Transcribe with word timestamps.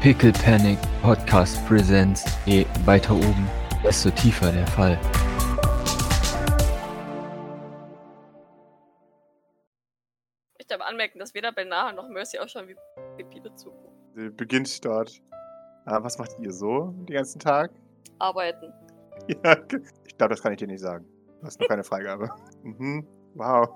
Pickle 0.00 0.32
Panic 0.32 0.78
Podcast 1.02 1.62
Presents. 1.66 2.24
Je 2.46 2.64
weiter 2.86 3.14
oben, 3.14 3.46
desto 3.82 4.08
tiefer 4.10 4.50
der 4.50 4.66
Fall. 4.68 4.98
Ich 10.56 10.66
darf 10.66 10.80
anmerken, 10.80 11.18
dass 11.18 11.34
weder 11.34 11.52
Benaha 11.52 11.92
noch 11.92 12.08
Mercy 12.08 12.38
ausschauen 12.38 12.68
wie 12.68 12.76
Pepino 13.18 13.54
zu. 13.56 13.74
Sie 14.14 14.30
beginnt 14.30 14.82
dort. 14.86 15.20
Ah, 15.84 16.02
was 16.02 16.16
macht 16.16 16.30
ihr 16.38 16.50
so 16.50 16.94
den 17.06 17.16
ganzen 17.16 17.38
Tag? 17.38 17.70
Arbeiten. 18.18 18.72
Ja, 19.44 19.52
ich 20.06 20.16
glaube, 20.16 20.30
das 20.34 20.42
kann 20.42 20.52
ich 20.52 20.58
dir 20.58 20.66
nicht 20.66 20.80
sagen. 20.80 21.04
Du 21.40 21.46
hast 21.46 21.60
noch 21.60 21.68
keine 21.68 21.84
Freigabe. 21.84 22.30
Mhm, 22.62 23.06
wow. 23.34 23.68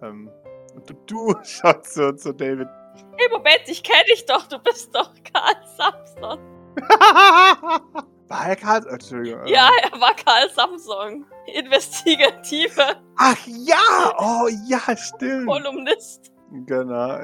Ähm, 0.00 0.30
und 0.74 0.88
du, 0.88 0.94
du 1.06 1.34
schaut 1.42 1.86
zu, 1.86 2.16
zu 2.16 2.32
David. 2.32 2.68
Hey, 3.16 3.28
Moment, 3.30 3.62
ich 3.66 3.82
kenne 3.82 4.04
dich 4.10 4.26
doch. 4.26 4.46
Du 4.46 4.58
bist 4.58 4.94
doch 4.94 5.12
Karl 5.32 5.56
Samson. 5.76 6.38
War 8.28 8.46
er 8.46 8.56
Karl? 8.56 8.86
Entschuldigung. 8.88 9.46
Ja, 9.46 9.70
er 9.82 10.00
war 10.00 10.14
Karl 10.14 10.50
Samson. 10.50 11.24
Investigative 11.46 13.00
Ach 13.16 13.38
ja! 13.46 14.12
Oh 14.18 14.48
ja, 14.66 14.80
stimmt. 14.96 15.46
Kolumnist. 15.46 16.30
Genau. 16.66 17.18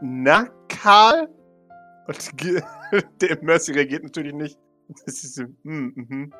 Na, 0.00 0.48
Karl? 0.68 1.28
Und 2.06 2.30
der 3.20 3.42
Mercy 3.42 3.72
reagiert 3.72 4.04
natürlich 4.04 4.32
nicht. 4.32 4.58
Das 5.04 5.22
ist 5.22 5.34
so, 5.34 5.42
hm, 5.64 5.92
mhm. 5.94 6.32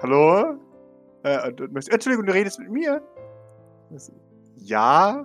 Hallo? 0.00 0.58
Äh, 1.24 1.48
und- 1.48 1.60
und 1.60 1.72
Mercy, 1.72 1.90
Entschuldigung, 1.90 2.26
du 2.26 2.32
redest 2.32 2.60
mit 2.60 2.70
mir? 2.70 3.02
Ja? 4.56 5.24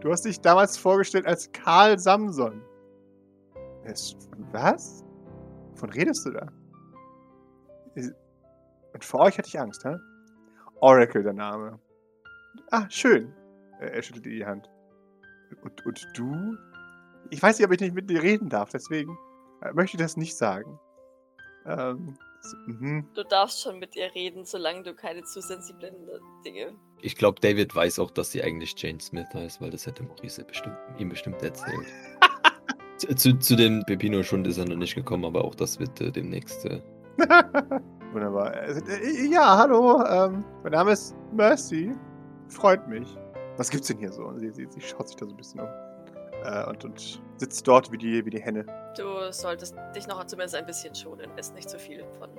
Du 0.00 0.10
hast 0.10 0.24
dich 0.24 0.40
damals 0.40 0.78
vorgestellt 0.78 1.26
als 1.26 1.50
Karl 1.52 1.98
Samson. 1.98 2.62
Was? 4.52 5.04
Wovon 5.72 5.90
redest 5.90 6.26
du 6.26 6.30
da? 6.30 6.46
Und 8.92 9.04
vor 9.04 9.20
euch 9.20 9.36
hatte 9.38 9.48
ich 9.48 9.60
Angst, 9.60 9.84
hä? 9.84 9.96
Oracle, 10.80 11.22
der 11.22 11.34
Name. 11.34 11.78
Ah, 12.70 12.86
schön. 12.88 13.32
Er, 13.78 14.02
schüttelt 14.02 14.24
dir 14.24 14.32
die 14.32 14.46
Hand. 14.46 14.70
Und, 15.62 15.84
und 15.86 16.06
du? 16.14 16.56
Ich 17.30 17.42
weiß 17.42 17.58
nicht, 17.58 17.66
ob 17.66 17.72
ich 17.72 17.80
nicht 17.80 17.94
mit 17.94 18.08
dir 18.08 18.22
reden 18.22 18.48
darf, 18.48 18.70
deswegen 18.70 19.18
äh, 19.62 19.72
möchte 19.72 19.96
ich 19.96 20.02
das 20.02 20.16
nicht 20.16 20.36
sagen. 20.36 20.78
Ähm, 21.66 22.16
mhm. 22.66 23.06
Du 23.14 23.24
darfst 23.24 23.60
schon 23.60 23.78
mit 23.78 23.96
ihr 23.96 24.14
reden, 24.14 24.44
solange 24.44 24.82
du 24.82 24.94
keine 24.94 25.22
zu 25.22 25.40
sensiblen 25.40 25.94
Dinge. 26.44 26.74
Ich 27.02 27.16
glaube, 27.16 27.40
David 27.40 27.74
weiß 27.74 27.98
auch, 27.98 28.10
dass 28.10 28.32
sie 28.32 28.42
eigentlich 28.42 28.74
Jane 28.76 29.00
Smith 29.00 29.28
heißt, 29.32 29.60
weil 29.60 29.70
das 29.70 29.86
hätte 29.86 30.02
Maurice 30.02 30.44
bestimmt, 30.44 30.76
ihm 30.98 31.08
bestimmt 31.08 31.42
erzählt. 31.42 31.86
zu, 32.98 33.14
zu, 33.14 33.38
zu 33.38 33.56
dem 33.56 33.82
Pepino 33.84 34.22
schon 34.22 34.44
ist 34.44 34.58
er 34.58 34.66
noch 34.66 34.76
nicht 34.76 34.94
gekommen, 34.94 35.24
aber 35.24 35.44
auch 35.44 35.54
das 35.54 35.78
wird 35.78 36.00
äh, 36.00 36.10
demnächst. 36.10 36.64
Äh, 36.66 36.80
Wunderbar. 38.12 38.54
Äh, 38.54 38.78
äh, 38.78 39.32
Ja, 39.32 39.56
hallo. 39.56 40.04
Ähm, 40.04 40.44
mein 40.62 40.72
Name 40.72 40.92
ist 40.92 41.14
Mercy. 41.32 41.94
Freut 42.48 42.86
mich. 42.88 43.08
Was 43.56 43.70
gibt's 43.70 43.88
denn 43.88 43.98
hier 43.98 44.12
so? 44.12 44.32
Sie, 44.36 44.50
sie, 44.50 44.66
sie 44.68 44.80
schaut 44.80 45.08
sich 45.08 45.16
da 45.16 45.26
so 45.26 45.32
ein 45.32 45.36
bisschen 45.36 45.60
um. 45.60 45.68
Äh, 46.44 46.68
und, 46.68 46.84
und 46.84 47.22
sitzt 47.36 47.66
dort 47.66 47.90
wie 47.92 47.98
die, 47.98 48.24
wie 48.24 48.30
die 48.30 48.40
Henne. 48.40 48.64
Du 48.96 49.32
solltest 49.32 49.74
dich 49.94 50.06
noch 50.06 50.24
zumindest 50.24 50.56
ein 50.56 50.66
bisschen 50.66 50.94
schonen. 50.94 51.30
Ess 51.36 51.52
nicht 51.52 51.68
zu 51.68 51.78
viel 51.78 52.04
von 52.18 52.30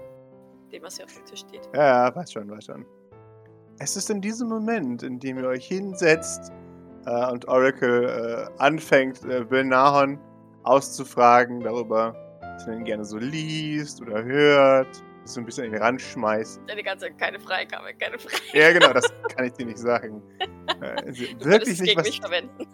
dem, 0.71 0.83
was 0.83 0.97
hier 0.97 1.05
auf 1.05 1.13
dem 1.13 1.25
Tisch 1.25 1.41
steht. 1.41 1.69
Ja, 1.73 2.07
ja, 2.07 2.15
weiß 2.15 2.31
schon, 2.31 2.49
weiß 2.49 2.65
schon. 2.65 2.85
Es 3.79 3.95
ist 3.95 4.09
in 4.09 4.21
diesem 4.21 4.47
Moment, 4.47 5.03
in 5.03 5.19
dem 5.19 5.39
ihr 5.39 5.47
euch 5.47 5.65
hinsetzt 5.65 6.51
äh, 7.05 7.31
und 7.31 7.47
Oracle 7.47 8.49
äh, 8.57 8.61
anfängt, 8.61 9.23
äh, 9.25 9.43
Bill 9.43 9.65
Nahon 9.65 10.19
auszufragen 10.63 11.61
darüber, 11.61 12.15
was 12.41 12.67
er 12.67 12.73
denn 12.73 12.83
gerne 12.83 13.03
so 13.03 13.17
liest 13.17 14.01
oder 14.01 14.23
hört, 14.23 15.03
so 15.23 15.39
ein 15.39 15.45
bisschen 15.45 15.65
in 15.65 15.71
den 15.71 15.81
Rand 15.81 16.01
schmeißt. 16.01 16.61
Die 16.77 16.83
ganze 16.83 17.07
Zeit 17.07 17.17
keine 17.17 17.39
Freigabe, 17.39 17.93
keine 17.95 18.19
Freigabe. 18.19 18.57
Ja, 18.57 18.71
genau, 18.71 18.93
das 18.93 19.11
kann 19.35 19.45
ich 19.45 19.53
dir 19.53 19.65
nicht 19.65 19.79
sagen. 19.79 20.21
Äh, 20.79 21.05
wirklich, 21.05 21.79
nicht, 21.79 21.83
gegen 21.83 21.99
was, 21.99 22.07
mich 22.07 22.21
verwenden. 22.21 22.67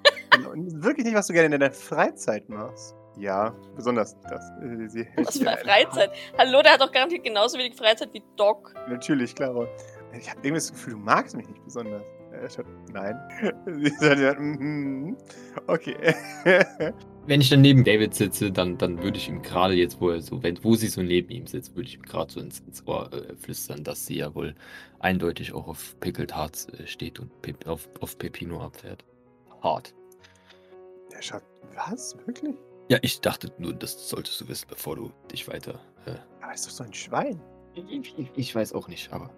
Wirklich 0.55 1.05
nicht, 1.05 1.15
was 1.15 1.27
du 1.27 1.33
gerne 1.33 1.53
in 1.53 1.59
deiner 1.59 1.73
Freizeit 1.73 2.47
machst. 2.49 2.95
Ja, 3.17 3.55
besonders 3.75 4.15
das. 4.29 4.43
Äh, 4.61 4.87
Sie 4.87 5.07
Was 5.15 5.39
für 5.39 5.49
eine 5.49 5.57
Freizeit. 5.59 6.11
Hallo, 6.37 6.61
der 6.61 6.73
hat 6.73 6.81
doch 6.81 6.91
garantiert 6.91 7.23
genauso 7.23 7.57
wenig 7.57 7.75
Freizeit 7.75 8.13
wie 8.13 8.21
Doc. 8.35 8.73
Natürlich, 8.87 9.33
klar. 9.33 9.67
Ich 10.17 10.29
habe 10.29 10.39
irgendwie 10.39 10.53
das 10.53 10.71
Gefühl, 10.71 10.93
du 10.93 10.99
magst 10.99 11.35
mich 11.35 11.47
nicht 11.47 11.63
besonders. 11.63 12.03
Äh, 12.31 12.49
schaut- 12.49 12.65
Nein. 12.93 13.15
Sie 13.65 13.89
sagt 13.89 14.19
ja, 14.19 14.33
mhm. 14.39 15.17
Okay. 15.65 15.95
wenn 17.25 17.41
ich 17.41 17.49
dann 17.49 17.61
neben 17.61 17.83
David 17.83 18.13
sitze, 18.13 18.51
dann, 18.51 18.77
dann 18.77 19.01
würde 19.01 19.17
ich 19.17 19.27
ihm 19.29 19.41
gerade 19.41 19.73
jetzt, 19.73 19.99
wo 19.99 20.11
er 20.11 20.21
so, 20.21 20.43
wenn, 20.43 20.63
wo 20.63 20.75
sie 20.75 20.87
so 20.87 21.01
neben 21.01 21.29
ihm 21.29 21.47
sitzt, 21.47 21.75
würde 21.75 21.87
ich 21.87 21.95
ihm 21.95 22.03
gerade 22.03 22.31
so 22.31 22.39
ins, 22.39 22.59
ins 22.59 22.85
Ohr 22.85 23.09
äh, 23.11 23.35
flüstern, 23.35 23.83
dass 23.83 24.05
sie 24.05 24.17
ja 24.17 24.33
wohl 24.35 24.53
eindeutig 24.99 25.53
auch 25.53 25.67
auf 25.67 25.99
Pickled 25.99 26.35
Hearts 26.35 26.67
äh, 26.69 26.85
steht 26.85 27.19
und 27.19 27.41
Pep, 27.41 27.65
auf, 27.67 27.89
auf 27.99 28.17
Pepino 28.17 28.61
abfährt. 28.61 29.03
Hart. 29.63 29.95
Der 31.17 31.21
schaut. 31.23 31.43
Was? 31.73 32.15
Wirklich? 32.27 32.55
Ja, 32.89 32.99
ich 33.01 33.19
dachte 33.19 33.51
nur, 33.57 33.73
das 33.73 34.07
solltest 34.07 34.39
du 34.39 34.47
wissen, 34.47 34.67
bevor 34.69 34.95
du 34.95 35.11
dich 35.31 35.47
weiter. 35.47 35.79
Äh, 36.05 36.15
Aber 36.41 36.53
ist 36.53 36.65
doch 36.65 36.71
so 36.71 36.83
ein 36.83 36.93
Schwein. 36.93 37.41
ich, 37.73 38.17
ich, 38.17 38.31
ich 38.35 38.55
weiß 38.55 38.73
auch 38.73 38.87
nicht, 38.87 39.11
aber. 39.11 39.29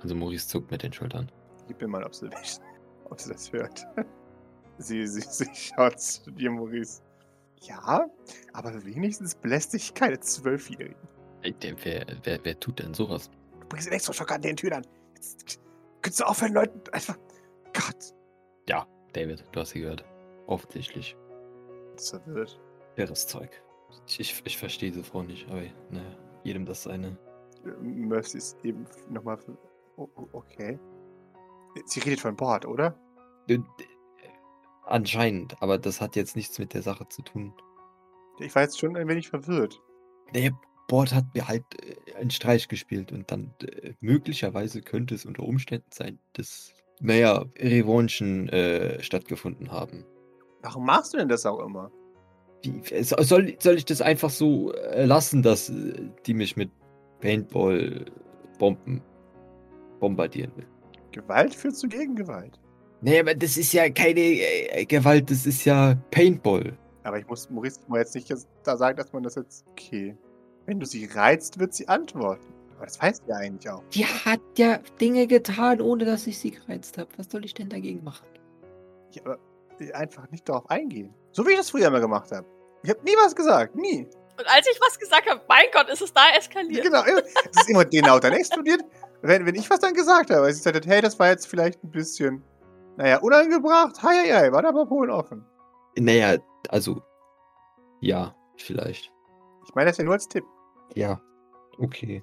Also 0.00 0.14
Maurice 0.14 0.46
zuckt 0.46 0.70
mit 0.70 0.82
den 0.82 0.92
Schultern. 0.92 1.32
Gib 1.66 1.80
mir 1.80 1.88
mal 1.88 2.04
Observation, 2.04 2.64
ob 3.10 3.20
sie 3.20 3.32
das 3.32 3.50
hört. 3.52 3.86
Sie, 4.80 5.04
sie, 5.08 5.22
sie 5.22 5.48
schaut 5.52 5.98
zu 5.98 6.30
dir, 6.30 6.52
Maurice. 6.52 7.02
Ja, 7.62 8.06
aber 8.52 8.84
wenigstens 8.84 9.34
belästigt 9.34 9.92
keine 9.96 10.20
Zwölfjährigen. 10.20 10.94
Wer, 11.42 12.06
wer, 12.22 12.38
wer 12.44 12.60
tut 12.60 12.78
denn 12.78 12.94
sowas? 12.94 13.28
Du 13.58 13.66
bringst 13.66 13.88
Elektroschock 13.88 14.30
an 14.30 14.40
den 14.42 14.54
Türen. 14.54 14.86
Jetzt, 15.16 15.58
könntest 16.00 16.20
du 16.20 16.24
aufhören, 16.28 16.52
Leuten 16.54 16.80
einfach. 16.92 17.16
Gott. 17.74 18.14
Ja, 18.68 18.86
David, 19.14 19.42
du 19.50 19.58
hast 19.58 19.70
sie 19.70 19.80
gehört. 19.80 20.04
Offensichtlich. 20.48 21.14
Das 21.94 22.04
ist 22.04 22.10
verwirrt. 22.10 22.60
Irres 22.96 23.26
Zeug. 23.26 23.50
Ich, 24.06 24.18
ich, 24.18 24.42
ich 24.44 24.56
verstehe 24.56 24.90
diese 24.90 25.04
Frau 25.04 25.22
nicht, 25.22 25.46
aber 25.48 25.60
naja, 25.90 26.16
jedem 26.42 26.64
das 26.64 26.82
seine. 26.82 27.18
Mercy 27.82 28.38
ist 28.38 28.56
eben 28.64 28.86
nochmal. 29.10 29.38
Oh, 29.96 30.08
okay. 30.32 30.78
Sie 31.84 32.00
redet 32.00 32.20
von 32.20 32.34
Bord, 32.34 32.64
oder? 32.64 32.98
Anscheinend, 34.84 35.60
aber 35.62 35.76
das 35.76 36.00
hat 36.00 36.16
jetzt 36.16 36.34
nichts 36.34 36.58
mit 36.58 36.72
der 36.72 36.82
Sache 36.82 37.06
zu 37.08 37.20
tun. 37.22 37.52
Ich 38.40 38.54
war 38.54 38.62
jetzt 38.62 38.78
schon 38.78 38.96
ein 38.96 39.06
wenig 39.06 39.28
verwirrt. 39.28 39.78
Der 40.34 40.52
Bord 40.86 41.12
hat 41.12 41.26
mir 41.34 41.46
halt 41.46 41.64
äh, 41.84 42.14
einen 42.14 42.30
Streich 42.30 42.68
gespielt 42.68 43.12
und 43.12 43.30
dann 43.30 43.52
möglicherweise 44.00 44.80
könnte 44.80 45.14
es 45.14 45.26
unter 45.26 45.42
Umständen 45.42 45.90
sein, 45.92 46.18
dass, 46.32 46.72
naja, 47.00 47.44
Revanchen 47.58 48.48
äh, 48.48 49.02
stattgefunden 49.02 49.70
haben. 49.70 50.06
Warum 50.62 50.86
machst 50.86 51.14
du 51.14 51.18
denn 51.18 51.28
das 51.28 51.46
auch 51.46 51.60
immer? 51.60 51.90
Wie, 52.62 53.02
so- 53.02 53.16
soll, 53.22 53.56
soll 53.60 53.76
ich 53.76 53.84
das 53.84 54.00
einfach 54.02 54.30
so 54.30 54.72
äh, 54.72 55.04
lassen, 55.04 55.42
dass 55.42 55.68
äh, 55.70 56.10
die 56.26 56.34
mich 56.34 56.56
mit 56.56 56.70
Paintball-Bomben 57.20 59.02
bombardieren 60.00 60.52
will? 60.56 60.66
Gewalt 61.12 61.54
führt 61.54 61.76
zu 61.76 61.88
Gegengewalt. 61.88 62.58
Nee, 63.00 63.20
aber 63.20 63.34
das 63.34 63.56
ist 63.56 63.72
ja 63.72 63.88
keine 63.90 64.20
äh, 64.20 64.84
Gewalt, 64.84 65.30
das 65.30 65.46
ist 65.46 65.64
ja 65.64 65.96
Paintball. 66.10 66.76
Aber 67.04 67.18
ich 67.18 67.26
muss 67.28 67.48
Maurice 67.48 67.80
mal 67.88 68.00
jetzt 68.00 68.14
nicht 68.14 68.28
jetzt 68.28 68.48
da 68.64 68.76
sagen, 68.76 68.96
dass 68.96 69.12
man 69.12 69.22
das 69.22 69.36
jetzt. 69.36 69.64
Okay. 69.70 70.16
Wenn 70.66 70.80
du 70.80 70.84
sie 70.86 71.06
reizt, 71.06 71.58
wird 71.58 71.72
sie 71.72 71.88
antworten. 71.88 72.52
Aber 72.76 72.84
das 72.86 73.00
weißt 73.00 73.22
du 73.24 73.30
ja 73.30 73.36
eigentlich 73.38 73.70
auch. 73.70 73.82
Die 73.94 74.04
hat 74.04 74.40
ja 74.58 74.78
Dinge 75.00 75.26
getan, 75.26 75.80
ohne 75.80 76.04
dass 76.04 76.26
ich 76.26 76.38
sie 76.38 76.50
gereizt 76.50 76.98
habe. 76.98 77.08
Was 77.16 77.30
soll 77.30 77.44
ich 77.44 77.54
denn 77.54 77.68
dagegen 77.68 78.04
machen? 78.04 78.26
Ja, 79.12 79.22
aber 79.24 79.38
einfach 79.92 80.30
nicht 80.30 80.48
darauf 80.48 80.68
eingehen. 80.70 81.14
So 81.32 81.46
wie 81.46 81.52
ich 81.52 81.56
das 81.56 81.70
früher 81.70 81.88
immer 81.88 82.00
gemacht 82.00 82.30
habe. 82.32 82.46
Ich 82.82 82.90
habe 82.90 83.02
nie 83.04 83.14
was 83.22 83.34
gesagt. 83.34 83.74
Nie. 83.74 84.08
Und 84.38 84.46
als 84.46 84.68
ich 84.70 84.80
was 84.80 84.98
gesagt 84.98 85.28
habe, 85.28 85.40
mein 85.48 85.66
Gott, 85.72 85.88
ist 85.88 86.00
es 86.00 86.12
da 86.12 86.30
eskaliert. 86.36 86.84
Genau. 86.84 87.02
Es 87.02 87.60
ist 87.62 87.70
immer 87.70 87.84
genau 87.84 88.18
dann 88.18 88.32
explodiert. 88.32 88.82
Wenn, 89.22 89.44
wenn 89.46 89.54
ich 89.56 89.68
was 89.68 89.80
dann 89.80 89.94
gesagt 89.94 90.30
habe, 90.30 90.42
weil 90.42 90.52
sie 90.52 90.60
gesagt 90.60 90.76
hat, 90.76 90.86
hey, 90.86 91.00
das 91.00 91.18
war 91.18 91.28
jetzt 91.28 91.48
vielleicht 91.48 91.82
ein 91.82 91.90
bisschen, 91.90 92.44
naja, 92.96 93.18
unangebracht. 93.18 94.00
Hei, 94.02 94.14
hei, 94.14 94.32
hei, 94.32 94.52
war 94.52 94.62
da 94.62 94.68
aber 94.68 94.86
Polen 94.86 95.10
offen. 95.10 95.44
Naja, 95.96 96.36
also, 96.68 97.02
ja, 98.00 98.34
vielleicht. 98.56 99.12
Ich 99.66 99.74
meine 99.74 99.90
das 99.90 99.98
ja 99.98 100.04
nur 100.04 100.14
als 100.14 100.28
Tipp. 100.28 100.44
Ja, 100.94 101.20
okay. 101.78 102.22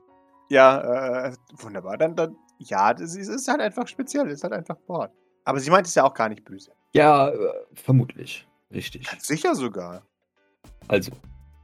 Ja, 0.50 1.28
äh, 1.28 1.34
wunderbar. 1.58 1.98
Dann, 1.98 2.16
dann, 2.16 2.38
ja, 2.60 2.94
das 2.94 3.16
ist, 3.16 3.48
halt 3.48 3.62
einfach 3.62 3.88
speziell. 3.88 4.26
Das 4.26 4.36
ist 4.36 4.44
halt 4.44 4.54
einfach 4.54 4.78
Bord. 4.88 5.12
Aber 5.44 5.60
sie 5.60 5.70
meint 5.70 5.88
es 5.88 5.96
ja 5.96 6.04
auch 6.04 6.14
gar 6.14 6.30
nicht 6.30 6.46
böse. 6.46 6.72
Ja, 6.96 7.30
äh, 7.30 7.36
vermutlich. 7.74 8.48
Richtig. 8.74 9.06
Ganz 9.08 9.28
sicher 9.28 9.54
sogar. 9.54 10.04
Also, 10.88 11.12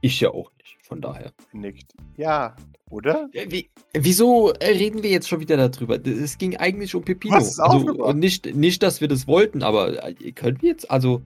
Ich 0.02 0.20
ja 0.20 0.30
auch 0.30 0.50
nicht, 0.58 0.76
von 0.82 1.00
daher. 1.00 1.32
Nickt. 1.52 1.94
Ja, 2.16 2.54
oder? 2.90 3.30
Wie, 3.48 3.70
wieso 3.94 4.52
äh, 4.54 4.66
reden 4.66 5.02
wir 5.02 5.10
jetzt 5.10 5.28
schon 5.28 5.40
wieder 5.40 5.56
darüber? 5.56 5.98
Es 6.04 6.36
ging 6.36 6.56
eigentlich 6.56 6.94
um 6.94 7.02
Pepino. 7.04 7.36
Was 7.36 7.52
ist 7.52 7.60
also, 7.60 7.94
und 7.94 8.18
nicht, 8.18 8.54
nicht, 8.54 8.82
dass 8.82 9.00
wir 9.00 9.08
das 9.08 9.26
wollten, 9.26 9.62
aber 9.62 10.04
äh, 10.04 10.32
können 10.32 10.60
wir 10.60 10.70
jetzt, 10.70 10.90
also, 10.90 11.22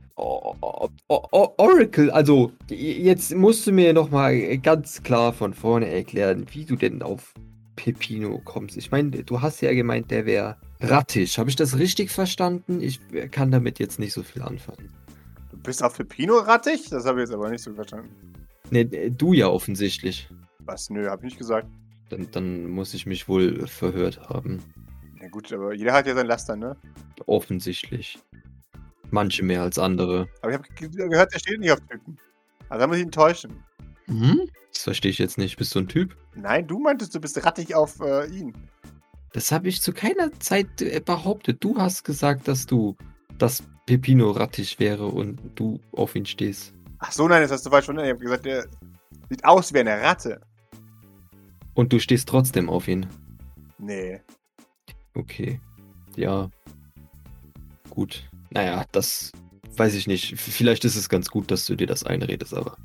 Oracle, 1.08 2.10
also, 2.12 2.52
jetzt 2.68 3.34
musst 3.34 3.66
du 3.66 3.72
mir 3.72 3.92
nochmal 3.92 4.58
ganz 4.58 5.02
klar 5.02 5.32
von 5.32 5.52
vorne 5.52 5.88
erklären, 5.88 6.46
wie 6.52 6.64
du 6.64 6.76
denn 6.76 7.02
auf 7.02 7.34
Pepino 7.74 8.40
kommst. 8.44 8.76
Ich 8.76 8.90
meine, 8.90 9.10
du 9.10 9.40
hast 9.40 9.62
ja 9.62 9.72
gemeint, 9.72 10.10
der 10.10 10.26
wäre 10.26 10.58
rattisch. 10.80 11.38
Habe 11.38 11.50
ich 11.50 11.56
das 11.56 11.78
richtig 11.78 12.10
verstanden? 12.10 12.80
Ich 12.80 13.00
kann 13.30 13.50
damit 13.50 13.78
jetzt 13.78 13.98
nicht 13.98 14.12
so 14.12 14.22
viel 14.22 14.42
anfangen. 14.42 14.90
Du 15.50 15.56
bist 15.58 15.82
auf 15.82 15.96
Pepino 15.96 16.38
rattig? 16.38 16.88
Das 16.90 17.06
habe 17.06 17.20
ich 17.20 17.28
jetzt 17.28 17.34
aber 17.34 17.50
nicht 17.50 17.62
so 17.62 17.72
verstanden. 17.74 18.10
Ne, 18.70 18.84
du 18.84 19.32
ja 19.32 19.48
offensichtlich. 19.48 20.28
Was? 20.60 20.90
Nö, 20.90 21.08
hab 21.08 21.20
ich 21.20 21.24
nicht 21.24 21.38
gesagt. 21.38 21.68
Dann, 22.08 22.28
dann 22.30 22.66
muss 22.66 22.94
ich 22.94 23.06
mich 23.06 23.28
wohl 23.28 23.66
verhört 23.66 24.28
haben. 24.28 24.62
Na 25.20 25.28
gut, 25.28 25.52
aber 25.52 25.74
jeder 25.74 25.92
hat 25.92 26.06
ja 26.06 26.14
sein 26.14 26.26
Laster, 26.26 26.56
ne? 26.56 26.76
Offensichtlich. 27.26 28.18
Manche 29.10 29.44
mehr 29.44 29.62
als 29.62 29.78
andere. 29.78 30.28
Aber 30.42 30.52
ich 30.52 30.58
habe 30.58 30.88
gehört, 30.90 31.32
der 31.32 31.38
steht 31.38 31.60
nicht 31.60 31.70
auf 31.70 31.80
Typen. 31.80 32.18
Also 32.68 32.80
da 32.80 32.86
muss 32.86 32.96
ich 32.96 33.04
enttäuschen. 33.04 33.62
Mhm. 34.06 34.48
Das 34.72 34.82
verstehe 34.82 35.10
ich 35.10 35.18
jetzt 35.18 35.38
nicht. 35.38 35.56
Bist 35.56 35.74
du 35.74 35.80
ein 35.80 35.88
Typ? 35.88 36.16
Nein, 36.34 36.66
du 36.66 36.78
meintest, 36.78 37.14
du 37.14 37.20
bist 37.20 37.42
rattig 37.44 37.74
auf 37.74 38.00
äh, 38.00 38.26
ihn. 38.26 38.52
Das 39.36 39.52
habe 39.52 39.68
ich 39.68 39.82
zu 39.82 39.92
keiner 39.92 40.32
Zeit 40.40 40.80
äh, 40.80 40.98
behauptet. 40.98 41.62
Du 41.62 41.76
hast 41.76 42.04
gesagt, 42.04 42.48
dass 42.48 42.64
du, 42.64 42.96
dass 43.36 43.62
Pepino 43.84 44.30
rattig 44.30 44.78
wäre 44.78 45.08
und 45.08 45.38
du 45.56 45.78
auf 45.92 46.16
ihn 46.16 46.24
stehst. 46.24 46.72
Ach 47.00 47.12
so, 47.12 47.28
nein, 47.28 47.42
das 47.42 47.50
hast 47.50 47.66
du 47.66 47.68
falsch 47.68 47.84
verstanden. 47.84 48.08
Ich 48.08 48.14
habe 48.14 48.24
gesagt, 48.24 48.46
der 48.46 48.66
sieht 49.28 49.44
aus 49.44 49.74
wie 49.74 49.80
eine 49.80 50.00
Ratte. 50.00 50.40
Und 51.74 51.92
du 51.92 51.98
stehst 51.98 52.30
trotzdem 52.30 52.70
auf 52.70 52.88
ihn. 52.88 53.06
Nee. 53.76 54.22
Okay. 55.12 55.60
Ja. 56.16 56.48
Gut. 57.90 58.30
Naja, 58.48 58.86
das 58.92 59.32
weiß 59.76 59.96
ich 59.96 60.06
nicht. 60.06 60.40
Vielleicht 60.40 60.86
ist 60.86 60.96
es 60.96 61.10
ganz 61.10 61.28
gut, 61.28 61.50
dass 61.50 61.66
du 61.66 61.76
dir 61.76 61.86
das 61.86 62.04
einredest, 62.04 62.54
aber 62.54 62.78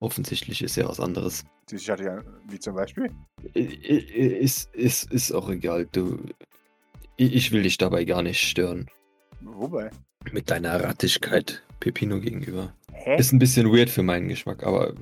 offensichtlich 0.00 0.62
ist 0.62 0.76
ja 0.76 0.88
was 0.88 0.98
anderes. 0.98 1.44
Die 1.70 1.76
hatte 1.76 2.04
ja, 2.04 2.22
wie 2.48 2.58
zum 2.58 2.74
Beispiel. 2.74 3.10
Ist, 3.54 4.74
ist, 4.74 5.12
ist 5.12 5.32
auch 5.32 5.48
egal. 5.50 5.86
Du. 5.92 6.18
Ich 7.16 7.52
will 7.52 7.62
dich 7.62 7.78
dabei 7.78 8.04
gar 8.04 8.22
nicht 8.22 8.40
stören. 8.40 8.88
Wobei? 9.40 9.90
Mit 10.32 10.50
deiner 10.50 10.82
Rattigkeit 10.82 11.62
Pepino 11.80 12.20
gegenüber. 12.20 12.72
Hä? 12.92 13.18
Ist 13.18 13.32
ein 13.32 13.38
bisschen 13.38 13.72
weird 13.72 13.90
für 13.90 14.02
meinen 14.02 14.28
Geschmack, 14.28 14.62
aber 14.64 14.94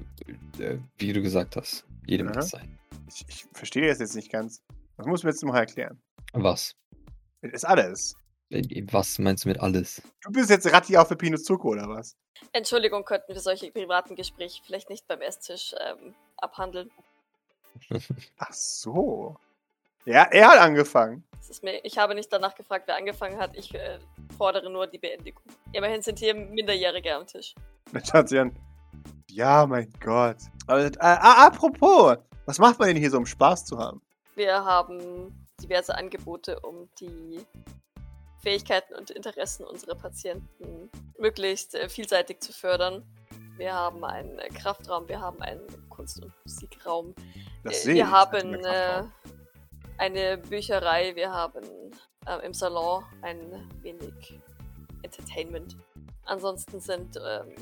äh, 0.58 0.76
wie 0.98 1.12
du 1.12 1.22
gesagt 1.22 1.56
hast, 1.56 1.86
jedem 2.06 2.28
Aha. 2.28 2.34
das 2.34 2.50
sein. 2.50 2.78
Ich, 3.08 3.24
ich 3.28 3.46
verstehe 3.52 3.88
das 3.88 3.98
jetzt 3.98 4.16
nicht 4.16 4.30
ganz. 4.30 4.62
Das 4.96 5.06
muss 5.06 5.22
mir 5.22 5.30
jetzt 5.30 5.44
mal 5.44 5.58
erklären. 5.58 6.00
Was? 6.32 6.74
Das 7.42 7.52
ist 7.52 7.64
alles. 7.64 8.14
Äh, 8.50 8.86
Was 8.90 9.18
meinst 9.18 9.44
du 9.44 9.48
mit 9.48 9.60
alles? 9.60 10.02
Du 10.22 10.30
bist 10.30 10.50
jetzt 10.50 10.70
Ratti 10.72 10.96
auf 10.96 11.08
Pepino 11.08 11.36
Zuko, 11.36 11.70
oder 11.70 11.88
was? 11.88 12.16
Entschuldigung, 12.52 13.04
könnten 13.04 13.32
wir 13.32 13.40
solche 13.40 13.70
privaten 13.70 14.14
Gespräche 14.14 14.62
vielleicht 14.64 14.90
nicht 14.90 15.06
beim 15.06 15.20
Esstisch 15.20 15.74
ähm, 15.80 16.14
abhandeln. 16.36 16.90
Ach 18.38 18.52
so. 18.52 19.36
Ja, 20.04 20.22
er 20.30 20.48
hat 20.48 20.58
angefangen. 20.58 21.24
Mir, 21.62 21.84
ich 21.84 21.98
habe 21.98 22.14
nicht 22.14 22.32
danach 22.32 22.54
gefragt, 22.54 22.84
wer 22.86 22.96
angefangen 22.96 23.38
hat. 23.38 23.56
Ich 23.56 23.74
äh, 23.74 23.98
fordere 24.36 24.70
nur 24.70 24.86
die 24.86 24.98
Beendigung. 24.98 25.42
Immerhin 25.72 26.02
sind 26.02 26.18
hier 26.18 26.34
Minderjährige 26.34 27.14
am 27.14 27.26
Tisch. 27.26 27.54
Dann 27.92 28.04
schaut 28.04 28.28
sie 28.28 28.38
an. 28.38 28.56
Ja, 29.30 29.66
mein 29.66 29.92
Gott. 30.00 30.38
Aber, 30.66 30.84
äh, 30.84 30.92
ah, 30.98 31.46
apropos. 31.46 32.18
Was 32.46 32.58
macht 32.58 32.78
man 32.78 32.88
denn 32.88 32.96
hier 32.96 33.10
so, 33.10 33.18
um 33.18 33.26
Spaß 33.26 33.64
zu 33.64 33.78
haben? 33.78 34.00
Wir 34.36 34.64
haben 34.64 35.46
diverse 35.60 35.96
Angebote, 35.96 36.60
um 36.60 36.88
die 37.00 37.44
Fähigkeiten 38.46 38.94
und 38.94 39.10
Interessen 39.10 39.64
unserer 39.64 39.96
Patienten 39.96 40.88
möglichst 41.18 41.74
äh, 41.74 41.88
vielseitig 41.88 42.38
zu 42.38 42.52
fördern. 42.52 43.02
Wir 43.56 43.74
haben 43.74 44.04
einen 44.04 44.38
äh, 44.38 44.48
Kraftraum, 44.50 45.08
wir 45.08 45.20
haben 45.20 45.42
einen 45.42 45.66
Kunst- 45.88 46.22
und 46.22 46.32
Musikraum. 46.44 47.12
Das 47.64 47.84
Äh, 47.84 47.94
wir 47.94 48.08
haben 48.08 48.64
eine 49.98 50.38
Bücherei, 50.38 51.16
wir 51.16 51.32
haben 51.32 51.64
äh, 52.24 52.46
im 52.46 52.54
Salon 52.54 53.02
ein 53.22 53.68
wenig 53.82 54.38
Entertainment. 55.02 55.76
Ansonsten 56.24 56.78
sind 56.78 57.16
ähm, 57.16 57.52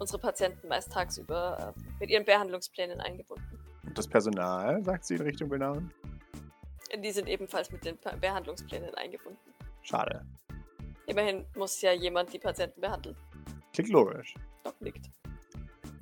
unsere 0.00 0.18
Patienten 0.18 0.66
meist 0.66 0.90
tagsüber 0.90 1.72
äh, 1.76 1.80
mit 2.00 2.10
ihren 2.10 2.24
Behandlungsplänen 2.24 3.00
eingebunden. 3.00 3.60
Und 3.86 3.96
das 3.96 4.08
Personal, 4.08 4.82
sagt 4.82 5.04
sie 5.04 5.14
in 5.14 5.22
Richtung 5.22 5.48
Benamen. 5.48 5.94
Die 6.98 7.12
sind 7.12 7.28
ebenfalls 7.28 7.70
mit 7.70 7.84
den 7.84 7.96
Behandlungsplänen 8.20 8.92
eingebunden. 8.96 9.38
Schade. 9.90 10.24
Immerhin 11.06 11.44
muss 11.56 11.80
ja 11.82 11.92
jemand 11.92 12.32
die 12.32 12.38
Patienten 12.38 12.80
behandeln. 12.80 13.16
Klingt 13.72 13.90
logisch. 13.90 14.34
Doc 14.62 14.80
nickt. 14.80 15.10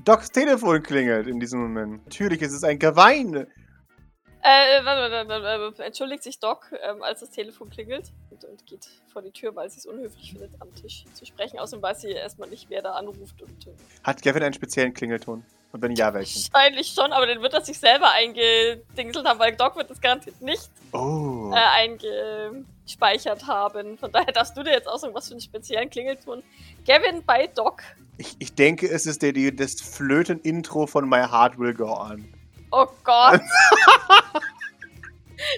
Docs 0.04 0.30
Telefon 0.30 0.82
klingelt 0.82 1.26
in 1.26 1.40
diesem 1.40 1.60
Moment. 1.60 2.04
Natürlich 2.04 2.42
ist 2.42 2.52
es 2.52 2.64
ein 2.64 2.78
Gewein. 2.78 3.34
Äh, 3.34 4.84
warte, 4.84 5.12
warte, 5.12 5.28
warte, 5.28 5.60
warte, 5.60 5.84
entschuldigt 5.84 6.22
sich 6.22 6.38
Doc, 6.38 6.72
ähm, 6.82 7.02
als 7.02 7.20
das 7.20 7.30
Telefon 7.30 7.70
klingelt 7.70 8.12
und, 8.30 8.44
und 8.44 8.66
geht 8.66 8.86
vor 9.12 9.22
die 9.22 9.32
Tür, 9.32 9.56
weil 9.56 9.68
sie 9.68 9.78
es 9.78 9.86
unhöflich 9.86 10.32
findet, 10.32 10.60
am 10.60 10.72
Tisch 10.74 11.04
zu 11.12 11.26
sprechen. 11.26 11.58
Außerdem 11.58 11.82
weiß 11.82 12.02
sie 12.02 12.10
erstmal 12.10 12.48
nicht, 12.48 12.70
wer 12.70 12.82
da 12.82 12.92
anruft. 12.92 13.42
Und, 13.42 13.66
äh, 13.66 13.74
Hat 14.04 14.22
Gavin 14.22 14.42
einen 14.42 14.54
speziellen 14.54 14.94
Klingelton? 14.94 15.44
Und 15.72 15.82
wenn 15.82 15.92
ja, 15.92 16.12
welchen? 16.14 16.50
wahrscheinlich 16.52 16.88
schon, 16.88 17.12
aber 17.12 17.26
den 17.26 17.42
wird 17.42 17.52
er 17.52 17.60
sich 17.60 17.78
selber 17.78 18.10
eingedingselt 18.10 19.26
haben, 19.26 19.38
weil 19.38 19.54
Doc 19.54 19.76
wird 19.76 19.90
das 19.90 20.00
garantiert 20.00 20.40
nicht 20.40 20.70
Oh. 20.92 21.52
äh, 21.54 21.58
eingespeichert 21.58 23.46
haben. 23.46 23.98
Von 23.98 24.10
daher 24.12 24.32
darfst 24.32 24.56
du 24.56 24.62
dir 24.62 24.72
jetzt 24.72 24.88
aussuchen, 24.88 25.14
was 25.14 25.28
für 25.28 25.34
einen 25.34 25.40
speziellen 25.42 25.90
Klingelton. 25.90 26.42
Gavin 26.86 27.22
bei 27.24 27.48
Doc. 27.48 27.82
Ich, 28.16 28.34
ich 28.38 28.54
denke, 28.54 28.88
es 28.88 29.04
ist 29.06 29.22
der, 29.22 29.32
die, 29.32 29.54
das 29.54 29.80
Flöten-Intro 29.80 30.86
von 30.86 31.08
My 31.08 31.20
Heart 31.28 31.58
Will 31.58 31.74
Go 31.74 31.92
On. 31.92 32.32
Oh 32.70 32.86
Gott. 33.04 33.40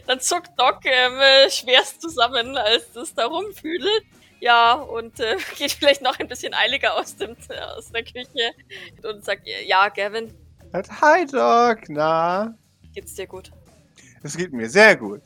Dann 0.07 0.21
zuckt 0.21 0.51
Doc 0.59 0.81
ähm, 0.85 1.19
äh, 1.19 1.51
schwerst 1.51 2.03
zusammen, 2.03 2.57
als 2.57 2.93
das 2.93 3.15
da 3.15 3.27
rumfühlt. 3.27 4.03
Ja, 4.41 4.73
und 4.73 5.21
äh, 5.21 5.37
geht 5.57 5.73
vielleicht 5.73 6.03
noch 6.03 6.19
ein 6.19 6.29
bisschen 6.29 6.55
eiliger 6.55 6.95
aus, 6.95 7.17
dem, 7.17 7.37
äh, 7.49 7.61
aus 7.77 7.91
der 7.93 8.03
Küche 8.03 8.53
und 9.03 9.25
sagt, 9.25 9.47
ja, 9.67 9.89
Gavin, 9.89 10.33
Sagt, 10.73 11.01
Hi 11.01 11.27
Doc, 11.27 11.89
na? 11.89 12.55
geht's 12.95 13.15
dir 13.15 13.27
gut? 13.27 13.51
Es 14.23 14.37
geht 14.37 14.53
mir 14.53 14.71
sehr 14.71 14.97
gut. 14.97 15.23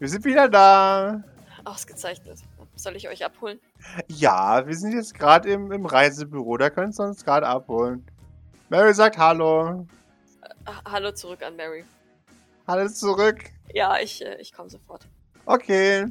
Wir 0.00 0.08
sind 0.08 0.24
wieder 0.24 0.48
da. 0.48 1.22
Ausgezeichnet. 1.64 2.40
Soll 2.74 2.96
ich 2.96 3.08
euch 3.08 3.24
abholen? 3.24 3.60
Ja, 4.08 4.66
wir 4.66 4.76
sind 4.76 4.92
jetzt 4.92 5.14
gerade 5.14 5.50
im, 5.50 5.70
im 5.70 5.86
Reisebüro, 5.86 6.56
da 6.56 6.68
könnt 6.70 6.98
ihr 6.98 7.04
uns 7.04 7.24
gerade 7.24 7.46
abholen. 7.46 8.04
Mary 8.68 8.92
sagt 8.92 9.18
Hallo. 9.18 9.86
Ah, 10.64 10.80
hallo 10.84 11.12
zurück 11.12 11.42
an 11.44 11.54
Mary. 11.54 11.84
Alles 12.66 12.98
zurück. 12.98 13.38
Ja, 13.72 14.00
ich, 14.00 14.24
äh, 14.24 14.36
ich 14.40 14.52
komme 14.52 14.68
sofort. 14.68 15.06
Okay. 15.44 16.06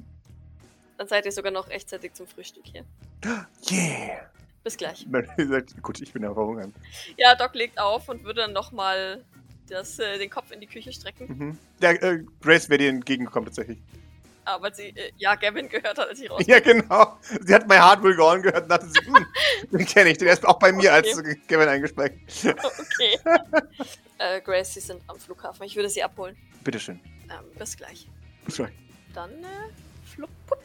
Dann 0.98 1.08
seid 1.08 1.26
ihr 1.26 1.32
sogar 1.32 1.52
noch 1.52 1.70
rechtzeitig 1.70 2.14
zum 2.14 2.28
Frühstück 2.28 2.64
hier. 2.66 2.86
Yeah. 3.72 4.30
Bis 4.64 4.78
gleich. 4.78 5.06
Gut, 5.82 6.02
ich 6.02 6.12
bin 6.12 6.24
ja 6.24 6.34
verhungert. 6.34 6.72
Ja, 7.18 7.36
Doc 7.36 7.54
legt 7.54 7.80
auf 7.80 8.10
und 8.10 8.24
würde 8.24 8.42
dann 8.42 8.54
nochmal 8.54 9.24
äh, 9.70 10.18
den 10.18 10.30
Kopf 10.30 10.52
in 10.52 10.60
die 10.60 10.68
Küche 10.68 10.92
strecken. 10.92 11.28
Mhm. 11.28 11.58
Der, 11.82 12.02
äh, 12.02 12.24
Grace 12.42 12.70
wäre 12.70 12.80
dir 12.80 12.90
entgegengekommen 12.90 13.46
tatsächlich. 13.46 13.80
Aber 14.44 14.72
sie, 14.72 14.90
äh, 14.90 15.12
ja, 15.18 15.36
Gavin 15.36 15.70
gehört 15.70 15.98
hat, 15.98 16.10
als 16.10 16.20
ich 16.20 16.30
raus 16.30 16.44
Ja, 16.48 16.60
genau. 16.60 17.18
Sie 17.42 17.54
hat 17.54 17.68
My 17.68 17.76
Heart 17.76 18.04
Will 18.04 18.16
Go 18.16 18.32
On 18.32 18.42
gehört 18.42 18.64
und 18.64 18.70
dachte 18.70 18.88
sich, 18.88 19.06
hm, 19.06 19.26
den 19.72 19.86
kenne 19.86 20.12
ich. 20.12 20.18
Der 20.20 20.34
ist 20.34 20.46
auch 20.46 20.60
bei 20.60 20.72
mir 20.72 20.94
als 20.94 21.18
Okay. 21.18 21.40
Gavin 21.48 21.68
eingespeichert. 21.68 22.20
Okay. 22.44 23.18
äh, 24.18 24.42
Grace, 24.42 24.74
Sie 24.74 24.80
sind 24.80 25.02
am 25.08 25.20
Flughafen. 25.20 25.64
Ich 25.66 25.76
würde 25.76 25.90
Sie 25.90 26.02
abholen. 26.02 26.36
Bitteschön. 26.64 27.00
Ähm, 27.24 27.46
bis 27.58 27.76
gleich. 27.78 28.08
Dann, 29.14 29.32
äh, 29.32 29.70
flupp, 30.06 30.30
pupp. 30.48 30.65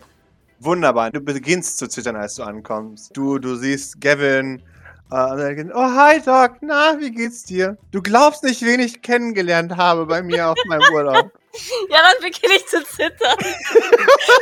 Wunderbar. 0.60 1.10
Du 1.10 1.20
beginnst 1.20 1.78
zu 1.78 1.88
zittern, 1.88 2.16
als 2.16 2.34
du 2.34 2.42
ankommst. 2.42 3.16
Du, 3.16 3.38
du 3.38 3.56
siehst 3.56 4.00
Gavin. 4.00 4.62
Äh, 5.10 5.64
oh, 5.74 5.80
hi 5.96 6.20
Doc. 6.20 6.58
Na, 6.60 7.00
wie 7.00 7.10
geht's 7.10 7.44
dir? 7.44 7.76
Du 7.90 8.02
glaubst 8.02 8.44
nicht, 8.44 8.62
wen 8.62 8.78
ich 8.78 9.00
kennengelernt 9.02 9.76
habe 9.76 10.06
bei 10.06 10.22
mir 10.22 10.48
auf 10.50 10.58
meinem 10.66 10.92
Urlaub. 10.94 11.32
Ja, 11.88 11.98
dann 11.98 12.22
beginne 12.22 12.54
ich 12.54 12.66
zu 12.68 12.80
zittern. 12.84 13.36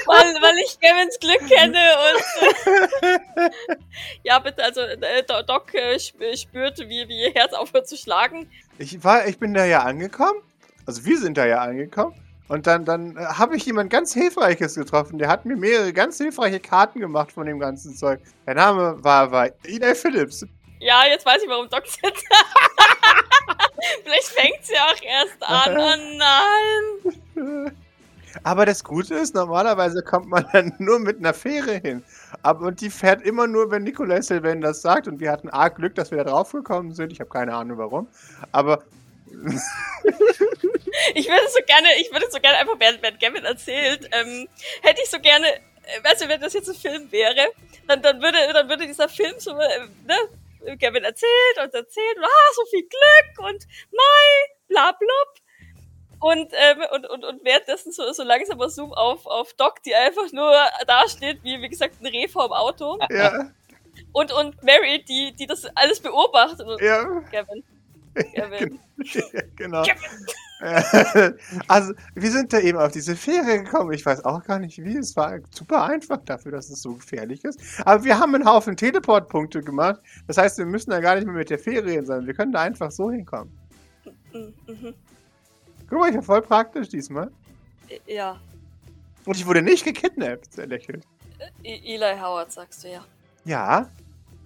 weil, 0.04 0.34
weil 0.42 0.58
ich 0.62 0.78
Gavins 0.78 1.18
Glück 1.18 1.40
kenne 1.48 1.78
und. 2.04 3.08
Äh, 3.40 3.50
ja, 4.24 4.38
bitte, 4.40 4.62
also, 4.62 4.82
äh, 4.82 5.22
Do- 5.26 5.40
Doc 5.40 5.72
äh, 5.72 5.94
sp- 5.96 6.36
spürt, 6.36 6.78
wie, 6.80 7.08
wie 7.08 7.22
ihr 7.22 7.32
Herz 7.32 7.54
aufhört 7.54 7.88
zu 7.88 7.96
schlagen. 7.96 8.50
Ich, 8.76 9.02
war, 9.04 9.26
ich 9.26 9.38
bin 9.38 9.54
da 9.54 9.64
ja 9.64 9.84
angekommen. 9.84 10.38
Also 10.84 11.06
wir 11.06 11.18
sind 11.18 11.38
da 11.38 11.46
ja 11.46 11.62
angekommen. 11.62 12.14
Und 12.48 12.66
dann, 12.66 12.84
dann 12.84 13.16
äh, 13.16 13.20
habe 13.20 13.56
ich 13.56 13.66
jemand 13.66 13.90
ganz 13.90 14.14
Hilfreiches 14.14 14.74
getroffen. 14.74 15.18
Der 15.18 15.28
hat 15.28 15.44
mir 15.44 15.56
mehrere 15.56 15.92
ganz 15.92 16.16
hilfreiche 16.18 16.60
Karten 16.60 17.00
gemacht 17.00 17.32
von 17.32 17.46
dem 17.46 17.58
ganzen 17.58 17.94
Zeug. 17.94 18.20
Der 18.46 18.54
Name 18.54 19.02
war, 19.04 19.30
war 19.30 19.48
Ida 19.66 19.94
Phillips. 19.94 20.46
Ja, 20.80 21.02
jetzt 21.06 21.26
weiß 21.26 21.42
ich, 21.42 21.48
warum 21.48 21.68
Doc 21.68 21.86
sitzt. 21.86 22.02
Vielleicht 24.04 24.28
fängt 24.28 24.64
sie 24.64 24.76
auch 24.76 25.02
erst 25.02 25.42
an. 25.42 25.76
Oh 25.78 27.36
nein. 27.36 27.72
Aber 28.42 28.66
das 28.66 28.84
Gute 28.84 29.14
ist, 29.14 29.34
normalerweise 29.34 30.02
kommt 30.02 30.28
man 30.28 30.46
dann 30.52 30.72
nur 30.78 30.98
mit 30.98 31.18
einer 31.18 31.34
Fähre 31.34 31.76
hin. 31.76 32.02
Aber 32.42 32.66
und 32.66 32.80
die 32.80 32.90
fährt 32.90 33.22
immer 33.22 33.46
nur, 33.46 33.70
wenn 33.70 33.84
Nikolai 33.84 34.20
Sylvain 34.22 34.60
das 34.60 34.82
sagt. 34.82 35.08
Und 35.08 35.20
wir 35.20 35.30
hatten 35.30 35.48
arg 35.48 35.76
Glück, 35.76 35.94
dass 35.94 36.10
wir 36.10 36.18
da 36.18 36.24
drauf 36.24 36.52
gekommen 36.52 36.92
sind. 36.94 37.12
Ich 37.12 37.20
habe 37.20 37.30
keine 37.30 37.54
Ahnung 37.54 37.78
warum. 37.78 38.08
Aber 38.52 38.82
Ich 41.14 41.28
würde 41.28 41.48
so 41.48 41.60
gerne, 41.66 41.88
ich 42.00 42.12
würde 42.12 42.26
so 42.30 42.40
gerne 42.40 42.58
einfach, 42.58 42.74
während, 42.78 43.02
während 43.02 43.20
Gavin 43.20 43.44
erzählt, 43.44 44.08
ähm, 44.12 44.48
hätte 44.82 45.02
ich 45.02 45.10
so 45.10 45.20
gerne, 45.20 45.46
äh, 45.48 46.04
weißt 46.04 46.22
du, 46.24 46.28
wenn 46.28 46.40
das 46.40 46.54
jetzt 46.54 46.68
ein 46.68 46.74
Film 46.74 47.12
wäre, 47.12 47.48
dann, 47.86 48.02
dann 48.02 48.20
würde, 48.20 48.38
dann 48.52 48.68
würde 48.68 48.86
dieser 48.86 49.08
Film 49.08 49.34
so, 49.38 49.52
äh, 49.58 49.86
ne, 50.06 50.76
Gavin 50.78 51.04
erzählt 51.04 51.58
und 51.62 51.74
erzählt, 51.74 52.16
und, 52.16 52.24
ah, 52.24 52.52
so 52.54 52.64
viel 52.66 52.82
Glück 52.82 53.48
und 53.48 53.64
Mai, 53.92 54.54
bla 54.68 54.92
blub. 54.92 55.48
Und, 56.20 56.52
ähm, 56.52 56.84
und, 56.92 57.08
und, 57.08 57.24
und 57.24 57.44
währenddessen 57.44 57.92
so, 57.92 58.12
so 58.12 58.24
langsamer 58.24 58.68
Zoom 58.68 58.92
auf, 58.92 59.24
auf 59.26 59.54
Doc, 59.54 59.82
die 59.84 59.94
einfach 59.94 60.32
nur 60.32 60.52
dasteht, 60.86 61.44
wie, 61.44 61.60
wie 61.62 61.68
gesagt, 61.68 62.00
ein 62.00 62.06
Reh 62.06 62.26
vorm 62.26 62.52
Auto. 62.52 62.98
ja, 63.08 63.50
Und, 64.12 64.32
und 64.32 64.62
Mary, 64.62 65.04
die, 65.04 65.32
die 65.38 65.46
das 65.46 65.64
alles 65.76 66.00
beobachtet. 66.00 66.66
Und 66.66 66.80
ja, 66.80 67.04
Gavin. 67.30 67.62
Gavin. 68.34 68.80
genau. 69.56 69.82
Gavin. 69.84 70.26
Also, 71.68 71.92
wir 72.14 72.30
sind 72.30 72.52
da 72.52 72.58
eben 72.58 72.78
auf 72.78 72.92
diese 72.92 73.14
Fähre 73.16 73.62
gekommen. 73.62 73.92
Ich 73.92 74.04
weiß 74.04 74.24
auch 74.24 74.42
gar 74.44 74.58
nicht 74.58 74.82
wie. 74.82 74.96
Es 74.96 75.14
war 75.16 75.38
super 75.50 75.84
einfach 75.84 76.18
dafür, 76.24 76.52
dass 76.52 76.68
es 76.70 76.82
so 76.82 76.94
gefährlich 76.94 77.44
ist. 77.44 77.60
Aber 77.84 78.04
wir 78.04 78.18
haben 78.18 78.34
einen 78.34 78.44
Haufen 78.44 78.76
Teleportpunkte 78.76 79.62
gemacht. 79.62 80.00
Das 80.26 80.36
heißt, 80.36 80.58
wir 80.58 80.66
müssen 80.66 80.90
da 80.90 81.00
gar 81.00 81.14
nicht 81.14 81.26
mehr 81.26 81.34
mit 81.36 81.50
der 81.50 81.58
Fähre 81.58 81.90
hin, 81.90 82.04
sondern 82.06 82.26
wir 82.26 82.34
können 82.34 82.52
da 82.52 82.62
einfach 82.62 82.90
so 82.90 83.10
hinkommen. 83.10 83.56
Mhm, 84.32 84.54
mhm. 84.66 84.94
Guck 85.88 85.98
mal, 85.98 86.10
ich 86.10 86.16
war 86.16 86.22
voll 86.22 86.42
praktisch 86.42 86.88
diesmal. 86.88 87.30
Ja. 88.06 88.38
Und 89.24 89.36
ich 89.36 89.46
wurde 89.46 89.62
nicht 89.62 89.84
gekidnappt, 89.84 90.52
sehr 90.52 90.66
lächelnd. 90.66 91.04
E- 91.62 91.94
Eli 91.94 92.18
Howard, 92.18 92.50
sagst 92.52 92.84
du 92.84 92.88
ja. 92.90 93.04
Ja, 93.44 93.88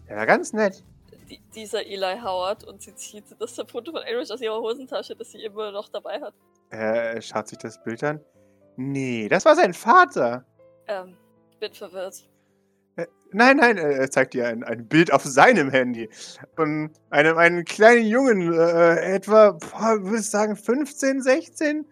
der 0.08 0.16
war 0.16 0.26
ganz 0.26 0.52
nett. 0.52 0.84
Die, 1.32 1.40
dieser 1.54 1.86
Eli 1.86 2.20
Howard 2.22 2.64
und 2.64 2.82
sie 2.82 2.94
zieht 2.94 3.24
das 3.38 3.54
Foto 3.54 3.92
von 3.92 4.02
Irish 4.06 4.30
aus 4.30 4.42
ihrer 4.42 4.60
Hosentasche, 4.60 5.16
das 5.16 5.30
sie 5.30 5.42
immer 5.42 5.72
noch 5.72 5.88
dabei 5.88 6.20
hat. 6.20 6.34
Äh, 6.68 7.22
schaut 7.22 7.48
sich 7.48 7.56
das 7.56 7.82
Bild 7.82 8.04
an. 8.04 8.20
Nee, 8.76 9.28
das 9.28 9.46
war 9.46 9.56
sein 9.56 9.72
Vater. 9.72 10.44
Ähm, 10.88 11.16
bin 11.58 11.72
verwirrt. 11.72 12.28
Nein, 13.30 13.56
nein, 13.56 13.78
äh, 13.78 13.94
er 13.94 14.10
zeigt 14.10 14.34
dir 14.34 14.46
ein, 14.46 14.62
ein 14.62 14.86
Bild 14.86 15.10
auf 15.10 15.24
seinem 15.24 15.70
Handy. 15.70 16.10
Von 16.54 16.90
einem, 17.08 17.38
einem 17.38 17.64
kleinen 17.64 18.04
Jungen, 18.04 18.52
äh, 18.52 19.14
etwa, 19.14 19.52
boah, 19.52 20.02
würde 20.02 20.18
ich 20.18 20.28
sagen, 20.28 20.54
15, 20.54 21.22
16? 21.22 21.86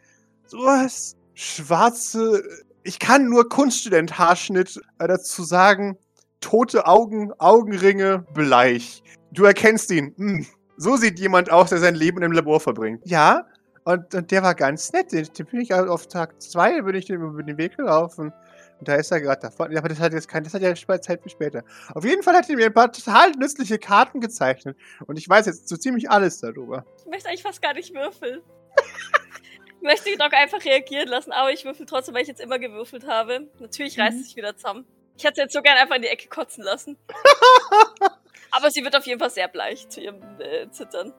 Sowas. 0.48 1.16
Schwarze, 1.32 2.42
ich 2.82 2.98
kann 2.98 3.30
nur 3.30 3.48
Kunststudent-Haarschnitt 3.48 4.82
äh, 4.98 5.08
dazu 5.08 5.44
sagen. 5.44 5.96
Tote 6.40 6.86
Augen, 6.86 7.32
Augenringe, 7.38 8.26
bleich. 8.34 9.02
Du 9.32 9.44
erkennst 9.44 9.90
ihn. 9.90 10.14
Hm. 10.16 10.46
So 10.76 10.96
sieht 10.96 11.18
jemand 11.18 11.50
aus, 11.50 11.70
der 11.70 11.78
sein 11.78 11.94
Leben 11.94 12.22
im 12.22 12.32
Labor 12.32 12.58
verbringt. 12.60 13.02
Ja, 13.04 13.46
und, 13.84 14.14
und 14.14 14.30
der 14.30 14.42
war 14.42 14.54
ganz 14.54 14.92
nett. 14.92 15.12
Den, 15.12 15.26
den 15.32 15.46
bin 15.46 15.60
ich 15.60 15.72
auf 15.72 16.06
Tag 16.08 16.40
2 16.40 16.82
bin 16.82 16.94
ich 16.94 17.06
dem 17.06 17.22
über 17.22 17.42
den 17.42 17.58
Weg 17.58 17.76
gelaufen. 17.76 18.32
Und 18.78 18.88
da 18.88 18.94
ist 18.94 19.10
er 19.10 19.20
gerade 19.20 19.42
davon. 19.42 19.70
Ja, 19.72 19.78
aber 19.78 19.88
das 19.90 20.00
hat 20.00 20.12
jetzt 20.12 20.26
kein, 20.28 20.42
das 20.42 20.54
hat 20.54 20.62
ja 20.62 20.74
Zeit 20.74 21.22
für 21.22 21.28
später. 21.28 21.62
Auf 21.94 22.04
jeden 22.04 22.22
Fall 22.22 22.34
hat 22.34 22.48
er 22.48 22.56
mir 22.56 22.66
ein 22.66 22.72
paar 22.72 22.90
total 22.90 23.30
nützliche 23.32 23.78
Karten 23.78 24.20
gezeichnet. 24.20 24.76
Und 25.06 25.18
ich 25.18 25.28
weiß 25.28 25.46
jetzt 25.46 25.68
so 25.68 25.76
ziemlich 25.76 26.10
alles 26.10 26.40
darüber. 26.40 26.84
Ich 26.98 27.06
möchte 27.06 27.28
eigentlich 27.28 27.42
fast 27.42 27.60
gar 27.60 27.74
nicht 27.74 27.94
würfeln. 27.94 28.40
ich 29.76 29.82
möchte 29.82 30.16
Doc 30.16 30.32
einfach 30.32 30.64
reagieren 30.64 31.08
lassen, 31.08 31.32
aber 31.32 31.52
ich 31.52 31.64
würfel 31.64 31.84
trotzdem, 31.84 32.14
weil 32.14 32.22
ich 32.22 32.28
jetzt 32.28 32.40
immer 32.40 32.58
gewürfelt 32.58 33.06
habe. 33.06 33.48
Natürlich 33.58 33.98
reißt 33.98 34.14
Mhm. 34.14 34.20
es 34.20 34.26
sich 34.28 34.36
wieder 34.36 34.56
zusammen. 34.56 34.86
Ich 35.16 35.24
hätte 35.24 35.34
sie 35.36 35.42
jetzt 35.42 35.52
so 35.52 35.60
gern 35.60 35.76
einfach 35.76 35.96
in 35.96 36.02
die 36.02 36.08
Ecke 36.08 36.28
kotzen 36.28 36.64
lassen. 36.64 36.96
aber 38.50 38.70
sie 38.70 38.84
wird 38.84 38.96
auf 38.96 39.06
jeden 39.06 39.20
Fall 39.20 39.30
sehr 39.30 39.48
bleich 39.48 39.88
zu 39.88 40.00
ihrem 40.00 40.20
äh, 40.38 40.70
Zittern. 40.70 41.12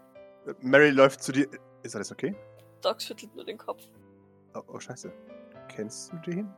Mary 0.62 0.90
läuft 0.90 1.24
zu 1.24 1.32
dir. 1.32 1.48
Ist 1.84 1.96
alles 1.96 2.12
okay? 2.12 2.36
Doc 2.82 3.02
schüttelt 3.02 3.36
nur 3.36 3.46
den 3.46 3.58
Kopf. 3.58 3.84
Oh, 4.54 4.62
oh 4.68 4.80
scheiße. 4.80 5.12
Kennst 5.68 6.12
du 6.12 6.32
den? 6.32 6.54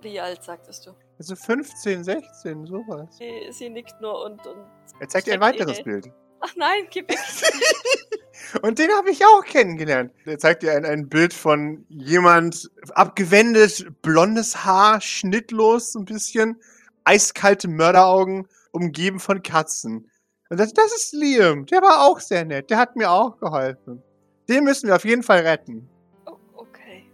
Wie 0.00 0.18
alt 0.20 0.42
sagtest 0.42 0.86
du? 0.86 0.94
Also 1.18 1.34
15, 1.34 2.04
16, 2.04 2.66
sowas. 2.66 3.16
Sie, 3.16 3.48
sie 3.50 3.68
nickt 3.68 4.00
nur 4.00 4.24
und, 4.24 4.46
und. 4.46 4.64
Er 5.00 5.08
zeigt 5.08 5.26
dir 5.26 5.34
ein 5.34 5.40
weiteres 5.40 5.82
Bild. 5.82 6.10
Ach 6.40 6.54
nein, 6.56 6.86
geh 6.90 7.00
weg. 7.00 7.18
Und 8.62 8.78
den 8.78 8.90
habe 8.92 9.10
ich 9.10 9.24
auch 9.24 9.44
kennengelernt. 9.44 10.12
Er 10.24 10.38
zeigt 10.38 10.62
dir 10.62 10.72
ein, 10.72 10.84
ein 10.86 11.08
Bild 11.08 11.34
von 11.34 11.84
jemand 11.88 12.70
abgewendet, 12.94 13.86
blondes 14.00 14.64
Haar, 14.64 15.00
schnittlos 15.00 15.94
ein 15.94 16.04
bisschen, 16.04 16.60
eiskalte 17.04 17.68
Mörderaugen, 17.68 18.48
umgeben 18.78 19.20
von 19.20 19.42
Katzen. 19.42 20.10
Und 20.50 20.60
das, 20.60 20.72
das 20.72 20.94
ist 20.94 21.12
Liam. 21.12 21.66
Der 21.66 21.82
war 21.82 22.06
auch 22.06 22.20
sehr 22.20 22.44
nett. 22.44 22.70
Der 22.70 22.78
hat 22.78 22.96
mir 22.96 23.10
auch 23.10 23.38
geholfen. 23.38 24.02
Den 24.48 24.64
müssen 24.64 24.88
wir 24.88 24.96
auf 24.96 25.04
jeden 25.04 25.22
Fall 25.22 25.40
retten. 25.40 25.88
Oh, 26.26 26.38
okay. 26.54 27.10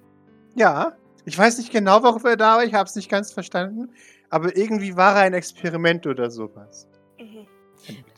Ja, 0.54 0.97
ich 1.25 1.37
weiß 1.37 1.59
nicht 1.59 1.73
genau, 1.73 2.02
warum 2.02 2.25
er 2.25 2.37
da 2.37 2.56
war. 2.56 2.64
Ich 2.64 2.75
habe 2.75 2.88
es 2.88 2.94
nicht 2.94 3.11
ganz 3.11 3.33
verstanden. 3.33 3.92
Aber 4.30 4.56
irgendwie 4.56 4.97
war 4.97 5.16
er 5.16 5.23
ein 5.23 5.35
Experiment 5.35 6.06
oder 6.06 6.30
sowas. 6.30 6.88
Mhm. 7.18 7.47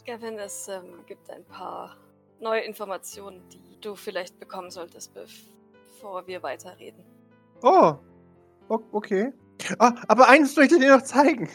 Gavin, 0.07 0.39
es 0.39 0.69
ähm, 0.69 1.05
gibt 1.07 1.31
ein 1.31 1.45
paar 1.45 1.97
neue 2.41 2.61
Informationen, 2.61 3.43
die 3.49 3.81
du 3.81 3.95
vielleicht 3.95 4.39
bekommen 4.39 4.71
solltest, 4.71 5.13
bevor 5.15 6.27
wir 6.27 6.43
weiterreden. 6.43 7.03
Oh, 7.63 7.97
okay. 8.93 9.33
Ah, 9.79 9.95
aber 10.07 10.29
eins 10.29 10.55
möchte 10.57 10.75
ich 10.75 10.81
dir 10.81 10.95
noch 10.97 11.03
zeigen, 11.03 11.49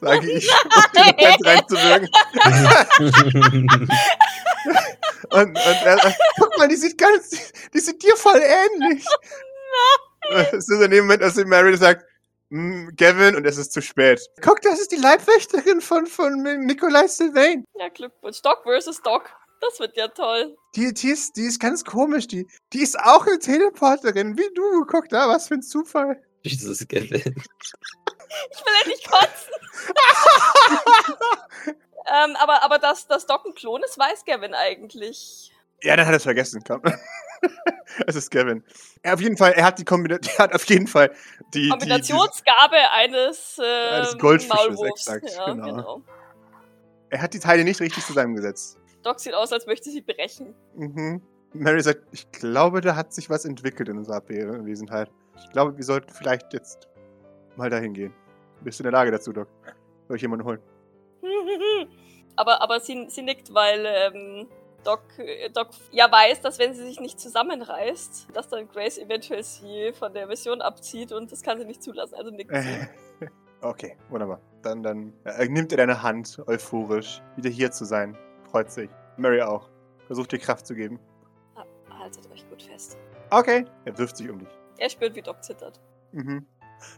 sage 0.00 0.30
ich, 0.30 0.48
um 0.50 0.92
den 0.94 1.16
Moment 1.16 1.46
reinzuwirken. 1.46 2.08
Und, 5.30 5.48
und 5.48 5.56
er, 5.56 5.96
er- 5.98 6.14
guck 6.38 6.56
mal, 6.58 6.68
die 6.68 6.76
sieht 6.76 6.98
ganz, 6.98 7.52
die 7.72 7.78
sieht 7.80 8.02
dir 8.02 8.16
voll 8.16 8.40
ähnlich. 8.42 9.04
Es 10.52 10.68
ist 10.68 10.80
in 10.80 10.90
dem 10.90 11.04
Moment, 11.06 11.22
als 11.22 11.34
die 11.34 11.44
Mary 11.44 11.76
sagt, 11.76 12.04
"Mm, 12.50 12.88
Gavin, 12.96 13.34
und 13.36 13.44
es 13.46 13.56
ist 13.56 13.72
zu 13.72 13.80
spät. 13.82 14.20
Guck, 14.42 14.60
das 14.62 14.80
ist 14.80 14.92
die 14.92 14.96
Leibwächterin 14.96 15.80
von, 15.80 16.06
von 16.06 16.42
Nikolai 16.66 17.06
Sylvain. 17.08 17.64
Ja, 17.74 17.88
Glückwunsch. 17.88 18.40
Doc 18.42 18.62
versus 18.64 19.00
Doc. 19.02 19.30
Das 19.60 19.78
wird 19.80 19.96
ja 19.96 20.08
toll. 20.08 20.56
Die, 20.74 20.92
die, 20.92 21.10
ist, 21.10 21.36
die 21.36 21.42
ist 21.46 21.60
ganz 21.60 21.84
komisch. 21.84 22.26
Die, 22.28 22.46
die 22.72 22.82
ist 22.82 22.98
auch 22.98 23.26
eine 23.26 23.38
Teleporterin, 23.38 24.36
wie 24.36 24.48
du. 24.54 24.84
Guck 24.86 25.08
da, 25.08 25.28
was 25.28 25.48
für 25.48 25.54
ein 25.54 25.62
Zufall. 25.62 26.22
Jesus, 26.42 26.86
Gavin. 26.88 27.34
Ich 28.50 28.58
will 28.58 28.92
nicht 28.92 29.10
kotzen. 29.10 29.52
ähm, 32.06 32.36
aber, 32.36 32.62
aber 32.62 32.78
dass, 32.78 33.06
dass 33.06 33.26
Doc 33.26 33.44
ein 33.46 33.54
Klon 33.54 33.82
ist, 33.82 33.98
weiß 33.98 34.24
Gavin 34.24 34.54
eigentlich. 34.54 35.52
Ja, 35.82 35.96
dann 35.96 36.06
hat 36.06 36.12
er 36.12 36.16
es 36.16 36.22
vergessen. 36.22 36.62
Komm. 36.66 36.82
es 38.06 38.16
ist 38.16 38.30
Gavin. 38.30 38.64
Er 39.02 39.14
auf 39.14 39.20
jeden 39.20 39.36
Fall, 39.36 39.52
er 39.52 39.64
hat 39.64 39.78
die 39.78 39.84
Kombination, 39.84 40.34
er 40.38 40.44
hat 40.44 40.54
auf 40.54 40.64
jeden 40.64 40.86
Fall 40.86 41.12
die, 41.54 41.62
die, 41.62 41.68
Kombinationsgabe 41.68 42.90
eines, 42.92 43.58
äh, 43.58 43.88
Eines 43.90 44.18
Goldfisches, 44.18 44.54
Maulwurfs. 44.54 45.06
exakt, 45.06 45.30
Ja, 45.36 45.52
genau. 45.52 45.66
genau. 45.66 45.98
die, 45.98 46.04
er 47.10 47.22
hat 47.22 47.34
die 47.34 47.40
Teile 47.40 47.64
nicht 47.64 47.80
richtig 47.80 48.04
zusammengesetzt. 48.04 48.78
Doc 49.02 49.20
sieht 49.20 49.34
aus, 49.34 49.52
als 49.52 49.66
möchte 49.66 49.90
sie 49.90 50.00
brechen. 50.00 50.54
Mhm. 50.74 51.22
Mary 51.52 51.80
sagt, 51.80 52.02
ich 52.12 52.30
glaube, 52.32 52.80
da 52.80 52.96
hat 52.96 53.12
sich 53.12 53.30
was 53.30 53.44
entwickelt 53.44 53.88
in 53.88 53.98
unserer 53.98 54.16
Abwesenheit. 54.16 55.10
Ich 55.38 55.50
glaube, 55.52 55.76
wir 55.76 55.84
sollten 55.84 56.12
vielleicht 56.12 56.52
jetzt 56.52 56.88
mal 57.56 57.70
dahin 57.70 57.94
gehen. 57.94 58.12
Bist 58.62 58.78
du 58.78 58.82
in 58.82 58.90
der 58.90 58.92
Lage 58.92 59.10
dazu, 59.10 59.32
Doc? 59.32 59.48
Soll 60.08 60.16
ich 60.16 60.22
jemanden 60.22 60.44
holen? 60.44 60.60
aber 62.36 62.62
aber 62.62 62.80
sie, 62.80 63.06
sie 63.08 63.22
nickt, 63.22 63.52
weil 63.52 63.84
ähm, 63.86 64.48
Doc, 64.84 65.00
äh, 65.18 65.50
Doc 65.50 65.68
ja 65.90 66.10
weiß, 66.10 66.40
dass 66.40 66.58
wenn 66.58 66.74
sie 66.74 66.84
sich 66.84 67.00
nicht 67.00 67.18
zusammenreißt, 67.18 68.28
dass 68.32 68.48
dann 68.48 68.68
Grace 68.68 68.98
eventuell 68.98 69.42
sie 69.42 69.92
von 69.92 70.14
der 70.14 70.26
Mission 70.26 70.60
abzieht 70.60 71.12
und 71.12 71.32
das 71.32 71.42
kann 71.42 71.58
sie 71.58 71.64
nicht 71.64 71.82
zulassen. 71.82 72.14
Also 72.14 72.30
nickt 72.30 72.50
sie. 72.50 72.56
Äh, 72.56 72.86
okay, 73.60 73.96
wunderbar. 74.08 74.40
Dann, 74.62 74.82
dann 74.82 75.12
äh, 75.24 75.46
nimmt 75.48 75.72
er 75.72 75.78
deine 75.78 76.02
Hand 76.02 76.40
euphorisch, 76.46 77.20
wieder 77.36 77.50
hier 77.50 77.70
zu 77.72 77.84
sein. 77.84 78.16
Freut 78.50 78.70
sich. 78.70 78.90
Mary 79.16 79.42
auch. 79.42 79.68
Versucht 80.06 80.30
dir 80.32 80.38
Kraft 80.38 80.66
zu 80.66 80.74
geben. 80.74 81.00
Haltet 81.90 82.30
euch 82.30 82.48
gut 82.48 82.62
fest. 82.62 82.96
Okay. 83.30 83.64
Er 83.84 83.98
wirft 83.98 84.16
sich 84.16 84.30
um 84.30 84.38
dich. 84.38 84.48
Er 84.78 84.88
spürt, 84.88 85.16
wie 85.16 85.22
Doc 85.22 85.42
zittert. 85.42 85.80
Mhm. 86.12 86.46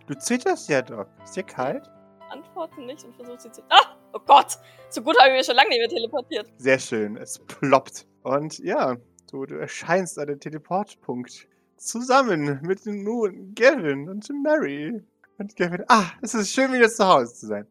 Du 0.07 0.15
zitterst 0.15 0.69
ja, 0.69 0.83
Doc. 0.83 1.09
Ist 1.25 1.37
dir 1.37 1.43
kalt? 1.43 1.91
Antworten 2.31 2.87
nicht 2.87 3.05
und 3.05 3.15
versucht 3.17 3.41
sie 3.43 3.51
zu. 3.51 3.63
Ah! 3.71 3.97
Oh 4.13 4.19
Gott! 4.27 4.59
So 4.91 5.03
gut 5.03 5.17
habe 5.19 5.31
ich 5.31 5.37
mir 5.37 5.45
schon 5.45 5.57
lange 5.57 5.69
nicht 5.71 5.79
mehr 5.79 5.89
teleportiert. 5.89 6.51
Sehr 6.59 6.79
schön. 6.79 7.17
Es 7.17 7.39
ploppt. 7.39 8.07
Und 8.23 8.59
ja, 8.59 8.97
du, 9.31 9.47
du 9.47 9.57
erscheinst 9.57 10.19
an 10.19 10.29
dem 10.29 10.41
Teleportpunkt. 10.41 11.47
Zusammen 11.77 12.61
mit 12.63 12.85
nun 12.87 13.55
Gavin 13.55 14.09
und 14.09 14.29
Mary. 14.43 15.01
Und 15.39 15.55
Gavin, 15.57 15.85
ah, 15.89 16.07
es 16.23 16.35
ist 16.35 16.53
schön, 16.53 16.73
wieder 16.73 16.89
zu 16.89 17.07
Hause 17.07 17.35
zu 17.35 17.47
sein. 17.47 17.67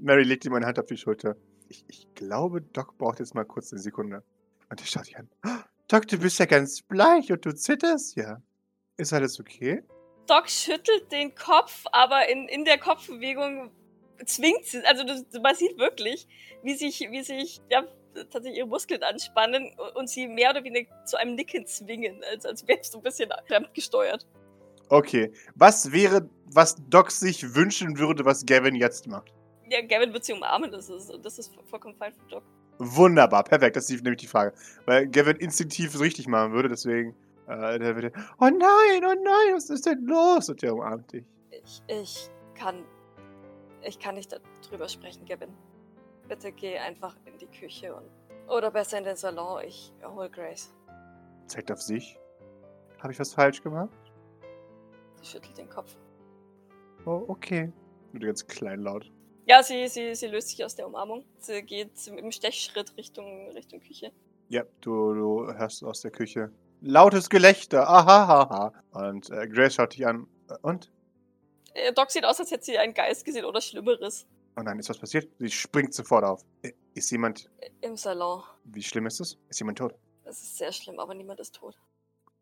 Mary 0.00 0.24
legt 0.24 0.44
ihm 0.44 0.54
eine 0.54 0.66
Hand 0.66 0.78
auf 0.78 0.86
die 0.86 0.96
Schulter. 0.96 1.36
Ich, 1.68 1.84
ich 1.88 2.12
glaube, 2.14 2.60
Doc 2.60 2.98
braucht 2.98 3.20
jetzt 3.20 3.34
mal 3.34 3.44
kurz 3.44 3.72
eine 3.72 3.80
Sekunde. 3.80 4.22
Und 4.68 4.80
er 4.80 4.86
schaut 4.86 5.06
dich 5.06 5.16
an. 5.16 5.28
"Ah, 5.42 5.60
Doc, 5.86 6.08
du 6.08 6.18
bist 6.18 6.38
ja 6.38 6.46
ganz 6.46 6.82
bleich 6.82 7.30
und 7.30 7.44
du 7.46 7.54
zitterst 7.54 8.16
ja. 8.16 8.42
Ist 8.96 9.12
alles 9.12 9.38
okay? 9.38 9.84
Doc 10.28 10.48
schüttelt 10.48 11.10
den 11.10 11.34
Kopf, 11.34 11.84
aber 11.92 12.28
in, 12.28 12.48
in 12.48 12.64
der 12.64 12.78
Kopfbewegung 12.78 13.70
zwingt 14.26 14.64
sie, 14.64 14.84
also 14.84 15.04
man 15.42 15.54
sieht 15.54 15.78
wirklich, 15.78 16.26
wie 16.62 16.74
sich, 16.74 17.00
wie 17.10 17.22
sich 17.22 17.60
ja, 17.70 17.84
tatsächlich 18.14 18.58
ihre 18.58 18.68
Muskeln 18.68 19.02
anspannen 19.02 19.70
und 19.94 20.08
sie 20.08 20.26
mehr 20.26 20.50
oder 20.50 20.64
weniger 20.64 21.04
zu 21.04 21.16
einem 21.16 21.34
Nicken 21.34 21.66
zwingen, 21.66 22.22
als, 22.30 22.44
als 22.44 22.66
wäre 22.66 22.80
es 22.80 22.90
so 22.90 22.98
ein 22.98 23.02
bisschen 23.02 23.30
fremdgesteuert. 23.46 24.26
Okay. 24.90 25.32
Was 25.54 25.92
wäre, 25.92 26.28
was 26.46 26.76
Doc 26.88 27.10
sich 27.10 27.54
wünschen 27.54 27.98
würde, 27.98 28.24
was 28.24 28.44
Gavin 28.44 28.74
jetzt 28.74 29.06
macht? 29.06 29.32
Ja, 29.70 29.82
Gavin 29.82 30.12
wird 30.12 30.24
sie 30.24 30.32
umarmen, 30.32 30.72
das 30.72 30.88
ist, 30.88 31.12
das 31.22 31.38
ist 31.38 31.54
vollkommen 31.68 31.96
fein 31.96 32.12
für 32.12 32.26
Doc. 32.28 32.42
Wunderbar, 32.78 33.44
perfekt. 33.44 33.76
Das 33.76 33.90
ist 33.90 34.02
nämlich 34.04 34.20
die 34.20 34.26
Frage. 34.26 34.54
Weil 34.86 35.08
Gavin 35.08 35.36
instinktiv 35.36 35.94
es 35.94 36.00
richtig 36.00 36.28
machen 36.28 36.52
würde, 36.52 36.68
deswegen. 36.68 37.14
Äh, 37.48 37.78
der 37.78 37.94
würde. 37.94 38.12
Oh 38.38 38.50
nein, 38.50 39.04
oh 39.04 39.14
nein, 39.14 39.54
was 39.54 39.70
ist 39.70 39.86
denn 39.86 40.04
los? 40.04 40.48
Und 40.50 40.60
der 40.60 40.74
umarmt 40.74 41.12
dich. 41.12 41.24
Ich, 41.50 41.82
ich 41.86 42.30
kann, 42.54 42.84
ich 43.82 43.98
kann 43.98 44.16
nicht 44.16 44.38
darüber 44.70 44.88
sprechen, 44.88 45.24
Gavin. 45.24 45.54
Bitte 46.28 46.52
geh 46.52 46.76
einfach 46.78 47.16
in 47.24 47.38
die 47.38 47.46
Küche 47.46 47.94
und, 47.94 48.10
oder 48.48 48.70
besser 48.70 48.98
in 48.98 49.04
den 49.04 49.16
Salon, 49.16 49.62
ich 49.66 49.92
hol 50.04 50.28
Grace. 50.28 50.74
Zeigt 51.46 51.72
auf 51.72 51.80
sich. 51.80 52.18
Habe 53.00 53.12
ich 53.12 53.18
was 53.18 53.32
falsch 53.32 53.62
gemacht? 53.62 53.90
Sie 55.16 55.24
schüttelt 55.24 55.56
den 55.56 55.70
Kopf. 55.70 55.96
Oh, 57.06 57.24
okay. 57.28 57.72
Wird 58.12 58.24
ganz 58.24 58.46
kleinlaut. 58.46 59.10
Ja, 59.46 59.62
sie, 59.62 59.88
sie, 59.88 60.14
sie 60.14 60.26
löst 60.26 60.48
sich 60.48 60.62
aus 60.62 60.74
der 60.74 60.86
Umarmung. 60.86 61.24
Sie 61.38 61.62
geht 61.62 62.06
im 62.08 62.30
Stechschritt 62.30 62.94
Richtung, 62.98 63.50
Richtung 63.52 63.80
Küche. 63.80 64.12
Ja, 64.50 64.64
du, 64.82 65.14
du 65.14 65.54
hörst 65.54 65.82
aus 65.82 66.02
der 66.02 66.10
Küche. 66.10 66.52
Lautes 66.80 67.28
Gelächter. 67.28 67.88
Ahahaha. 67.88 68.72
Und 68.92 69.30
äh, 69.30 69.48
Grace 69.48 69.74
schaut 69.74 69.94
dich 69.94 70.06
an. 70.06 70.26
Und? 70.62 70.90
Äh, 71.74 71.92
Doc 71.92 72.10
sieht 72.10 72.24
aus, 72.24 72.38
als 72.40 72.50
hätte 72.50 72.64
sie 72.64 72.78
einen 72.78 72.94
Geist 72.94 73.24
gesehen 73.24 73.44
oder 73.44 73.60
Schlimmeres. 73.60 74.26
Oh 74.56 74.62
nein, 74.62 74.78
ist 74.78 74.88
was 74.88 74.98
passiert? 74.98 75.28
Sie 75.38 75.50
springt 75.50 75.94
sofort 75.94 76.24
auf. 76.24 76.44
Ist 76.94 77.10
jemand. 77.10 77.50
Im 77.80 77.96
Salon. 77.96 78.42
Wie 78.64 78.82
schlimm 78.82 79.06
ist 79.06 79.20
es? 79.20 79.38
Ist 79.48 79.60
jemand 79.60 79.78
tot? 79.78 79.94
Es 80.24 80.42
ist 80.42 80.58
sehr 80.58 80.72
schlimm, 80.72 80.98
aber 80.98 81.14
niemand 81.14 81.40
ist 81.40 81.54
tot. 81.54 81.78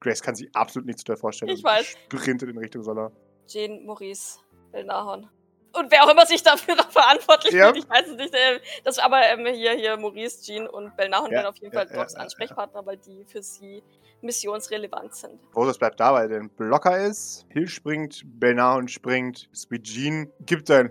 Grace 0.00 0.22
kann 0.22 0.34
sich 0.34 0.54
absolut 0.54 0.86
nichts 0.86 1.04
der 1.04 1.16
vorstellen. 1.16 1.50
Ich 1.50 1.62
weiß. 1.62 1.96
Sprintet 2.10 2.48
in 2.48 2.58
Richtung 2.58 2.82
Salon. 2.82 3.12
Jane, 3.46 3.80
Maurice, 3.84 4.38
Belnahon. 4.72 5.28
Und 5.76 5.90
wer 5.90 6.04
auch 6.04 6.08
immer 6.08 6.26
sich 6.26 6.42
dafür 6.42 6.74
noch 6.76 6.90
verantwortlich 6.90 7.52
Ja. 7.52 7.66
fühlt, 7.66 7.84
ich 7.84 7.88
weiß 7.88 8.08
es 8.08 8.16
nicht. 8.16 8.34
Äh, 8.34 8.60
das, 8.84 8.98
aber 8.98 9.22
ähm, 9.26 9.46
hier, 9.54 9.72
hier 9.72 9.96
Maurice, 9.96 10.42
Jean 10.42 10.66
und 10.66 10.96
Belnahon 10.96 11.30
Ja, 11.30 11.38
werden 11.38 11.46
auf 11.46 11.56
jeden 11.58 11.72
Fall 11.72 11.86
Docs 11.86 12.12
ja, 12.12 12.18
ja, 12.18 12.24
Ansprechpartner, 12.24 12.84
weil 12.86 12.96
die 12.96 13.24
für 13.24 13.42
sie 13.42 13.82
missionsrelevant 14.22 15.14
sind. 15.14 15.38
Roses 15.54 15.78
bleibt 15.78 16.00
da, 16.00 16.14
weil 16.14 16.30
er 16.30 16.40
ein 16.40 16.50
Blocker 16.50 16.98
ist. 16.98 17.46
Hill 17.50 17.68
springt, 17.68 18.22
Belnahon 18.24 18.88
springt. 18.88 19.48
Sweet 19.54 19.84
Jean 19.84 20.32
gibt 20.40 20.70
ein 20.70 20.90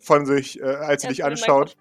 von 0.00 0.24
sich, 0.26 0.58
äh, 0.60 0.64
als 0.64 1.02
sie 1.02 1.08
dich 1.08 1.24
anschaut. 1.24 1.76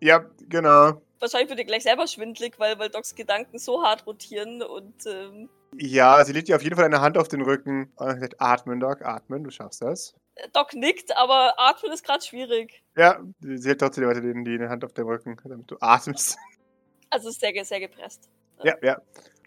Ja, 0.00 0.24
genau. 0.48 1.00
Wahrscheinlich 1.20 1.48
wird 1.48 1.60
ihr 1.60 1.64
gleich 1.64 1.84
selber 1.84 2.06
schwindlig, 2.06 2.58
weil, 2.58 2.78
weil 2.78 2.90
Docs 2.90 3.14
Gedanken 3.14 3.58
so 3.58 3.82
hart 3.82 4.06
rotieren 4.06 4.62
und 4.62 4.94
ähm, 5.06 5.48
Ja, 5.78 6.22
sie 6.24 6.32
legt 6.32 6.48
dir 6.48 6.56
auf 6.56 6.62
jeden 6.62 6.76
Fall 6.76 6.84
eine 6.84 7.00
Hand 7.00 7.16
auf 7.16 7.28
den 7.28 7.40
Rücken 7.40 7.92
und 7.96 8.20
sagt, 8.20 8.40
atmen, 8.40 8.80
Doc, 8.80 9.02
atmen, 9.02 9.44
du 9.44 9.50
schaffst 9.50 9.80
das. 9.80 10.14
Doc 10.52 10.74
nickt, 10.74 11.16
aber 11.16 11.54
atmen 11.58 11.92
ist 11.92 12.04
gerade 12.04 12.24
schwierig. 12.24 12.82
Ja, 12.96 13.20
sie 13.40 13.68
hält 13.68 13.80
trotzdem 13.80 14.06
weiter 14.06 14.20
die, 14.20 14.44
die 14.44 14.58
Hand 14.66 14.84
auf 14.84 14.92
dem 14.92 15.06
Rücken, 15.06 15.36
damit 15.44 15.70
du 15.70 15.76
atmest. 15.80 16.36
Also 17.10 17.28
ist 17.28 17.40
sehr, 17.40 17.64
sehr 17.64 17.80
gepresst. 17.80 18.28
Ja, 18.64 18.74
ja. 18.82 19.00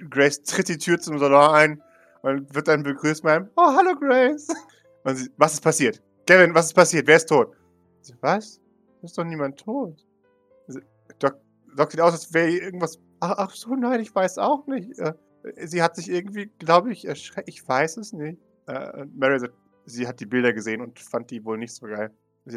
Grace 0.09 0.41
tritt 0.41 0.69
die 0.69 0.77
Tür 0.77 0.99
zum 0.99 1.19
Salon 1.19 1.53
ein 1.53 1.83
und 2.21 2.53
wird 2.55 2.67
dann 2.67 2.83
begrüßt 2.83 3.23
mit 3.23 3.33
einem, 3.33 3.49
oh, 3.57 3.75
hallo 3.75 3.95
Grace. 3.95 4.47
Und 5.03 5.15
sie, 5.15 5.29
was 5.37 5.53
ist 5.53 5.61
passiert? 5.61 6.01
Gavin, 6.25 6.53
was 6.53 6.67
ist 6.67 6.73
passiert? 6.73 7.07
Wer 7.07 7.17
ist 7.17 7.27
tot? 7.27 7.55
Sie, 8.01 8.13
was? 8.21 8.61
Ist 9.01 9.17
doch 9.17 9.23
niemand 9.23 9.59
tot. 9.59 10.05
Sie, 10.67 10.81
Doc, 11.19 11.39
Doc 11.75 11.91
sieht 11.91 12.01
aus, 12.01 12.13
als 12.13 12.33
wäre 12.33 12.49
irgendwas, 12.49 12.99
ach, 13.19 13.35
ach 13.37 13.51
so, 13.51 13.75
nein, 13.75 13.99
ich 13.99 14.13
weiß 14.13 14.37
auch 14.37 14.65
nicht. 14.67 14.97
Äh, 14.99 15.13
Sie 15.63 15.81
hat 15.81 15.95
sich 15.95 16.09
irgendwie, 16.09 16.47
glaube 16.59 16.91
ich, 16.91 17.05
erschreckt. 17.05 17.47
Ich 17.47 17.65
weiß 17.65 17.97
es 17.97 18.11
nicht. 18.11 18.37
Äh, 18.67 19.05
Mary 19.15 19.39
sagt, 19.39 19.53
sie 19.87 20.07
hat 20.07 20.19
die 20.19 20.25
Bilder 20.25 20.53
gesehen 20.53 20.81
und 20.81 20.99
fand 20.99 21.31
die 21.31 21.43
wohl 21.43 21.57
nicht 21.57 21.73
so 21.73 21.87
geil. 21.87 22.11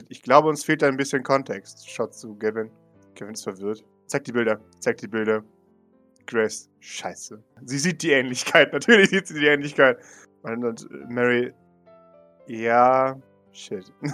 Ich 0.09 0.23
glaube, 0.23 0.49
uns 0.49 0.65
fehlt 0.65 0.83
da 0.83 0.89
ein 0.89 0.97
bisschen 0.97 1.23
Kontext. 1.23 1.89
Schaut 1.89 2.15
zu 2.15 2.37
Gavin. 2.37 2.71
Gavin 3.15 3.35
ist 3.35 3.45
verwirrt. 3.45 3.85
Zeig 4.07 4.25
die 4.25 4.33
Bilder. 4.33 4.61
Zeig 4.81 4.99
die 4.99 5.09
Bilder. 5.09 5.43
Grace, 6.27 6.69
scheiße. 6.81 7.43
Sie 7.65 7.79
sieht 7.79 8.03
die 8.03 8.11
Ähnlichkeit. 8.11 8.73
Natürlich 8.73 9.11
sieht 9.11 9.27
sie 9.27 9.41
die 9.41 9.47
Ähnlichkeit. 9.47 9.99
Und, 10.43 10.65
und 10.65 10.89
äh, 10.91 11.13
Mary, 11.13 11.53
ja, 12.47 13.21
shit. 13.53 13.93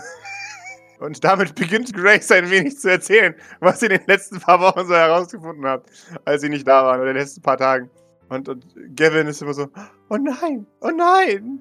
Und 0.98 1.22
damit 1.22 1.54
beginnt 1.54 1.92
Grace 1.92 2.32
ein 2.32 2.50
wenig 2.50 2.78
zu 2.78 2.90
erzählen, 2.90 3.34
was 3.60 3.80
sie 3.80 3.86
in 3.86 3.98
den 3.98 4.06
letzten 4.06 4.40
paar 4.40 4.58
Wochen 4.60 4.86
so 4.86 4.94
herausgefunden 4.94 5.66
hat, 5.66 5.84
als 6.24 6.40
sie 6.40 6.48
nicht 6.48 6.66
da 6.66 6.84
waren, 6.84 7.00
oder 7.00 7.10
in 7.10 7.16
den 7.16 7.22
letzten 7.22 7.42
paar 7.42 7.58
Tagen. 7.58 7.90
Und, 8.30 8.48
und 8.48 8.64
Gavin 8.96 9.26
ist 9.26 9.42
immer 9.42 9.52
so, 9.52 9.68
oh 10.08 10.16
nein, 10.16 10.66
oh 10.80 10.88
nein. 10.88 11.60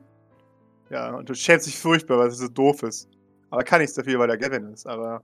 Ja, 0.90 1.16
und 1.16 1.30
du 1.30 1.34
schämst 1.34 1.68
dich 1.68 1.80
furchtbar, 1.80 2.20
weil 2.20 2.28
es 2.28 2.38
so 2.38 2.48
doof 2.48 2.84
ist. 2.84 3.10
Aber 3.50 3.64
kann 3.64 3.82
nichts 3.82 3.96
dafür, 3.96 4.20
weil 4.20 4.30
er 4.30 4.38
Gavin 4.38 4.74
ist, 4.74 4.86
aber 4.86 5.24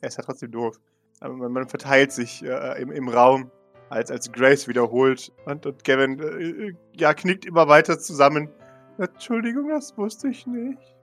er 0.00 0.08
ist 0.08 0.18
ja 0.18 0.24
trotzdem 0.24 0.50
doof. 0.50 0.78
Aber 1.20 1.34
man, 1.34 1.52
man 1.52 1.68
verteilt 1.68 2.12
sich 2.12 2.44
äh, 2.44 2.80
im, 2.80 2.92
im 2.92 3.08
Raum, 3.08 3.50
als, 3.88 4.10
als 4.10 4.30
Grace 4.30 4.68
wiederholt. 4.68 5.32
Und, 5.44 5.66
und 5.66 5.84
Gavin, 5.84 6.20
äh, 6.20 6.72
ja, 6.98 7.14
knickt 7.14 7.46
immer 7.46 7.68
weiter 7.68 7.98
zusammen. 7.98 8.50
Entschuldigung, 8.98 9.68
das 9.68 9.96
wusste 9.96 10.28
ich 10.28 10.46
nicht. 10.46 10.96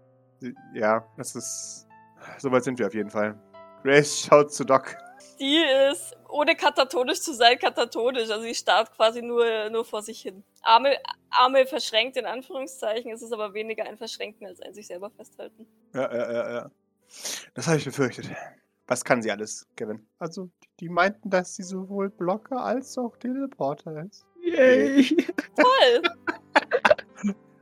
Ja, 0.73 1.05
das 1.17 1.35
ist. 1.35 1.87
Soweit 2.37 2.63
sind 2.63 2.79
wir 2.79 2.87
auf 2.87 2.93
jeden 2.93 3.09
Fall. 3.09 3.39
Grace 3.83 4.21
schaut 4.21 4.53
zu 4.53 4.63
Doc. 4.63 4.95
Die 5.39 5.63
ist, 5.91 6.15
ohne 6.29 6.55
katatonisch 6.55 7.21
zu 7.21 7.33
sein, 7.33 7.57
katatonisch. 7.57 8.29
Also 8.29 8.41
sie 8.41 8.55
starrt 8.55 8.91
quasi 8.95 9.21
nur, 9.21 9.69
nur 9.69 9.85
vor 9.85 10.01
sich 10.01 10.21
hin. 10.21 10.43
Arme, 10.61 10.97
Arme 11.29 11.65
verschränkt 11.65 12.17
in 12.17 12.25
Anführungszeichen. 12.25 13.11
Es 13.11 13.21
ist 13.21 13.33
aber 13.33 13.53
weniger 13.53 13.85
ein 13.85 13.97
Verschränken 13.97 14.47
als 14.47 14.61
ein 14.61 14.73
sich 14.73 14.87
selber 14.87 15.09
festhalten. 15.11 15.67
Ja, 15.93 16.13
ja, 16.13 16.31
ja, 16.31 16.53
ja. 16.53 16.71
Das 17.53 17.67
habe 17.67 17.77
ich 17.77 17.85
befürchtet. 17.85 18.29
Was 18.87 19.03
kann 19.03 19.21
sie 19.21 19.31
alles, 19.31 19.67
Kevin? 19.75 20.05
Also, 20.19 20.49
die, 20.61 20.69
die 20.81 20.89
meinten, 20.89 21.29
dass 21.29 21.55
sie 21.55 21.63
sowohl 21.63 22.09
Blocker 22.09 22.63
als 22.63 22.97
auch 22.97 23.15
Teleporter 23.17 24.05
ist. 24.05 24.25
Yay! 24.41 25.15
Toll! 25.55 26.01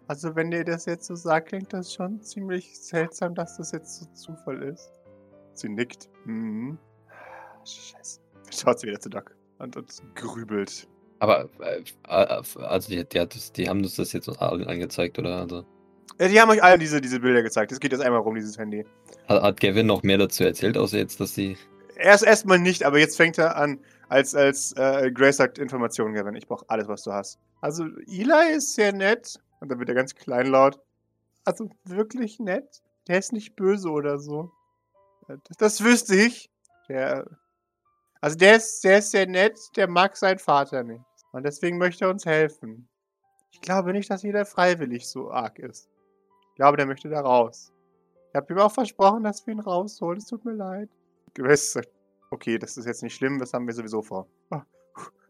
Also, 0.08 0.36
wenn 0.36 0.52
ihr 0.52 0.66
das 0.66 0.88
jetzt 0.88 1.06
so 1.06 1.16
sagt, 1.16 1.48
klingt 1.48 1.72
das 1.72 1.94
schon 1.94 2.22
ziemlich 2.22 2.78
seltsam, 2.78 3.34
dass 3.34 3.56
das 3.56 3.72
jetzt 3.72 3.96
so 3.98 4.06
Zufall 4.08 4.62
ist. 4.62 4.92
Sie 5.54 5.70
nickt. 5.70 6.10
Mhm. 6.26 6.78
Scheiße. 7.66 8.20
Schaut 8.54 8.80
sie 8.80 8.88
wieder 8.88 9.00
zu 9.00 9.10
Doc 9.10 9.36
und, 9.60 9.76
und 9.78 10.02
grübelt. 10.16 10.88
Aber, 11.20 11.48
äh, 11.60 11.82
äh, 12.08 12.42
also 12.64 12.90
die, 12.90 13.04
die, 13.08 13.20
hat 13.20 13.58
die 13.58 13.70
haben 13.70 13.80
uns 13.84 13.96
das 13.96 14.12
jetzt 14.14 14.28
allen 14.42 14.68
angezeigt, 14.68 15.20
oder? 15.20 15.38
Also, 15.38 15.66
Ja, 16.20 16.28
die 16.28 16.42
haben 16.42 16.50
euch 16.50 16.64
allen 16.64 16.80
diese, 16.80 17.00
diese 17.00 17.20
Bilder 17.20 17.44
gezeigt. 17.44 17.72
Es 17.72 17.80
geht 17.80 17.92
jetzt 17.92 18.02
einmal 18.02 18.22
rum, 18.22 18.36
dieses 18.36 18.58
Handy. 18.58 18.86
hat, 19.28 19.42
hat 19.44 19.60
Gavin 19.60 19.86
noch 19.86 20.04
mehr 20.04 20.18
dazu 20.18 20.44
erzählt, 20.44 20.78
außer 20.78 20.98
jetzt, 20.98 21.20
dass 21.20 21.36
sie. 21.36 21.58
Erst 21.96 22.24
erstmal 22.24 22.58
nicht, 22.58 22.84
aber 22.84 22.98
jetzt 22.98 23.16
fängt 23.18 23.38
er 23.38 23.56
an, 23.56 23.80
als, 24.10 24.34
als 24.34 24.74
äh, 24.76 25.12
Grace 25.12 25.38
sagt, 25.38 25.60
Informationen, 25.60 26.16
Gavin. 26.16 26.36
Ich 26.36 26.48
brauche 26.48 26.66
alles, 26.68 26.88
was 26.88 27.04
du 27.04 27.12
hast. 27.12 27.40
Also, 27.62 27.86
Eli 28.08 28.56
ist 28.56 28.74
sehr 28.74 28.92
nett. 28.92 29.36
Und 29.60 29.70
dann 29.70 29.78
wird 29.78 29.90
er 29.90 29.96
ganz 29.96 30.16
kleinlaut. 30.16 30.80
Also, 31.46 31.70
wirklich 31.86 32.40
nett. 32.40 32.82
Der 33.08 33.20
ist 33.20 33.32
nicht 33.32 33.56
böse 33.56 33.90
oder 33.90 34.18
so. 34.18 34.52
Äh, 35.28 35.38
Das, 35.48 35.58
das 35.58 35.84
wüsste 35.84 36.16
ich. 36.16 36.50
Der, 36.90 37.26
also, 38.22 38.38
der 38.38 38.58
ist, 38.58 38.84
der 38.84 39.00
ist 39.00 39.12
sehr 39.12 39.28
nett. 39.28 39.60
Der 39.76 39.88
mag 39.88 40.16
seinen 40.16 40.40
Vater 40.40 40.84
nicht. 40.84 41.04
Und 41.32 41.44
deswegen 41.44 41.78
möchte 41.78 42.06
er 42.06 42.12
uns 42.12 42.26
helfen. 42.26 42.88
Ich 43.52 43.62
glaube 43.62 43.94
nicht, 43.94 44.10
dass 44.10 44.24
jeder 44.24 44.46
freiwillig 44.46 45.08
so 45.08 45.32
arg 45.32 45.60
ist. 45.60 45.90
Ich 46.50 46.56
glaube, 46.56 46.78
der 46.78 46.86
möchte 46.86 47.10
da 47.10 47.22
raus. 47.22 47.74
Ich 48.30 48.36
habe 48.36 48.54
ihm 48.54 48.60
auch 48.60 48.72
versprochen, 48.72 49.24
dass 49.24 49.46
wir 49.46 49.54
ihn 49.54 49.60
rausholen. 49.60 50.20
Es 50.20 50.26
tut 50.26 50.46
mir 50.46 50.54
leid. 50.54 50.90
Sagt, 51.56 51.90
okay, 52.30 52.58
das 52.58 52.78
ist 52.78 52.86
jetzt 52.86 53.04
nicht 53.04 53.16
schlimm, 53.16 53.40
das 53.40 53.54
haben 53.54 53.68
wir 53.68 53.74
sowieso 53.74 54.02
vor. 54.02 54.28
Ah, 54.50 54.64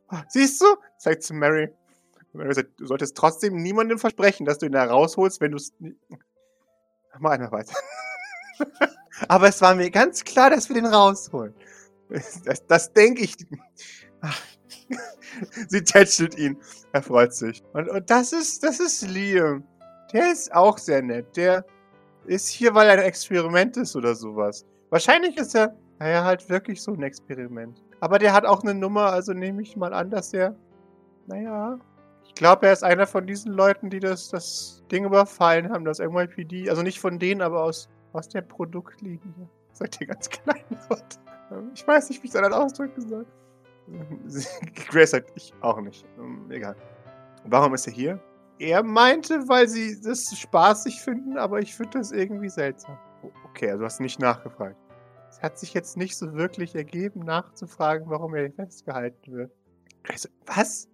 ah, 0.10 0.24
Siehst 0.30 0.62
du? 0.62 0.66
Zeigt 0.98 1.24
zu 1.24 1.34
Mary. 1.34 1.70
Mary 2.34 2.54
sagt, 2.54 2.80
du 2.80 2.86
solltest 2.86 3.18
trotzdem 3.18 3.62
niemandem 3.62 4.00
versprechen, 4.00 4.46
dass 4.46 4.58
du 4.58 4.66
ihn 4.66 4.72
da 4.72 4.84
rausholst, 4.84 5.42
wenn 5.42 5.52
du 5.52 5.58
es. 5.58 5.74
Mach 7.14 7.20
mal 7.20 7.32
einer 7.32 7.52
weiter. 7.52 7.76
Aber 9.28 9.48
es 9.48 9.62
war 9.62 9.76
mir 9.76 9.90
ganz 9.92 10.24
klar, 10.24 10.50
dass 10.50 10.70
wir 10.70 10.76
den 10.76 10.86
rausholen. 10.86 11.54
Das, 12.46 12.66
das 12.68 12.94
denke 12.94 13.24
ich. 13.24 13.36
Sie 15.70 15.84
tätschelt 15.84 16.38
ihn. 16.38 16.58
Er 16.92 17.02
freut 17.02 17.34
sich. 17.34 17.64
Und, 17.74 17.90
und 17.90 18.10
das 18.10 18.34
ist, 18.34 18.64
das 18.64 18.80
ist 18.80 19.08
Liam. 19.08 19.64
Der 20.14 20.32
ist 20.32 20.54
auch 20.54 20.78
sehr 20.78 21.02
nett. 21.02 21.38
Der 21.38 21.66
ist 22.26 22.50
hier, 22.50 22.76
weil 22.76 22.88
er 22.88 22.94
ein 22.94 23.00
Experiment 23.00 23.78
ist 23.78 23.96
oder 23.96 24.14
sowas. 24.14 24.66
Wahrscheinlich 24.90 25.38
ist 25.38 25.56
er 25.56 25.76
Naja, 26.00 26.24
halt 26.24 26.50
wirklich 26.50 26.82
so 26.82 26.94
ein 26.94 27.04
Experiment. 27.04 27.82
Aber 28.00 28.20
der 28.20 28.34
hat 28.34 28.46
auch 28.46 28.64
eine 28.64 28.74
Nummer, 28.74 29.14
also 29.14 29.34
nehme 29.34 29.62
ich 29.62 29.78
mal 29.78 29.94
an, 29.94 30.10
dass 30.10 30.32
der. 30.32 30.56
Naja. 31.28 31.80
Ich 32.26 32.36
glaube, 32.36 32.68
er 32.68 32.74
ist 32.74 32.84
einer 32.84 33.08
von 33.08 33.28
diesen 33.28 33.52
Leuten, 33.52 33.90
die 33.90 34.00
das, 34.00 34.30
das 34.30 34.84
Ding 34.92 35.06
überfallen 35.06 35.72
haben, 35.72 35.86
das 35.86 36.00
NYPD. 36.00 36.70
Also 36.70 36.82
nicht 36.82 37.00
von 37.00 37.20
denen, 37.20 37.42
aber 37.42 37.64
aus, 37.64 37.90
aus 38.14 38.28
der 38.30 38.42
Produktlinie. 38.42 39.20
Seid 39.74 40.00
ihr 40.02 40.08
ganz 40.08 40.30
klein 40.30 40.64
Wort. 40.90 41.20
Ich 41.74 41.88
weiß 41.88 42.10
nicht, 42.10 42.22
wie 42.24 42.28
ich 42.28 42.34
es 42.34 42.42
dann 42.42 42.54
ausdrücken 42.54 43.08
soll. 43.08 43.26
Grace 44.90 45.12
sagt, 45.12 45.32
ich 45.36 45.54
auch 45.62 45.80
nicht. 45.82 46.06
Ähm, 46.18 46.50
egal. 46.50 46.76
Warum 47.46 47.74
ist 47.74 47.88
er 47.88 47.94
hier? 47.94 48.20
Er 48.60 48.84
meinte, 48.84 49.48
weil 49.48 49.68
sie 49.68 50.00
das 50.02 50.38
spaßig 50.38 51.02
finden, 51.02 51.38
aber 51.38 51.60
ich 51.60 51.74
finde 51.76 51.98
das 52.00 52.12
irgendwie 52.12 52.50
seltsam. 52.50 52.98
Okay, 53.50 53.70
also 53.70 53.80
du 53.80 53.86
hast 53.86 54.00
nicht 54.00 54.20
nachgefragt. 54.20 54.78
Es 55.30 55.42
hat 55.42 55.58
sich 55.58 55.74
jetzt 55.74 55.98
nicht 55.98 56.16
so 56.18 56.34
wirklich 56.34 56.76
ergeben, 56.76 57.22
nachzufragen, 57.22 58.10
warum 58.10 58.36
er 58.36 58.52
festgehalten 58.52 59.32
wird. 59.32 59.52
Grace, 60.04 60.30
was? 60.46 60.88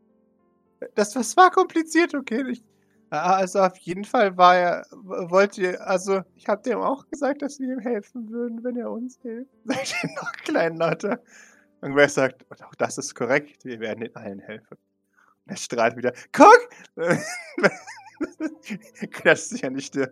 Das, 0.96 1.12
das 1.12 1.36
war 1.36 1.50
kompliziert, 1.50 2.14
okay? 2.14 2.44
Ich, 2.52 2.64
also 3.10 3.60
auf 3.60 3.78
jeden 3.78 4.04
Fall 4.04 4.36
war 4.38 4.56
er, 4.56 4.86
wollt 4.92 5.58
ihr, 5.58 5.86
also 5.88 6.22
ich 6.36 6.48
habe 6.48 6.62
dem 6.62 6.80
auch 6.80 7.08
gesagt, 7.08 7.42
dass 7.42 7.60
wir 7.60 7.74
ihm 7.74 7.80
helfen 7.80 8.30
würden, 8.30 8.64
wenn 8.64 8.76
er 8.76 8.92
uns 8.92 9.18
hilft. 9.22 9.50
Seid 9.64 9.96
ihr 10.04 10.10
noch 10.16 10.32
kleinlauter? 10.44 11.20
Und 11.82 11.94
Grace 11.94 12.16
sagt, 12.16 12.46
und 12.50 12.64
auch 12.66 12.76
das 12.76 12.98
ist 12.98 13.16
korrekt, 13.16 13.64
wir 13.64 13.80
werden 13.80 14.02
den 14.02 14.16
allen 14.16 14.40
helfen. 14.40 14.78
Und 15.46 15.52
er 15.52 15.56
strahlt 15.56 15.96
wieder, 15.96 16.12
guck! 16.32 16.70
das 19.24 19.52
ist 19.52 19.62
ja 19.62 19.70
nicht 19.70 19.96
der, 19.96 20.12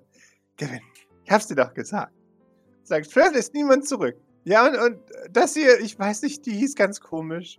Kevin, 0.58 0.80
ich 1.24 1.32
hab's 1.32 1.48
dir 1.48 1.56
doch 1.56 1.74
gesagt. 1.74 2.14
Sagt, 2.84 3.08
Fred 3.08 3.34
lässt 3.34 3.54
niemand 3.54 3.88
zurück. 3.88 4.16
Ja, 4.44 4.68
und, 4.68 4.78
und 4.78 5.00
das 5.32 5.56
hier, 5.56 5.80
ich 5.80 5.98
weiß 5.98 6.22
nicht, 6.22 6.46
die 6.46 6.54
hieß 6.54 6.76
ganz 6.76 7.02
komisch. 7.02 7.58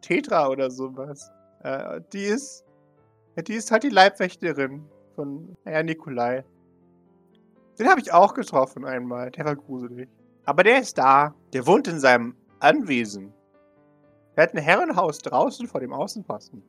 Tetra 0.00 0.48
oder 0.48 0.70
sowas. 0.70 1.32
Äh, 1.64 2.00
die 2.12 2.22
ist, 2.22 2.64
ja, 3.38 3.42
die 3.42 3.54
ist 3.54 3.70
halt 3.70 3.84
die 3.84 3.88
Leibwächterin 3.88 4.84
von 5.14 5.54
Herr 5.64 5.84
Nikolai. 5.84 6.44
Den 7.78 7.88
habe 7.88 8.00
ich 8.00 8.12
auch 8.12 8.34
getroffen 8.34 8.84
einmal. 8.84 9.30
Der 9.30 9.44
war 9.44 9.54
gruselig. 9.54 10.08
Aber 10.44 10.64
der 10.64 10.80
ist 10.80 10.98
da. 10.98 11.32
Der 11.52 11.64
wohnt 11.64 11.86
in 11.86 12.00
seinem 12.00 12.34
Anwesen. 12.58 13.32
Er 14.34 14.42
hat 14.42 14.54
ein 14.54 14.58
Herrenhaus 14.58 15.18
draußen 15.18 15.68
vor 15.68 15.78
dem 15.78 15.92
Außenposten. 15.92 16.64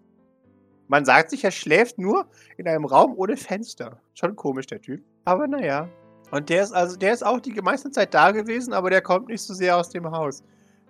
Man 0.88 1.06
sagt 1.06 1.32
sich, 1.32 1.44
er 1.44 1.50
schläft 1.50 1.98
nur 1.98 2.28
in 2.58 2.68
einem 2.68 2.86
Raum 2.86 3.18
ohne 3.18 3.36
Fenster. 3.36 4.00
Schon 4.14 4.36
komisch, 4.36 4.68
der 4.68 4.80
Typ. 4.80 5.04
Aber 5.26 5.48
naja. 5.48 5.90
Und 6.30 6.50
der 6.50 6.62
ist 6.62 6.72
also, 6.72 6.98
der 6.98 7.14
ist 7.14 7.26
auch 7.26 7.40
die 7.40 7.60
meiste 7.64 7.90
Zeit 7.90 8.14
da 8.14 8.30
gewesen, 8.30 8.74
aber 8.74 8.92
der 8.92 9.02
kommt 9.02 9.30
nicht 9.30 9.42
so 9.42 9.56
sehr 9.56 9.76
aus 9.76 9.90
dem 9.90 10.12
Haus. 10.12 10.44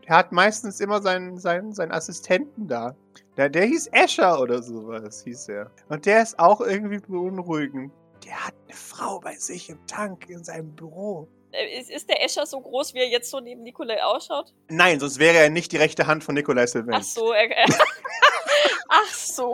Der 0.10 0.18
hat 0.18 0.32
meistens 0.32 0.80
immer 0.80 1.04
seinen, 1.04 1.38
seinen, 1.38 1.72
seinen 1.72 1.92
Assistenten 1.92 2.68
da. 2.68 2.96
Der, 3.38 3.48
der 3.48 3.66
hieß 3.66 3.90
Escher 3.92 4.42
oder 4.42 4.64
sowas, 4.64 5.24
hieß 5.24 5.50
er. 5.50 5.70
Und 5.88 6.08
der 6.08 6.24
ist 6.24 6.40
auch 6.40 6.62
irgendwie 6.62 6.98
beunruhigend. 6.98 7.94
Der 8.26 8.48
hat 8.48 8.56
eine 8.66 8.76
Frau 8.76 9.20
bei 9.20 9.36
sich 9.36 9.70
im 9.70 9.86
Tank 9.86 10.28
in 10.28 10.44
seinem 10.44 10.76
Büro. 10.76 11.28
Äh, 11.52 11.80
ist, 11.80 12.10
der 12.10 12.26
Escher 12.26 12.48
so 12.48 12.60
groß, 12.60 12.96
wie 12.96 13.00
er 13.00 13.08
jetzt 13.08 13.30
so 13.30 13.40
neben 13.40 13.62
Nikolai 13.62 14.02
ausschaut? 14.02 14.52
Nein, 14.68 15.00
sonst 15.00 15.20
wäre 15.20 15.38
er 15.38 15.52
nicht 15.52 15.72
die 15.74 15.78
rechte 15.78 16.08
Hand 16.08 16.24
von 16.24 16.34
Nikolai 16.34 16.66
Sylvain. 16.66 16.96
Ach 16.96 17.04
so, 17.04 17.32
er, 17.32 17.48
Ach 18.90 19.14
so. 19.14 19.54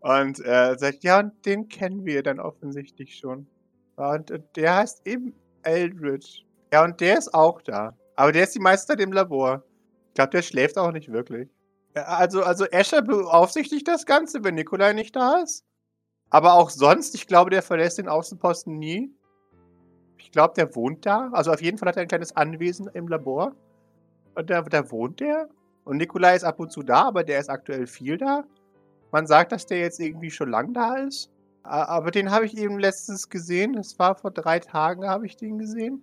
Und 0.00 0.40
er 0.40 0.72
äh, 0.72 0.78
sagt, 0.78 1.04
ja, 1.04 1.20
und 1.20 1.46
den 1.46 1.70
kennen 1.70 2.04
wir 2.04 2.22
dann 2.22 2.38
offensichtlich 2.38 3.16
schon. 3.16 3.46
Und 3.96 4.30
äh, 4.30 4.40
der 4.56 4.76
heißt 4.76 5.06
eben 5.06 5.34
Eldridge. 5.62 6.42
Ja, 6.70 6.84
und 6.84 7.00
der 7.00 7.16
ist 7.16 7.32
auch 7.32 7.62
da. 7.62 7.96
Aber 8.14 8.32
der 8.32 8.42
ist 8.42 8.54
die 8.54 8.60
meiste 8.60 8.88
Zeit 8.88 9.00
im 9.00 9.12
Labor. 9.12 9.62
Ich 10.16 10.18
glaube, 10.18 10.30
der 10.30 10.40
schläft 10.40 10.78
auch 10.78 10.92
nicht 10.92 11.12
wirklich. 11.12 11.50
Also, 11.92 12.42
also 12.42 12.64
Escher 12.64 13.02
beaufsichtigt 13.02 13.86
das 13.86 14.06
Ganze, 14.06 14.42
wenn 14.44 14.54
Nikolai 14.54 14.94
nicht 14.94 15.14
da 15.14 15.42
ist. 15.42 15.62
Aber 16.30 16.54
auch 16.54 16.70
sonst, 16.70 17.14
ich 17.14 17.26
glaube, 17.26 17.50
der 17.50 17.60
verlässt 17.60 17.98
den 17.98 18.08
Außenposten 18.08 18.78
nie. 18.78 19.14
Ich 20.16 20.30
glaube, 20.30 20.54
der 20.54 20.74
wohnt 20.74 21.04
da. 21.04 21.28
Also 21.34 21.52
auf 21.52 21.60
jeden 21.60 21.76
Fall 21.76 21.90
hat 21.90 21.96
er 21.96 22.00
ein 22.00 22.08
kleines 22.08 22.34
Anwesen 22.34 22.88
im 22.94 23.08
Labor. 23.08 23.54
Und 24.34 24.48
da, 24.48 24.62
da 24.62 24.90
wohnt 24.90 25.20
der. 25.20 25.50
Und 25.84 25.98
Nikolai 25.98 26.34
ist 26.34 26.44
ab 26.44 26.60
und 26.60 26.72
zu 26.72 26.82
da, 26.82 27.02
aber 27.02 27.22
der 27.22 27.38
ist 27.38 27.50
aktuell 27.50 27.86
viel 27.86 28.16
da. 28.16 28.44
Man 29.12 29.26
sagt, 29.26 29.52
dass 29.52 29.66
der 29.66 29.80
jetzt 29.80 30.00
irgendwie 30.00 30.30
schon 30.30 30.48
lang 30.48 30.72
da 30.72 30.96
ist. 30.96 31.30
Aber 31.62 32.10
den 32.10 32.30
habe 32.30 32.46
ich 32.46 32.56
eben 32.56 32.78
letztens 32.78 33.28
gesehen. 33.28 33.74
Das 33.74 33.98
war 33.98 34.14
vor 34.14 34.30
drei 34.30 34.60
Tagen, 34.60 35.06
habe 35.06 35.26
ich 35.26 35.36
den 35.36 35.58
gesehen. 35.58 36.02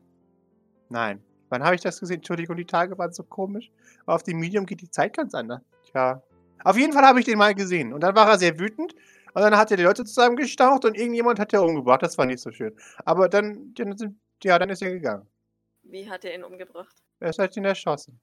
Nein. 0.90 1.24
Wann 1.54 1.64
habe 1.64 1.76
ich 1.76 1.82
das 1.82 2.00
gesehen? 2.00 2.16
Entschuldigung, 2.16 2.58
die 2.58 2.66
Tage 2.66 2.98
waren 2.98 3.14
so 3.14 3.22
komisch. 3.22 3.70
Aber 4.08 4.16
auf 4.16 4.24
dem 4.24 4.40
Medium 4.40 4.66
geht 4.66 4.82
die 4.82 4.90
Zeit 4.90 5.16
ganz 5.16 5.36
anders. 5.36 5.62
Tja. 5.92 6.24
Auf 6.64 6.76
jeden 6.78 6.94
Fall 6.94 7.04
habe 7.04 7.20
ich 7.20 7.26
den 7.26 7.38
mal 7.38 7.54
gesehen. 7.54 7.94
Und 7.94 8.02
dann 8.02 8.16
war 8.16 8.28
er 8.28 8.40
sehr 8.40 8.58
wütend. 8.58 8.96
Und 9.36 9.42
dann 9.44 9.56
hat 9.56 9.70
er 9.70 9.78
die 9.78 9.84
Leute 9.84 10.04
zusammengestaucht 10.04 10.84
und 10.84 10.98
irgendjemand 10.98 11.38
hat 11.38 11.54
er 11.54 11.62
umgebracht. 11.62 12.02
Das 12.02 12.18
war 12.18 12.26
nicht 12.26 12.40
so 12.40 12.50
schön. 12.50 12.76
Aber 13.06 13.30
dann, 13.30 13.72
dann 13.76 13.96
sind, 13.96 14.20
ja, 14.44 14.58
dann 14.58 14.72
ist 14.72 14.82
er 14.82 14.90
gegangen. 14.90 15.28
Wie 15.84 16.10
hat 16.10 16.26
er 16.26 16.34
ihn 16.34 16.44
umgebracht? 16.44 16.96
Er 17.20 17.30
ist 17.30 17.38
halt 17.38 17.56
ihn 17.56 17.66
erschossen. 17.66 18.20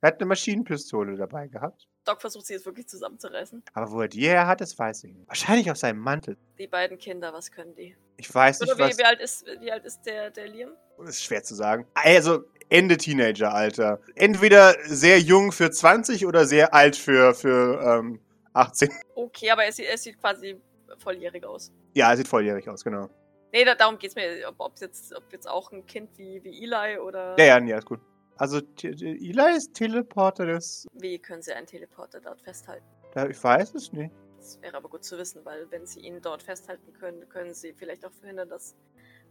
Er 0.00 0.08
hat 0.08 0.20
eine 0.20 0.26
Maschinenpistole 0.26 1.16
dabei 1.16 1.46
gehabt. 1.46 1.86
Doc 2.04 2.20
versucht 2.20 2.46
sie 2.46 2.54
jetzt 2.54 2.66
wirklich 2.66 2.86
zusammenzureißen. 2.86 3.62
Aber 3.72 3.90
wo 3.90 4.00
er 4.00 4.08
die 4.08 4.26
her 4.26 4.46
hat, 4.46 4.60
das 4.60 4.78
weiß 4.78 5.04
ich 5.04 5.14
nicht. 5.14 5.28
Wahrscheinlich 5.28 5.70
auf 5.70 5.76
seinem 5.76 5.98
Mantel. 5.98 6.36
Die 6.58 6.66
beiden 6.66 6.98
Kinder, 6.98 7.32
was 7.32 7.50
können 7.50 7.74
die? 7.74 7.96
Ich 8.16 8.32
weiß 8.32 8.60
nicht, 8.60 8.72
Oder 8.72 8.86
wie, 8.86 8.90
was... 8.90 8.98
wie 8.98 9.04
alt 9.04 9.20
ist, 9.20 9.46
wie 9.60 9.72
alt 9.72 9.84
ist 9.84 10.02
der, 10.02 10.30
der 10.30 10.48
Liam? 10.48 10.70
Das 10.98 11.10
ist 11.10 11.24
schwer 11.24 11.42
zu 11.42 11.54
sagen. 11.54 11.86
Also, 11.94 12.44
Ende 12.68 12.96
Teenager-Alter. 12.96 14.00
Entweder 14.14 14.74
sehr 14.84 15.18
jung 15.20 15.52
für 15.52 15.70
20 15.70 16.26
oder 16.26 16.46
sehr 16.46 16.74
alt 16.74 16.96
für, 16.96 17.34
für 17.34 17.80
ähm, 17.82 18.20
18. 18.52 18.90
Okay, 19.14 19.50
aber 19.50 19.64
er 19.64 19.72
sieht, 19.72 19.86
er 19.86 19.98
sieht 19.98 20.20
quasi 20.20 20.60
volljährig 20.98 21.44
aus. 21.44 21.72
Ja, 21.94 22.10
er 22.10 22.16
sieht 22.16 22.28
volljährig 22.28 22.68
aus, 22.68 22.84
genau. 22.84 23.08
Nee, 23.52 23.64
da, 23.64 23.74
darum 23.74 23.98
geht's 23.98 24.14
mir, 24.14 24.52
ob, 24.58 24.80
jetzt, 24.80 25.14
ob 25.14 25.32
jetzt 25.32 25.48
auch 25.48 25.70
ein 25.72 25.86
Kind 25.86 26.10
wie, 26.16 26.42
wie 26.42 26.64
Eli 26.64 26.98
oder. 26.98 27.36
Ja, 27.38 27.44
ja, 27.44 27.60
nee, 27.60 27.72
ist 27.72 27.86
gut. 27.86 28.00
Also, 28.36 28.60
Eli 28.82 29.56
ist 29.56 29.74
Teleporter 29.74 30.46
des. 30.46 30.86
Wie 30.94 31.18
können 31.18 31.42
sie 31.42 31.52
einen 31.52 31.66
Teleporter 31.66 32.20
dort 32.20 32.40
festhalten? 32.40 32.84
Ja, 33.14 33.28
Ich 33.28 33.42
weiß 33.42 33.74
es 33.74 33.92
nicht. 33.92 34.12
Das 34.38 34.60
wäre 34.60 34.76
aber 34.76 34.88
gut 34.88 35.04
zu 35.04 35.16
wissen, 35.16 35.40
weil 35.44 35.66
wenn 35.70 35.86
sie 35.86 36.00
ihn 36.00 36.20
dort 36.20 36.42
festhalten 36.42 36.92
können, 36.92 37.26
können 37.28 37.54
sie 37.54 37.72
vielleicht 37.72 38.04
auch 38.04 38.12
verhindern, 38.12 38.48
dass 38.48 38.74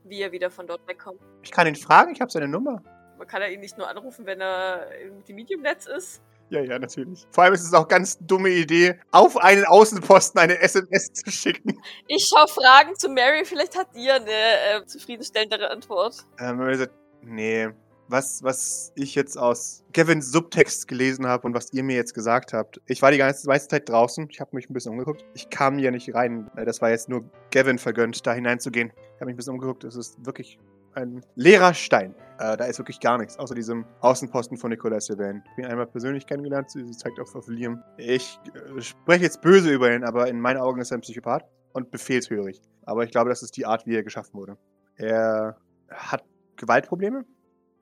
wir 0.06 0.32
wieder 0.32 0.50
von 0.50 0.66
dort 0.66 0.88
wegkommen. 0.88 1.20
Ich 1.44 1.52
kann 1.52 1.68
ihn 1.68 1.76
fragen, 1.76 2.14
ich 2.14 2.22
habe 2.22 2.32
seine 2.32 2.48
Nummer. 2.48 2.82
Man 3.18 3.28
kann 3.28 3.42
er 3.42 3.52
ihn 3.52 3.60
nicht 3.60 3.78
nur 3.78 3.88
anrufen, 3.88 4.26
wenn 4.26 4.42
er 4.42 4.88
im 5.00 5.36
Medium-Netz 5.36 5.86
ist. 5.86 6.22
Ja, 6.50 6.62
ja, 6.62 6.78
natürlich. 6.78 7.26
Vor 7.32 7.44
allem 7.44 7.54
ist 7.54 7.64
es 7.64 7.74
auch 7.74 7.88
ganz 7.88 8.18
dumme 8.20 8.50
Idee, 8.50 9.00
auf 9.12 9.38
einen 9.38 9.66
Außenposten 9.66 10.40
eine 10.42 10.60
SMS 10.60 11.14
zu 11.14 11.32
schicken. 11.32 11.80
Ich 12.08 12.28
schaue 12.28 12.48
Fragen 12.48 12.96
zu 12.96 13.10
Mary, 13.10 13.46
vielleicht 13.46 13.78
hat 13.78 13.88
die 13.96 14.06
ja 14.06 14.16
eine 14.16 14.32
äh, 14.32 14.86
zufriedenstellendere 14.86 15.70
Antwort. 15.70 16.26
Ähm, 16.40 16.76
sagt, 16.76 16.94
nee, 17.22 17.70
was, 18.08 18.44
was 18.44 18.92
ich 18.96 19.16
jetzt 19.16 19.38
aus 19.38 19.84
Kevins 19.94 20.32
Subtext 20.32 20.88
gelesen 20.88 21.28
habe 21.28 21.48
und 21.48 21.54
was 21.54 21.72
ihr 21.74 21.84
mir 21.84 21.96
jetzt 21.96 22.14
gesagt 22.14 22.54
habt. 22.54 22.82
Ich 22.86 23.02
war 23.02 23.12
die 23.12 23.18
ganze 23.18 23.48
meiste 23.48 23.70
Zeit 23.70 23.90
draußen. 23.90 24.28
Ich 24.30 24.40
habe 24.40 24.56
mich 24.56 24.70
ein 24.70 24.74
bisschen 24.74 24.92
umgeguckt. 24.92 25.26
Ich 25.34 25.50
kam 25.50 25.78
hier 25.78 25.92
nicht 25.92 26.14
rein. 26.14 26.50
Das 26.56 26.82
war 26.82 26.90
jetzt 26.90 27.10
nur 27.10 27.24
Gavin 27.52 27.78
vergönnt, 27.78 28.26
da 28.26 28.34
hineinzugehen. 28.34 28.92
Ich 28.92 29.22
habe 29.22 29.26
mich 29.26 29.34
ein 29.34 29.38
bisschen 29.38 29.54
umgeguckt. 29.54 29.84
Es 29.84 29.96
ist 29.96 30.26
wirklich 30.26 30.60
ein 30.96 31.22
leerer 31.36 31.74
Stein. 31.74 32.14
Äh, 32.40 32.58
da 32.58 32.66
ist 32.66 32.78
wirklich 32.78 33.00
gar 33.00 33.18
nichts, 33.18 33.38
außer 33.38 33.56
diesem 33.56 33.86
Außenposten 34.02 34.58
von 34.58 34.70
Nicola 34.70 35.00
Sylvain. 35.00 35.44
Ich 35.54 35.64
ihn 35.64 35.66
einmal 35.66 35.88
persönlich 35.88 36.28
kennengelernt. 36.28 36.70
Sie, 36.70 36.84
sie 36.86 36.98
zeigt 36.98 37.20
auf, 37.20 37.36
auf 37.36 37.48
Liam. 37.48 37.84
Ich 37.98 38.40
äh, 38.54 38.82
spreche 38.82 39.24
jetzt 39.24 39.42
böse 39.42 39.72
über 39.72 39.94
ihn, 39.94 40.04
aber 40.04 40.28
in 40.28 40.40
meinen 40.40 40.58
Augen 40.58 40.82
ist 40.82 40.92
er 40.92 40.98
ein 40.98 41.02
Psychopath 41.02 41.46
und 41.74 41.92
befehlshörig. 41.92 42.62
Aber 42.86 43.04
ich 43.04 43.12
glaube, 43.12 43.30
das 43.30 43.44
ist 43.44 43.58
die 43.58 43.66
Art, 43.66 43.86
wie 43.86 43.96
er 43.96 44.04
geschaffen 44.04 44.34
wurde. 44.34 44.58
Er 44.96 45.58
hat 45.90 46.24
Gewaltprobleme. 46.58 47.26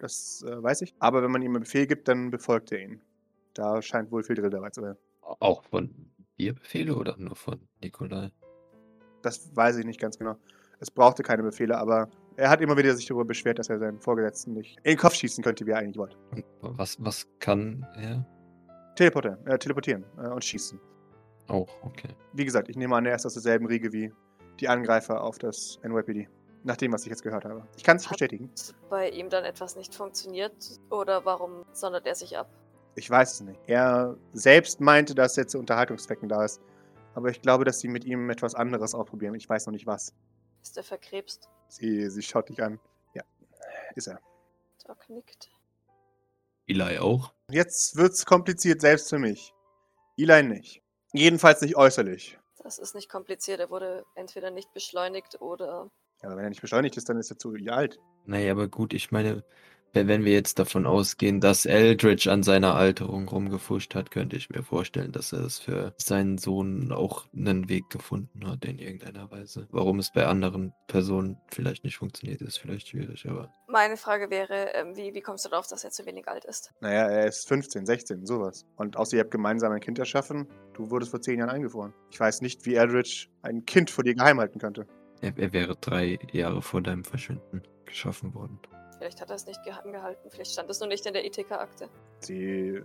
Das 0.01 0.43
äh, 0.47 0.61
weiß 0.63 0.81
ich. 0.81 0.95
Aber 0.97 1.21
wenn 1.21 1.29
man 1.29 1.43
ihm 1.43 1.55
einen 1.55 1.63
Befehl 1.63 1.85
gibt, 1.85 2.07
dann 2.07 2.31
befolgt 2.31 2.71
er 2.71 2.79
ihn. 2.79 3.01
Da 3.53 3.81
scheint 3.83 4.11
wohl 4.11 4.23
viel 4.23 4.35
Drill 4.35 4.49
dabei 4.49 4.71
zu 4.71 4.81
sein. 4.81 4.97
Auch 5.21 5.63
von 5.65 5.93
dir 6.39 6.55
Befehle 6.55 6.95
oder 6.95 7.15
nur 7.17 7.35
von 7.35 7.59
Nikolai? 7.83 8.31
Das 9.21 9.55
weiß 9.55 9.77
ich 9.77 9.85
nicht 9.85 9.99
ganz 9.99 10.17
genau. 10.17 10.37
Es 10.79 10.89
brauchte 10.89 11.21
keine 11.21 11.43
Befehle, 11.43 11.77
aber 11.77 12.09
er 12.35 12.49
hat 12.49 12.61
immer 12.61 12.75
wieder 12.75 12.95
sich 12.95 13.05
darüber 13.05 13.25
beschwert, 13.25 13.59
dass 13.59 13.69
er 13.69 13.77
seinen 13.77 13.99
Vorgesetzten 13.99 14.53
nicht 14.53 14.77
in 14.77 14.93
den 14.93 14.97
Kopf 14.97 15.13
schießen 15.13 15.43
könnte, 15.43 15.67
wie 15.67 15.71
er 15.71 15.77
eigentlich 15.77 15.97
wollte. 15.97 16.17
Und 16.31 16.45
was, 16.61 16.97
was 16.99 17.27
kann 17.37 17.85
er? 17.95 18.25
Teleportieren, 18.95 19.45
äh, 19.45 19.59
teleportieren 19.59 20.03
äh, 20.17 20.29
und 20.29 20.43
schießen. 20.43 20.79
Auch, 21.47 21.69
okay. 21.83 22.09
Wie 22.33 22.45
gesagt, 22.45 22.69
ich 22.69 22.75
nehme 22.75 22.95
an, 22.95 23.05
er 23.05 23.15
ist 23.15 23.25
aus 23.27 23.33
derselben 23.33 23.67
Riege 23.67 23.93
wie 23.93 24.11
die 24.59 24.67
Angreifer 24.67 25.23
auf 25.23 25.37
das 25.37 25.79
NYPD. 25.83 26.27
Nach 26.63 26.77
dem, 26.77 26.93
was 26.93 27.03
ich 27.03 27.09
jetzt 27.09 27.23
gehört 27.23 27.45
habe. 27.45 27.67
Ich 27.75 27.83
kann 27.83 27.97
es 27.97 28.03
nicht 28.03 28.11
bestätigen. 28.11 28.51
Bei 28.89 29.09
ihm 29.09 29.29
dann 29.29 29.45
etwas 29.45 29.75
nicht 29.75 29.95
funktioniert 29.95 30.53
oder 30.91 31.25
warum 31.25 31.65
sondert 31.71 32.05
er 32.05 32.15
sich 32.15 32.37
ab? 32.37 32.49
Ich 32.95 33.09
weiß 33.09 33.33
es 33.33 33.41
nicht. 33.41 33.59
Er 33.67 34.17
selbst 34.33 34.79
meinte, 34.79 35.15
dass 35.15 35.37
er 35.37 35.47
zu 35.47 35.57
Unterhaltungszwecken 35.57 36.29
da 36.29 36.43
ist. 36.43 36.61
Aber 37.15 37.29
ich 37.29 37.41
glaube, 37.41 37.65
dass 37.65 37.79
sie 37.79 37.87
mit 37.87 38.05
ihm 38.05 38.29
etwas 38.29 38.53
anderes 38.53 38.93
ausprobieren. 38.93 39.33
Ich 39.35 39.49
weiß 39.49 39.65
noch 39.65 39.73
nicht 39.73 39.87
was. 39.87 40.13
Ist 40.61 40.77
er 40.77 40.83
verkrebst? 40.83 41.49
Sie, 41.67 42.09
sie 42.09 42.21
schaut 42.21 42.49
dich 42.49 42.61
an. 42.61 42.79
Ja, 43.13 43.23
ist 43.95 44.07
er. 44.07 44.19
Doc 44.85 45.09
nickt. 45.09 45.49
Eli 46.67 46.99
auch. 46.99 47.33
Jetzt 47.49 47.95
wird's 47.95 48.25
kompliziert, 48.25 48.81
selbst 48.81 49.09
für 49.09 49.19
mich. 49.19 49.53
Eli 50.17 50.43
nicht. 50.43 50.81
Jedenfalls 51.13 51.61
nicht 51.61 51.75
äußerlich. 51.75 52.37
Das 52.63 52.77
ist 52.77 52.93
nicht 52.93 53.09
kompliziert. 53.09 53.59
Er 53.59 53.69
wurde 53.69 54.05
entweder 54.15 54.51
nicht 54.51 54.71
beschleunigt 54.73 55.41
oder. 55.41 55.89
Ja, 56.21 56.29
aber 56.29 56.37
wenn 56.37 56.43
er 56.45 56.49
nicht 56.49 56.61
beschleunigt 56.61 56.97
ist, 56.97 57.09
dann 57.09 57.17
ist 57.17 57.31
er 57.31 57.37
zu 57.37 57.53
alt. 57.69 57.99
Naja, 58.25 58.51
aber 58.51 58.67
gut, 58.67 58.93
ich 58.93 59.11
meine, 59.11 59.43
wenn 59.93 60.07
wenn 60.07 60.25
wir 60.25 60.31
jetzt 60.31 60.59
davon 60.59 60.85
ausgehen, 60.85 61.41
dass 61.41 61.65
Eldridge 61.65 62.31
an 62.31 62.43
seiner 62.43 62.75
Alterung 62.75 63.27
rumgefuscht 63.27 63.93
hat, 63.95 64.11
könnte 64.11 64.37
ich 64.37 64.49
mir 64.49 64.63
vorstellen, 64.63 65.11
dass 65.11 65.33
er 65.33 65.41
es 65.41 65.59
für 65.59 65.93
seinen 65.97 66.37
Sohn 66.37 66.91
auch 66.91 67.25
einen 67.35 67.67
Weg 67.67 67.89
gefunden 67.89 68.47
hat 68.47 68.63
in 68.65 68.79
irgendeiner 68.79 69.29
Weise. 69.31 69.67
Warum 69.71 69.99
es 69.99 70.11
bei 70.11 70.25
anderen 70.25 70.73
Personen 70.87 71.37
vielleicht 71.47 71.83
nicht 71.83 71.97
funktioniert, 71.97 72.41
ist 72.41 72.57
vielleicht 72.57 72.87
schwierig, 72.87 73.27
aber 73.27 73.53
Meine 73.67 73.97
Frage 73.97 74.29
wäre, 74.29 74.73
ähm, 74.73 74.95
wie, 74.95 75.13
wie 75.13 75.21
kommst 75.21 75.45
du 75.45 75.49
darauf, 75.49 75.67
dass 75.67 75.83
er 75.83 75.91
zu 75.91 76.05
wenig 76.05 76.27
alt 76.27 76.45
ist? 76.45 76.71
Naja, 76.79 77.07
er 77.07 77.27
ist 77.27 77.47
15, 77.47 77.85
16, 77.85 78.25
sowas. 78.25 78.65
Und 78.77 78.95
außer 78.95 79.17
ihr 79.17 79.23
habt 79.23 79.31
gemeinsam 79.31 79.71
ein 79.71 79.81
Kind 79.81 79.99
erschaffen, 79.99 80.47
du 80.73 80.89
wurdest 80.89 81.11
vor 81.11 81.21
zehn 81.21 81.39
Jahren 81.39 81.49
eingefroren. 81.49 81.93
Ich 82.11 82.19
weiß 82.19 82.41
nicht, 82.41 82.65
wie 82.65 82.75
Eldridge 82.75 83.27
ein 83.41 83.65
Kind 83.65 83.89
vor 83.89 84.03
dir 84.03 84.15
geheim 84.15 84.39
halten 84.39 84.59
könnte. 84.59 84.87
Er, 85.21 85.37
er 85.37 85.53
wäre 85.53 85.75
drei 85.75 86.19
Jahre 86.31 86.61
vor 86.61 86.81
deinem 86.81 87.03
Verschwinden 87.03 87.61
geschaffen 87.85 88.33
worden. 88.33 88.59
Vielleicht 88.97 89.21
hat 89.21 89.29
er 89.29 89.35
es 89.35 89.45
nicht 89.45 89.63
geheim 89.63 89.91
gehalten. 89.91 90.29
Vielleicht 90.29 90.51
stand 90.51 90.69
es 90.69 90.79
nur 90.79 90.89
nicht 90.89 91.05
in 91.05 91.13
der 91.13 91.25
Ethika-Akte. 91.25 91.89
Sie 92.19 92.81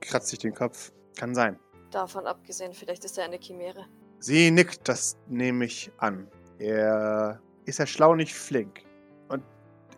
kratzt 0.00 0.28
sich 0.28 0.38
den 0.38 0.54
Kopf. 0.54 0.92
Kann 1.16 1.34
sein. 1.34 1.58
Davon 1.90 2.26
abgesehen, 2.26 2.72
vielleicht 2.72 3.04
ist 3.04 3.18
er 3.18 3.24
eine 3.24 3.38
Chimäre. 3.38 3.86
Sie 4.18 4.50
nickt, 4.50 4.88
das 4.88 5.16
nehme 5.28 5.64
ich 5.64 5.90
an. 5.98 6.28
Er 6.58 7.40
ist 7.64 7.80
erstaunlich 7.80 8.34
flink. 8.34 8.84
Und 9.28 9.42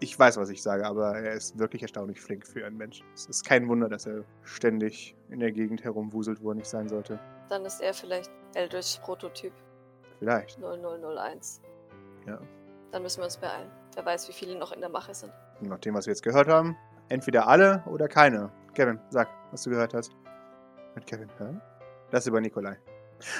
ich 0.01 0.19
weiß, 0.19 0.37
was 0.37 0.49
ich 0.49 0.63
sage, 0.63 0.87
aber 0.87 1.19
er 1.19 1.35
ist 1.35 1.59
wirklich 1.59 1.83
erstaunlich 1.83 2.21
flink 2.21 2.47
für 2.47 2.65
einen 2.65 2.77
Menschen. 2.77 3.07
Es 3.15 3.27
ist 3.27 3.45
kein 3.45 3.69
Wunder, 3.69 3.89
dass 3.89 4.07
er 4.07 4.25
ständig 4.43 5.17
in 5.29 5.41
der 5.41 5.53
Gegend 5.53 5.85
herumwuselt, 5.85 6.43
wo 6.43 6.51
er 6.51 6.55
nicht 6.55 6.69
sein 6.69 6.89
sollte. 6.89 7.19
Dann 7.49 7.65
ist 7.65 7.81
er 7.81 7.95
vielleicht 7.95 8.31
Eldridge's 8.55 8.99
Prototyp 8.99 9.53
Vielleicht. 10.19 10.59
0001. 10.61 11.61
Ja. 12.29 12.39
Dann 12.93 13.03
müssen 13.03 13.21
wir 13.21 13.25
uns 13.25 13.39
beeilen. 13.39 13.71
Wer 13.95 14.05
weiß, 14.05 14.29
wie 14.29 14.33
viele 14.33 14.57
noch 14.57 14.73
in 14.73 14.81
der 14.81 14.91
Mache 14.91 15.15
sind. 15.15 15.33
Nach 15.61 15.79
dem, 15.79 15.95
was 15.95 16.07
wir 16.07 16.13
jetzt 16.13 16.23
gehört 16.23 16.49
haben, 16.49 16.77
entweder 17.09 17.49
alle 17.49 17.83
oder 17.87 18.07
keine. 18.07 18.53
Kevin, 18.75 19.01
sag, 19.11 19.29
was 19.51 19.63
du 19.63 19.71
gehört 19.71 19.95
hast. 19.95 20.13
Mit 20.95 21.07
Kevin, 21.07 21.29
hä? 21.39 21.59
Das 22.11 22.27
über 22.27 22.41
Nikolai. 22.41 22.77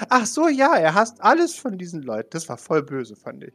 Ach 0.09 0.25
so, 0.25 0.47
ja, 0.47 0.75
er 0.75 0.93
hasst 0.93 1.21
alles 1.21 1.55
von 1.55 1.77
diesen 1.77 2.01
Leuten. 2.01 2.29
Das 2.31 2.49
war 2.49 2.57
voll 2.57 2.83
böse, 2.83 3.15
fand 3.15 3.43
ich. 3.43 3.53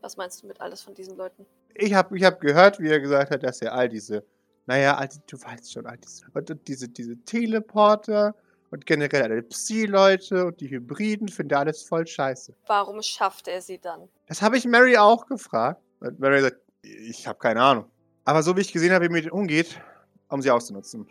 Was 0.00 0.16
meinst 0.16 0.42
du 0.42 0.48
mit 0.48 0.60
alles 0.60 0.82
von 0.82 0.94
diesen 0.94 1.16
Leuten? 1.16 1.46
Ich 1.74 1.94
habe 1.94 2.16
ich 2.16 2.24
hab 2.24 2.40
gehört, 2.40 2.80
wie 2.80 2.90
er 2.90 3.00
gesagt 3.00 3.30
hat, 3.30 3.42
dass 3.42 3.62
er 3.62 3.72
all 3.72 3.88
diese, 3.88 4.24
naja, 4.66 4.96
all 4.96 5.08
die, 5.08 5.18
du 5.26 5.40
weißt 5.40 5.72
schon, 5.72 5.86
all 5.86 5.96
diese, 5.98 6.56
diese, 6.56 6.88
diese 6.88 7.16
Teleporter 7.24 8.34
und 8.72 8.86
generell 8.86 9.22
alle 9.22 9.42
Psi-Leute 9.42 10.46
und 10.46 10.60
die 10.60 10.70
Hybriden 10.70 11.28
findet 11.28 11.52
er 11.52 11.60
alles 11.60 11.82
voll 11.82 12.06
scheiße. 12.06 12.54
Warum 12.66 13.00
schafft 13.02 13.46
er 13.46 13.60
sie 13.60 13.78
dann? 13.78 14.08
Das 14.26 14.42
habe 14.42 14.56
ich 14.56 14.64
Mary 14.64 14.96
auch 14.96 15.26
gefragt. 15.26 15.80
Und 16.00 16.18
Mary 16.18 16.40
sagt, 16.40 16.56
ich 16.82 17.26
habe 17.28 17.38
keine 17.38 17.62
Ahnung. 17.62 17.84
Aber 18.24 18.42
so 18.42 18.56
wie 18.56 18.62
ich 18.62 18.72
gesehen 18.72 18.92
habe, 18.92 19.04
wie 19.04 19.08
er 19.08 19.12
mit 19.12 19.24
ihnen 19.24 19.32
umgeht, 19.32 19.80
um 20.28 20.42
sie 20.42 20.50
auszunutzen. 20.50 21.06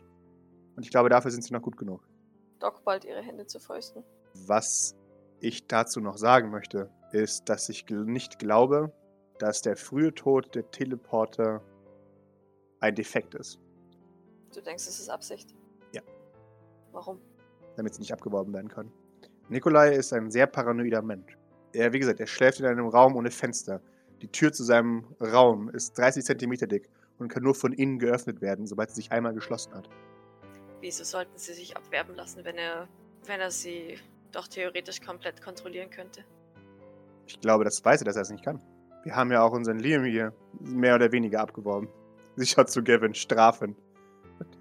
Und 0.75 0.83
ich 0.83 0.89
glaube, 0.89 1.09
dafür 1.09 1.31
sind 1.31 1.43
sie 1.43 1.53
noch 1.53 1.61
gut 1.61 1.77
genug. 1.77 2.03
Doc 2.59 2.83
bald 2.83 3.05
ihre 3.05 3.21
Hände 3.21 3.45
zu 3.45 3.59
Fäusten. 3.59 4.03
Was 4.33 4.95
ich 5.39 5.67
dazu 5.67 6.01
noch 6.01 6.17
sagen 6.17 6.49
möchte, 6.49 6.89
ist, 7.11 7.47
dass 7.47 7.69
ich 7.69 7.85
nicht 7.89 8.39
glaube, 8.39 8.91
dass 9.39 9.61
der 9.61 9.77
frühe 9.77 10.13
Tod 10.13 10.53
der 10.55 10.69
Teleporter 10.71 11.61
ein 12.79 12.95
Defekt 12.95 13.35
ist, 13.35 13.59
Du 14.53 14.61
denkst, 14.61 14.85
es 14.85 14.99
ist 14.99 15.09
Absicht? 15.09 15.55
Ja. 15.93 16.01
Warum? 16.91 17.21
Damit 17.75 17.93
sie 17.93 18.01
nicht 18.01 18.13
abgeworben 18.13 18.53
werden 18.53 18.69
können. 18.69 18.91
Nikolai 19.49 19.95
ist 19.95 20.13
ein 20.13 20.31
sehr 20.31 20.47
paranoider 20.47 21.01
Mensch. 21.01 21.37
Er, 21.73 21.93
wie 21.93 21.99
gesagt, 21.99 22.19
er 22.19 22.27
schläft 22.27 22.59
in 22.59 22.65
einem 22.65 22.87
Raum 22.87 23.15
ohne 23.15 23.31
Fenster. 23.31 23.81
Die 24.21 24.27
Tür 24.27 24.53
zu 24.53 24.63
seinem 24.63 25.05
Raum 25.19 25.69
ist 25.69 25.97
30 25.97 26.23
Zentimeter 26.23 26.67
dick 26.67 26.89
und 27.17 27.27
kann 27.27 27.43
nur 27.43 27.55
von 27.55 27.73
innen 27.73 27.99
geöffnet 27.99 28.41
werden, 28.41 28.67
sobald 28.67 28.89
sie 28.89 28.95
sich 28.95 29.11
einmal 29.11 29.33
geschlossen 29.33 29.73
hat. 29.73 29.89
Wieso 30.81 31.03
sollten 31.03 31.37
sie 31.37 31.53
sich 31.53 31.75
abwerben 31.77 32.15
lassen, 32.15 32.43
wenn 32.43 32.57
er, 32.57 32.87
wenn 33.25 33.39
er 33.39 33.51
sie 33.51 33.97
doch 34.31 34.47
theoretisch 34.47 35.01
komplett 35.01 35.41
kontrollieren 35.41 35.89
könnte? 35.89 36.23
Ich 37.27 37.39
glaube, 37.39 37.63
das 37.63 37.83
weiß 37.83 38.01
er, 38.01 38.05
dass 38.05 38.15
er 38.15 38.23
es 38.23 38.31
nicht 38.31 38.43
kann. 38.43 38.61
Wir 39.03 39.15
haben 39.15 39.31
ja 39.31 39.41
auch 39.41 39.51
unseren 39.51 39.79
Liam 39.79 40.03
hier 40.03 40.33
mehr 40.59 40.95
oder 40.95 41.11
weniger 41.11 41.39
abgeworben. 41.41 41.89
Schaut 42.43 42.69
zu 42.69 42.83
Gavin 42.83 43.13
strafend. 43.13 43.77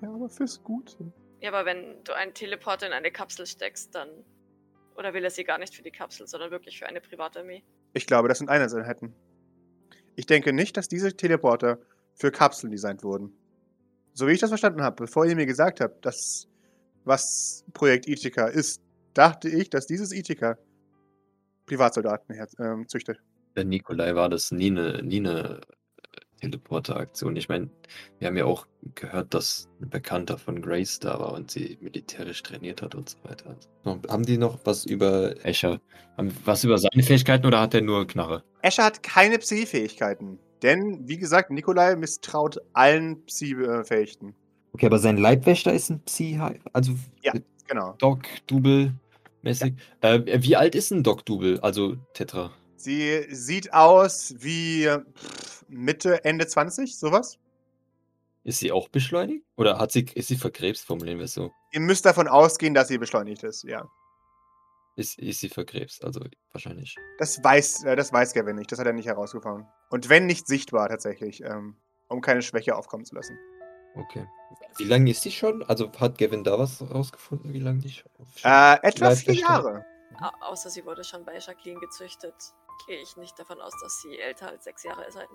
Ja, 0.02 0.12
aber 0.12 0.28
fürs 0.28 0.62
Gute. 0.62 1.12
Ja, 1.40 1.50
aber 1.50 1.64
wenn 1.64 2.04
du 2.04 2.12
einen 2.12 2.34
Teleporter 2.34 2.86
in 2.86 2.92
eine 2.92 3.10
Kapsel 3.10 3.46
steckst, 3.46 3.94
dann. 3.94 4.08
Oder 4.96 5.14
will 5.14 5.24
er 5.24 5.30
sie 5.30 5.44
gar 5.44 5.58
nicht 5.58 5.74
für 5.74 5.82
die 5.82 5.90
Kapsel, 5.90 6.26
sondern 6.26 6.50
wirklich 6.50 6.78
für 6.78 6.86
eine 6.86 7.00
Privatarmee? 7.00 7.62
Ich 7.94 8.06
glaube, 8.06 8.28
das 8.28 8.38
sind 8.38 8.50
Einheitseinheiten. 8.50 9.14
Ich 10.16 10.26
denke 10.26 10.52
nicht, 10.52 10.76
dass 10.76 10.88
diese 10.88 11.16
Teleporter 11.16 11.78
für 12.14 12.30
Kapseln 12.30 12.70
designt 12.70 13.02
wurden. 13.02 13.32
So 14.12 14.26
wie 14.26 14.32
ich 14.32 14.40
das 14.40 14.50
verstanden 14.50 14.82
habe, 14.82 14.96
bevor 15.04 15.24
ihr 15.24 15.36
mir 15.36 15.46
gesagt 15.46 15.80
habt, 15.80 16.04
dass 16.04 16.48
was 17.04 17.64
Projekt 17.72 18.06
Ithika 18.06 18.48
ist, 18.48 18.82
dachte 19.14 19.48
ich, 19.48 19.70
dass 19.70 19.86
dieses 19.86 20.12
Ithika 20.12 20.58
Privatsoldaten 21.66 22.34
her 22.34 22.48
ähm, 22.58 22.86
züchtet. 22.88 23.18
Der 23.56 23.64
Nikolai 23.64 24.14
war 24.14 24.28
das 24.28 24.50
nie 24.50 24.70
eine, 24.70 25.02
nie 25.02 25.18
eine 25.18 25.60
Teleporter-Aktion. 26.40 27.36
Ich 27.36 27.48
meine, 27.48 27.68
wir 28.18 28.28
haben 28.28 28.36
ja 28.36 28.44
auch 28.44 28.66
gehört, 28.94 29.34
dass 29.34 29.68
ein 29.80 29.90
Bekannter 29.90 30.38
von 30.38 30.62
Grace 30.62 30.98
da 30.98 31.18
war 31.18 31.32
und 31.34 31.50
sie 31.50 31.78
militärisch 31.80 32.42
trainiert 32.42 32.82
hat 32.82 32.94
und 32.94 33.08
so 33.08 33.18
weiter. 33.24 33.56
Haben 33.84 34.24
die 34.24 34.38
noch 34.38 34.58
was 34.64 34.84
über 34.84 35.34
Escher? 35.44 35.80
Haben 36.16 36.34
was 36.44 36.64
über 36.64 36.78
seine 36.78 37.02
Fähigkeiten 37.02 37.46
oder 37.46 37.60
hat 37.60 37.74
er 37.74 37.82
nur 37.82 38.06
Knarre? 38.06 38.42
Escher 38.62 38.84
hat 38.84 39.02
keine 39.02 39.38
Psi-Fähigkeiten. 39.38 40.38
Denn, 40.62 41.08
wie 41.08 41.16
gesagt, 41.16 41.50
Nikolai 41.50 41.96
misstraut 41.96 42.58
allen 42.72 43.24
Psi-Fähigkeiten. 43.24 44.34
Okay, 44.72 44.86
aber 44.86 44.98
sein 44.98 45.16
Leibwächter 45.16 45.72
ist 45.72 45.90
ein 45.90 46.00
Psi, 46.04 46.40
also 46.72 46.92
Ja. 47.22 47.32
Genau. 47.66 47.94
Doc 47.98 48.24
Double 48.48 48.92
mäßig. 49.42 49.74
Äh, 50.00 50.42
wie 50.42 50.56
alt 50.56 50.74
ist 50.74 50.90
ein 50.90 51.02
Doc 51.02 51.24
Double, 51.24 51.60
also 51.60 51.96
Tetra? 52.14 52.50
Sie 52.80 53.26
sieht 53.28 53.74
aus 53.74 54.34
wie 54.38 54.88
Mitte, 55.68 56.24
Ende 56.24 56.46
20, 56.46 56.98
sowas. 56.98 57.38
Ist 58.42 58.60
sie 58.60 58.72
auch 58.72 58.88
beschleunigt? 58.88 59.44
Oder 59.58 59.78
hat 59.78 59.92
sie, 59.92 60.06
ist 60.14 60.28
sie 60.28 60.36
verkrebst, 60.36 60.86
formulieren 60.86 61.18
wir 61.18 61.26
es 61.26 61.34
so? 61.34 61.52
Ihr 61.72 61.80
müsst 61.80 62.06
davon 62.06 62.26
ausgehen, 62.26 62.72
dass 62.72 62.88
sie 62.88 62.96
beschleunigt 62.96 63.42
ist, 63.42 63.64
ja. 63.64 63.86
Ist, 64.96 65.18
ist 65.18 65.40
sie 65.40 65.50
verkrebst, 65.50 66.02
also 66.02 66.20
wahrscheinlich. 66.52 66.96
Das 67.18 67.44
weiß, 67.44 67.84
äh, 67.84 67.96
das 67.96 68.14
weiß 68.14 68.32
Gavin 68.32 68.56
nicht, 68.56 68.72
das 68.72 68.78
hat 68.78 68.86
er 68.86 68.94
nicht 68.94 69.06
herausgefunden. 69.06 69.66
Und 69.90 70.08
wenn 70.08 70.24
nicht 70.24 70.46
sichtbar 70.46 70.88
tatsächlich, 70.88 71.44
ähm, 71.44 71.76
um 72.08 72.22
keine 72.22 72.40
Schwäche 72.40 72.76
aufkommen 72.76 73.04
zu 73.04 73.14
lassen. 73.14 73.38
Okay. 73.94 74.26
Wie 74.78 74.84
lange 74.84 75.10
ist 75.10 75.22
die 75.26 75.32
schon? 75.32 75.62
Also 75.64 75.92
hat 75.98 76.16
Gavin 76.16 76.44
da 76.44 76.58
was 76.58 76.80
rausgefunden, 76.80 77.52
wie 77.52 77.60
lange 77.60 77.80
die 77.80 77.90
schon? 77.90 78.10
Äh, 78.42 78.78
etwa 78.82 79.10
vier? 79.14 79.34
Jahre. 79.34 79.84
Au 80.18 80.50
außer 80.52 80.70
sie 80.70 80.84
wurde 80.84 81.04
schon 81.04 81.24
bei 81.24 81.38
Jacqueline 81.38 81.80
gezüchtet, 81.80 82.34
gehe 82.86 83.00
ich 83.00 83.16
nicht 83.16 83.38
davon 83.38 83.60
aus, 83.60 83.72
dass 83.82 84.00
sie 84.02 84.18
älter 84.18 84.48
als 84.48 84.64
sechs 84.64 84.82
Jahre 84.84 85.10
sein 85.10 85.28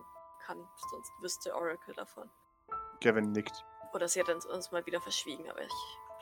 kann. 0.46 0.58
Sonst 0.92 1.12
wüsste 1.22 1.56
Oracle 1.56 1.94
davon. 1.96 2.30
Gavin 3.02 3.32
nickt. 3.32 3.64
Oder 3.94 4.08
sie 4.08 4.20
hat 4.20 4.30
uns, 4.30 4.72
mal 4.72 4.86
wieder 4.86 5.02
verschwiegen, 5.02 5.50
aber 5.50 5.62
ich 5.62 5.72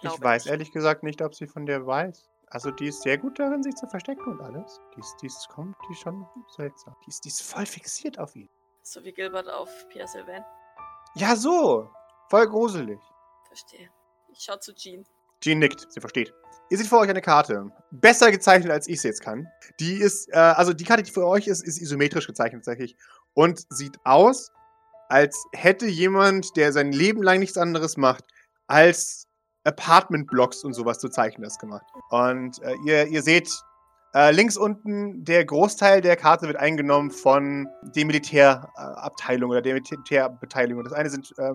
glaube 0.02 0.16
Ich 0.18 0.22
weiß 0.24 0.46
nicht. 0.46 0.52
ehrlich 0.52 0.72
gesagt 0.72 1.04
nicht, 1.04 1.22
ob 1.22 1.34
sie 1.36 1.48
von 1.48 1.66
der 1.66 1.86
weiß. 1.86 2.30
Also 2.48 2.70
die 2.70 2.88
ist 2.88 3.02
sehr 3.02 3.18
gut 3.18 3.40
darin, 3.40 3.64
sich 3.64 3.76
zu 3.76 3.88
verstecken 3.88 4.26
und 4.28 4.42
alles. 4.42 4.80
Die 4.96 5.00
ist, 5.00 5.16
die 5.22 5.26
ist, 5.28 5.50
kommt, 5.50 5.76
die 5.90 5.96
schon 5.96 6.28
seltsam. 6.56 6.96
Die 7.06 7.10
ist, 7.10 7.24
die 7.26 7.30
ist 7.30 7.42
voll 7.42 7.66
fixiert 7.66 8.20
auf 8.20 8.36
ihn. 8.36 8.50
So 8.84 9.04
wie 9.04 9.12
Gilbert 9.12 9.50
auf 9.50 9.70
Pierre 9.90 10.08
Sylvain. 10.08 10.44
Ja, 11.16 11.36
so. 11.36 11.90
Voll 12.30 12.48
gruselig. 12.48 13.00
Verstehe. 13.48 13.90
Ich 14.32 14.40
schau 14.42 14.58
zu 14.58 14.74
Jean. 14.76 15.06
Jean 15.44 15.60
nickt, 15.60 15.88
sie 15.90 16.00
versteht. 16.00 16.34
Ihr 16.70 16.78
seht 16.78 16.88
vor 16.88 17.00
euch 17.00 17.10
eine 17.10 17.22
Karte. 17.22 17.70
Besser 17.92 18.32
gezeichnet, 18.32 18.72
als 18.72 18.88
ich 18.88 19.02
sie 19.02 19.10
jetzt 19.10 19.22
kann. 19.22 19.48
Die 19.80 19.96
ist, 19.96 20.30
äh, 20.30 20.38
also 20.38 20.74
die 20.74 20.86
Karte, 20.86 21.04
die 21.04 21.12
vor 21.12 21.28
euch 21.28 21.48
ist, 21.48 21.62
ist 21.62 21.82
isometrisch 21.82 22.28
gezeichnet 22.28 22.64
tatsächlich. 22.64 22.96
Und 23.34 23.66
sieht 23.70 23.98
aus, 24.06 24.52
als 25.10 25.46
hätte 25.52 25.86
jemand, 25.86 26.56
der 26.56 26.72
sein 26.72 26.94
Leben 26.94 27.22
lang 27.22 27.40
nichts 27.40 27.58
anderes 27.58 27.98
macht, 27.98 28.24
als 28.68 29.28
Apartment-Blocks 29.66 30.64
und 30.64 30.74
sowas 30.74 31.00
zu 31.00 31.10
zeichnen, 31.10 31.44
das 31.44 31.60
gemacht. 31.60 31.86
Und 32.10 32.62
äh, 32.64 32.76
ihr, 32.86 33.08
ihr 33.08 33.22
seht 33.22 33.52
äh, 34.16 34.32
links 34.32 34.56
unten, 34.56 35.26
der 35.26 35.44
Großteil 35.44 36.00
der 36.00 36.16
Karte 36.16 36.48
wird 36.48 36.58
eingenommen 36.58 37.12
von 37.12 37.68
der 37.84 38.06
Militärabteilung 38.06 39.52
oder 39.52 39.62
der 39.62 39.74
Militärbeteiligung. 39.74 40.84
Das 40.86 40.94
eine 40.94 41.10
sind 41.10 41.34
äh, 41.38 41.54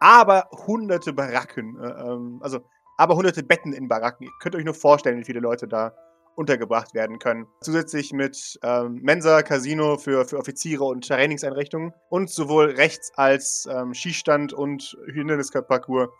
aber 0.00 0.48
hunderte 0.66 1.12
Baracken, 1.12 1.78
äh, 1.80 1.88
ähm, 1.88 2.40
also 2.42 2.60
aber 3.00 3.16
hunderte 3.16 3.42
Betten 3.42 3.72
in 3.72 3.88
Baracken. 3.88 4.26
Ihr 4.26 4.32
könnt 4.40 4.54
euch 4.54 4.64
nur 4.64 4.74
vorstellen, 4.74 5.18
wie 5.18 5.24
viele 5.24 5.40
Leute 5.40 5.66
da 5.66 5.94
untergebracht 6.36 6.92
werden 6.92 7.18
können. 7.18 7.46
Zusätzlich 7.62 8.12
mit 8.12 8.58
ähm, 8.62 9.00
Mensa, 9.02 9.42
Casino 9.42 9.96
für, 9.96 10.26
für 10.26 10.36
Offiziere 10.38 10.84
und 10.84 11.08
Trainingseinrichtungen 11.08 11.94
und 12.10 12.28
sowohl 12.28 12.66
rechts 12.72 13.10
als 13.16 13.66
ähm, 13.70 13.94
Skistand 13.94 14.52
und 14.52 14.98
Hindernisparcours 15.12 16.10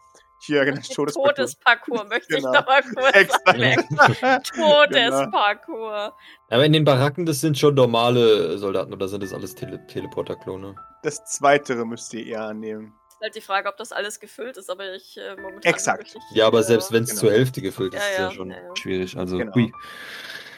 hier 0.43 0.65
genau, 0.65 0.81
Todesparcours. 0.81 1.35
Todesparcours 1.37 2.09
möchte 2.09 2.37
Genau. 2.37 2.51
ich 2.51 2.59
nochmal 2.61 2.83
kurz 2.83 3.15
Exakt. 3.15 4.49
Todesparcours. 4.57 6.13
Aber 6.49 6.65
in 6.65 6.73
den 6.73 6.85
Baracken, 6.85 7.27
das 7.27 7.43
sind 7.43 7.59
schon 7.59 7.75
normale 7.75 8.57
Soldaten 8.57 8.95
oder 8.95 9.07
sind 9.07 9.23
das 9.23 9.35
alles 9.35 9.55
Tele 9.55 9.87
Teleporter-Klone? 9.87 10.75
Das 11.03 11.23
Zweitere 11.27 11.85
müsst 11.85 12.15
ihr 12.15 12.25
eher 12.27 12.45
annehmen. 12.45 12.95
Ist 13.21 13.25
halt 13.25 13.35
die 13.35 13.41
Frage, 13.43 13.69
ob 13.69 13.77
das 13.77 13.93
alles 13.93 14.19
gefüllt 14.19 14.57
ist, 14.57 14.71
aber 14.71 14.95
ich 14.95 15.19
äh, 15.19 15.37
momentan. 15.37 15.61
Exakt. 15.71 15.99
wirklich, 16.15 16.23
Ja, 16.33 16.47
aber 16.47 16.61
äh, 16.61 16.63
selbst 16.63 16.91
wenn 16.91 17.03
es 17.03 17.11
genau. 17.11 17.21
zur 17.21 17.33
Hälfte 17.33 17.61
gefüllt 17.61 17.93
ist, 17.93 18.01
Ja, 18.01 18.09
ist 18.09 18.19
ja 18.19 18.25
ja, 18.25 18.31
schon 18.31 18.51
ja, 18.51 18.57
ja. 18.57 18.77
schwierig. 18.77 19.15
Also, 19.19 19.37
Genau. 19.37 19.55
hui. 19.55 19.71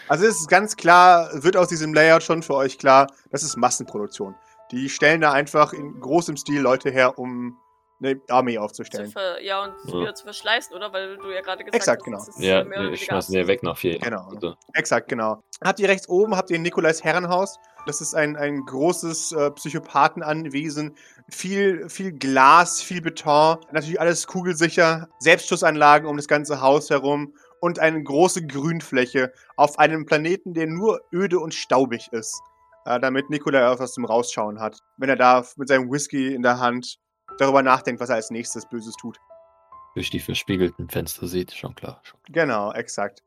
Also 0.06 0.26
es 0.26 0.36
ist 0.40 0.48
ganz 0.48 0.76
klar, 0.76 1.28
wird 1.42 1.56
aus 1.56 1.66
diesem 1.68 1.92
Layout 1.92 2.22
schon 2.22 2.42
für 2.44 2.54
euch 2.54 2.78
klar, 2.78 3.08
das 3.32 3.42
ist 3.42 3.56
Massenproduktion. 3.56 4.36
Die 4.70 4.88
stellen 4.88 5.20
da 5.22 5.32
einfach 5.32 5.72
in 5.72 5.98
großem 5.98 6.36
Stil 6.36 6.60
Leute 6.60 6.90
her, 6.90 7.18
um 7.18 7.58
eine 8.02 8.20
Armee 8.28 8.54
Zu 8.54 8.60
aufzustellen. 8.62 9.10
ver 9.10 9.40
ja, 9.42 9.62
und 9.64 9.72
Ja. 9.86 10.00
wieder 10.00 10.14
zu 10.14 10.24
verschleißen, 10.24 10.74
oder? 10.74 10.92
Weil 10.92 11.16
du 11.16 11.30
ja 11.30 11.40
gerade 11.40 11.64
gesagt 11.64 11.74
Exakt, 11.76 12.00
hast, 12.00 12.04
genau. 12.04 12.18
es 12.18 12.28
ist 12.28 12.38
Ja, 12.40 12.64
mehr 12.64 12.78
oder 12.80 12.90
ich 12.90 13.00
weniger 13.00 13.04
schmeißen 13.04 13.34
ja 13.34 13.46
weg 13.46 13.62
nach 13.62 13.76
vier 13.76 13.92
Jahren. 13.92 14.02
Genau. 14.02 14.28
Also, 14.34 14.54
Exakt, 14.74 15.08
genau. 15.08 15.42
Habt 15.62 15.78
ihr 15.80 15.88
rechts 15.88 16.08
oben, 16.08 16.36
habt 16.36 16.50
ihr 16.50 16.58
Nikolais 16.58 17.02
Herrenhaus. 17.02 17.58
Das 17.86 18.00
ist 18.00 18.14
ein, 18.14 18.36
ein 18.36 18.64
großes 18.64 19.32
äh, 19.32 19.50
Psychopathenanwesen. 20.06 20.94
Viel, 21.30 21.88
viel 21.88 22.12
Glas, 22.12 22.82
viel 22.82 23.00
Beton. 23.00 23.58
Natürlich 23.72 24.00
alles 24.00 24.26
kugelsicher. 24.26 25.08
Selbstschussanlagen 25.18 26.08
um 26.08 26.16
das 26.16 26.28
ganze 26.28 26.60
Haus 26.60 26.90
herum. 26.90 27.34
Und 27.60 27.78
eine 27.78 28.02
große 28.02 28.46
Grünfläche 28.46 29.32
auf 29.56 29.78
einem 29.78 30.04
Planeten, 30.04 30.52
der 30.54 30.66
nur 30.66 31.00
öde 31.12 31.38
und 31.38 31.54
staubig 31.54 32.08
ist. 32.12 32.40
Äh, 32.84 32.98
damit 32.98 33.30
Nikolai 33.30 33.68
auch 33.68 33.78
was 33.78 33.92
zum 33.92 34.04
Rausschauen 34.04 34.58
hat. 34.60 34.78
Wenn 34.96 35.08
er 35.08 35.14
da 35.16 35.44
mit 35.56 35.68
seinem 35.68 35.90
Whisky 35.90 36.34
in 36.34 36.42
der 36.42 36.58
Hand 36.58 36.96
darüber 37.38 37.62
nachdenkt, 37.62 38.00
was 38.00 38.08
er 38.08 38.16
als 38.16 38.30
nächstes 38.30 38.66
Böses 38.66 38.94
tut. 38.96 39.18
durch 39.94 40.10
die 40.10 40.20
verspiegelten 40.20 40.88
Fenster 40.88 41.26
sieht, 41.26 41.52
schon 41.52 41.74
klar. 41.74 42.00
Schon. 42.02 42.18
Genau, 42.30 42.72
exakt. 42.72 43.22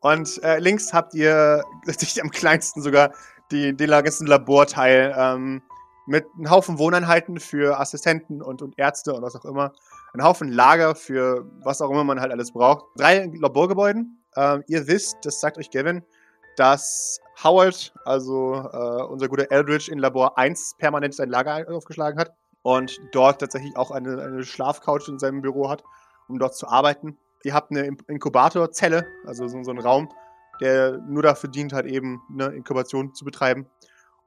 Und 0.00 0.42
äh, 0.42 0.58
links 0.58 0.92
habt 0.92 1.14
ihr 1.14 1.62
tatsächlich 1.86 2.22
am 2.22 2.30
kleinsten 2.30 2.82
sogar 2.82 3.12
die, 3.50 3.76
den 3.76 3.90
ganzen 3.90 4.26
Laborteil 4.26 5.14
ähm, 5.16 5.62
mit 6.06 6.26
einem 6.36 6.50
Haufen 6.50 6.78
Wohneinheiten 6.78 7.40
für 7.40 7.80
Assistenten 7.80 8.42
und, 8.42 8.62
und 8.62 8.78
Ärzte 8.78 9.14
und 9.14 9.22
was 9.22 9.34
auch 9.34 9.44
immer. 9.44 9.72
Ein 10.12 10.22
Haufen 10.22 10.52
Lager 10.52 10.94
für 10.94 11.50
was 11.62 11.80
auch 11.80 11.90
immer 11.90 12.04
man 12.04 12.20
halt 12.20 12.30
alles 12.30 12.52
braucht. 12.52 12.84
Drei 12.96 13.30
Laborgebäuden. 13.34 14.22
Ähm, 14.36 14.62
ihr 14.68 14.86
wisst, 14.86 15.16
das 15.22 15.40
sagt 15.40 15.58
euch 15.58 15.70
Gavin, 15.70 16.04
dass 16.56 17.20
Howard, 17.42 17.92
also 18.04 18.54
äh, 18.54 19.02
unser 19.04 19.28
guter 19.28 19.50
Eldridge, 19.50 19.90
in 19.90 19.98
Labor 19.98 20.38
1 20.38 20.76
permanent 20.78 21.14
sein 21.14 21.30
Lager 21.30 21.66
aufgeschlagen 21.74 22.20
hat 22.20 22.34
und 22.64 22.98
dort 23.12 23.40
tatsächlich 23.40 23.76
auch 23.76 23.90
eine, 23.90 24.20
eine 24.22 24.42
Schlafcouch 24.42 25.06
in 25.08 25.18
seinem 25.18 25.42
Büro 25.42 25.68
hat, 25.68 25.84
um 26.28 26.38
dort 26.38 26.56
zu 26.56 26.66
arbeiten. 26.66 27.18
Ihr 27.44 27.52
habt 27.52 27.70
eine 27.70 27.82
In- 27.82 27.98
Inkubatorzelle, 28.08 29.06
also 29.26 29.46
so, 29.46 29.62
so 29.62 29.70
einen 29.70 29.80
Raum, 29.80 30.08
der 30.62 30.96
nur 31.06 31.22
dafür 31.22 31.50
dient, 31.50 31.74
halt 31.74 31.84
eben 31.84 32.22
eine 32.32 32.46
Inkubation 32.46 33.14
zu 33.14 33.24
betreiben. 33.26 33.66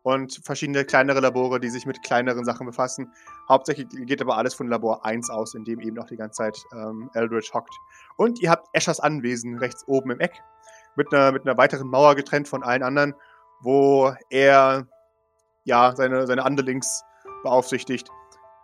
Und 0.03 0.39
verschiedene 0.43 0.85
kleinere 0.85 1.19
Labore, 1.19 1.59
die 1.59 1.69
sich 1.69 1.87
mit 1.87 2.01
kleineren 2.03 2.45
Sachen 2.45 2.67
befassen. 2.67 3.11
Hauptsächlich 3.49 3.87
geht 4.05 4.21
aber 4.21 4.37
alles 4.37 4.53
von 4.53 4.67
Labor 4.67 5.03
1 5.03 5.31
aus, 5.31 5.55
in 5.55 5.65
dem 5.65 5.81
eben 5.81 5.97
auch 5.99 6.05
die 6.05 6.15
ganze 6.15 6.37
Zeit 6.37 6.57
ähm, 6.73 7.09
Eldridge 7.15 7.49
hockt. 7.53 7.73
Und 8.17 8.39
ihr 8.39 8.51
habt 8.51 8.67
Eschers 8.71 8.99
Anwesen 8.99 9.57
rechts 9.57 9.83
oben 9.87 10.11
im 10.11 10.19
Eck, 10.19 10.43
mit 10.95 11.11
einer, 11.11 11.31
mit 11.31 11.45
einer 11.45 11.57
weiteren 11.57 11.87
Mauer 11.89 12.15
getrennt 12.15 12.47
von 12.47 12.63
allen 12.63 12.83
anderen, 12.83 13.15
wo 13.61 14.13
er 14.29 14.87
ja 15.65 15.93
seine, 15.95 16.27
seine 16.27 16.43
Underlings 16.45 17.03
beaufsichtigt, 17.43 18.09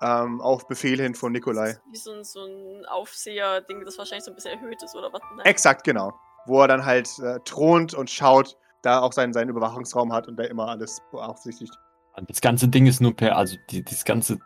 ähm, 0.03 0.41
auf 0.41 0.67
Befehl 0.67 0.99
hin 1.01 1.15
von 1.15 1.31
Nikolai. 1.31 1.77
Wie 1.91 1.97
so 1.97 2.11
ein, 2.11 2.23
so 2.23 2.43
ein 2.43 2.85
Aufseher-Ding, 2.85 3.83
das 3.85 3.97
wahrscheinlich 3.97 4.25
so 4.25 4.31
ein 4.31 4.35
bisschen 4.35 4.59
erhöht 4.59 4.83
ist, 4.83 4.95
oder 4.95 5.11
was? 5.13 5.21
Nein. 5.37 5.45
Exakt, 5.45 5.83
genau. 5.83 6.13
Wo 6.45 6.61
er 6.61 6.67
dann 6.67 6.85
halt 6.85 7.07
äh, 7.19 7.39
thront 7.45 7.93
und 7.93 8.09
schaut, 8.09 8.57
da 8.81 8.99
auch 8.99 9.13
seinen, 9.13 9.31
seinen 9.31 9.49
Überwachungsraum 9.49 10.11
hat 10.11 10.27
und 10.27 10.35
da 10.35 10.43
immer 10.43 10.67
alles 10.67 11.01
beaufsichtigt. 11.11 11.73
Das 12.27 12.41
ganze 12.41 12.67
Ding 12.67 12.85
ist 12.85 12.99
nur 12.99 13.15
per, 13.15 13.37
also 13.37 13.57
die, 13.71 13.83
das 13.83 14.03
ganze 14.03 14.39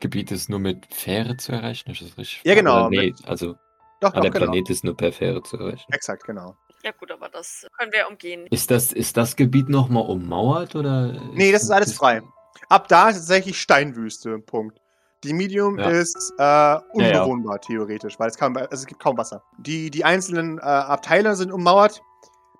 Gebiet 0.00 0.30
ist 0.30 0.50
nur 0.50 0.58
mit 0.58 0.94
Fähre 0.94 1.36
zu 1.36 1.52
erreichen, 1.52 1.90
ist 1.90 2.02
das 2.02 2.18
richtig? 2.18 2.42
Ja, 2.44 2.54
genau, 2.54 2.90
Nee, 2.90 3.14
also 3.26 3.54
Doch, 4.00 4.12
doch, 4.12 4.20
der 4.20 4.30
genau. 4.30 4.44
Planet 4.44 4.68
ist 4.68 4.84
nur 4.84 4.96
per 4.96 5.12
Fähre 5.12 5.42
zu 5.42 5.56
erreichen. 5.56 5.90
Exakt, 5.92 6.24
genau. 6.24 6.56
Ja, 6.84 6.90
gut, 6.92 7.10
aber 7.10 7.30
das 7.30 7.66
können 7.78 7.90
wir 7.92 8.06
umgehen. 8.08 8.46
Ist 8.50 8.70
das, 8.70 8.92
ist 8.92 9.16
das 9.16 9.34
Gebiet 9.36 9.70
nochmal 9.70 10.04
ummauert 10.04 10.76
oder? 10.76 11.12
Nee, 11.32 11.50
das 11.50 11.62
ist 11.62 11.70
alles 11.70 11.94
frei. 11.94 12.20
Ab 12.68 12.88
da 12.88 13.08
ist 13.10 13.16
tatsächlich 13.16 13.60
Steinwüste, 13.60 14.38
Punkt. 14.38 14.80
Die 15.22 15.32
Medium 15.32 15.78
Ja. 15.78 15.88
ist 15.88 16.32
äh, 16.38 16.78
unbewohnbar, 16.92 17.60
theoretisch, 17.60 18.18
weil 18.18 18.28
es, 18.28 18.36
kaum, 18.36 18.56
also 18.56 18.68
es 18.70 18.86
gibt 18.86 19.02
kaum 19.02 19.16
Wasser. 19.16 19.42
Die, 19.58 19.90
die 19.90 20.04
einzelnen 20.04 20.58
äh, 20.58 20.62
Abteile 20.62 21.34
sind 21.34 21.50
ummauert. 21.50 22.02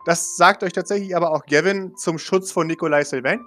Das 0.07 0.37
sagt 0.37 0.63
euch 0.63 0.73
tatsächlich 0.73 1.15
aber 1.17 1.31
auch 1.31 1.45
Gavin 1.47 1.95
zum 1.97 2.19
Schutz 2.19 2.53
von 2.53 2.67
Nikolai 2.67 3.05
Sylvain. 3.05 3.41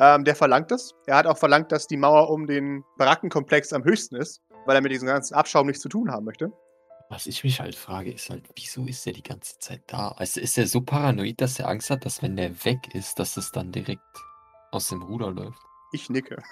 Ähm, 0.00 0.24
der 0.24 0.36
verlangt 0.36 0.70
das. 0.70 0.94
Er 1.06 1.16
hat 1.16 1.26
auch 1.26 1.38
verlangt, 1.38 1.72
dass 1.72 1.86
die 1.86 1.96
Mauer 1.96 2.30
um 2.30 2.46
den 2.46 2.84
Barackenkomplex 2.98 3.72
am 3.72 3.84
höchsten 3.84 4.16
ist, 4.16 4.42
weil 4.66 4.76
er 4.76 4.82
mit 4.82 4.92
diesem 4.92 5.08
ganzen 5.08 5.34
Abschaum 5.34 5.66
nichts 5.66 5.82
zu 5.82 5.88
tun 5.88 6.10
haben 6.10 6.24
möchte. 6.24 6.52
Was 7.10 7.26
ich 7.26 7.42
mich 7.42 7.58
halt 7.58 7.74
frage, 7.74 8.12
ist 8.12 8.28
halt, 8.28 8.44
wieso 8.54 8.84
ist 8.84 9.06
er 9.06 9.14
die 9.14 9.22
ganze 9.22 9.58
Zeit 9.58 9.82
da? 9.86 10.08
Also 10.18 10.40
ist 10.40 10.58
er 10.58 10.66
so 10.66 10.82
paranoid, 10.82 11.40
dass 11.40 11.58
er 11.58 11.68
Angst 11.68 11.88
hat, 11.88 12.04
dass 12.04 12.22
wenn 12.22 12.36
der 12.36 12.64
weg 12.64 12.94
ist, 12.94 13.18
dass 13.18 13.38
es 13.38 13.50
dann 13.50 13.72
direkt 13.72 14.02
aus 14.72 14.88
dem 14.88 15.02
Ruder 15.02 15.30
läuft? 15.30 15.58
Ich 15.92 16.10
nicke. 16.10 16.42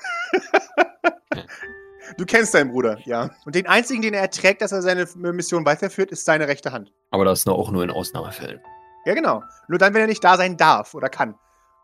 Du 2.16 2.25
kennst 2.25 2.55
deinen 2.55 2.70
Bruder, 2.70 2.99
ja. 3.05 3.31
Und 3.44 3.55
den 3.55 3.66
einzigen, 3.66 4.01
den 4.01 4.14
er 4.14 4.20
erträgt, 4.20 4.62
dass 4.62 4.72
er 4.72 4.81
seine 4.81 5.07
Mission 5.16 5.66
weiterführt, 5.66 6.12
ist 6.12 6.25
seine 6.25 6.46
rechte 6.49 6.72
Hand. 6.72 6.92
Aber 7.11 7.25
das 7.25 7.44
nur 7.46 7.57
auch 7.59 7.70
nur 7.70 7.83
in 7.83 7.90
Ausnahmefällen. 7.90 8.61
Ja, 9.05 9.14
genau. 9.14 9.42
Nur 9.68 9.79
dann, 9.79 9.92
wenn 9.92 10.03
er 10.03 10.07
nicht 10.07 10.22
da 10.22 10.37
sein 10.37 10.57
darf 10.57 10.94
oder 10.94 11.09
kann. 11.09 11.35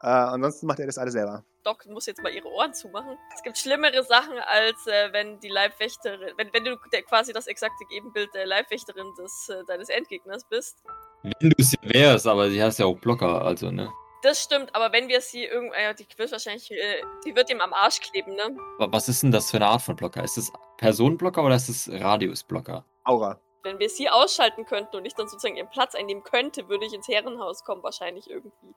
Äh, 0.02 0.06
ansonsten 0.06 0.66
macht 0.66 0.80
er 0.80 0.86
das 0.86 0.98
alles 0.98 1.12
selber. 1.12 1.44
Doc 1.64 1.86
muss 1.86 2.06
jetzt 2.06 2.22
mal 2.22 2.32
ihre 2.32 2.48
Ohren 2.48 2.74
zumachen. 2.74 3.16
Es 3.34 3.42
gibt 3.42 3.56
schlimmere 3.56 4.02
Sachen, 4.02 4.34
als 4.38 4.86
äh, 4.86 5.12
wenn 5.12 5.38
die 5.38 5.48
Leibwächterin, 5.48 6.32
wenn, 6.36 6.52
wenn 6.52 6.64
du 6.64 6.76
der, 6.92 7.02
quasi 7.02 7.32
das 7.32 7.46
exakte 7.46 7.84
Gegenbild 7.88 8.30
der 8.34 8.46
Leibwächterin 8.46 9.06
des, 9.16 9.48
äh, 9.48 9.64
deines 9.66 9.88
Endgegners 9.88 10.44
bist. 10.48 10.82
Wenn 11.22 11.50
du 11.50 11.56
es 11.58 11.74
wärst, 11.82 12.26
aber 12.26 12.50
sie 12.50 12.62
hast 12.62 12.78
ja 12.78 12.86
auch 12.86 12.98
Blocker, 12.98 13.42
also, 13.42 13.70
ne? 13.70 13.92
Das 14.22 14.40
stimmt, 14.42 14.74
aber 14.74 14.92
wenn 14.92 15.08
wir 15.08 15.20
sie 15.20 15.44
irgendwie, 15.44 15.74
äh, 15.76 15.94
die 15.94 16.06
wird 16.16 16.30
wahrscheinlich, 16.30 16.70
äh, 16.70 17.02
die 17.26 17.34
wird 17.34 17.50
ihm 17.50 17.60
am 17.60 17.72
Arsch 17.72 18.00
kleben, 18.00 18.34
ne? 18.36 18.56
Wa- 18.78 18.88
Was 18.90 19.08
ist 19.08 19.22
denn 19.22 19.32
das 19.32 19.50
für 19.50 19.56
eine 19.56 19.66
Art 19.66 19.82
von 19.82 19.96
Blocker? 19.96 20.22
Ist 20.22 20.36
es 20.38 20.52
Personenblocker 20.78 21.42
oder 21.42 21.56
ist 21.56 21.68
es 21.68 21.90
Radiusblocker? 21.90 22.84
Aura. 23.04 23.40
Wenn 23.64 23.78
wir 23.78 23.88
sie 23.88 24.08
ausschalten 24.08 24.64
könnten 24.64 24.96
und 24.96 25.04
ich 25.06 25.14
dann 25.14 25.28
sozusagen 25.28 25.56
ihren 25.56 25.70
Platz 25.70 25.94
einnehmen 25.94 26.22
könnte, 26.22 26.68
würde 26.68 26.84
ich 26.86 26.92
ins 26.92 27.08
Herrenhaus 27.08 27.64
kommen, 27.64 27.82
wahrscheinlich 27.82 28.28
irgendwie. 28.30 28.74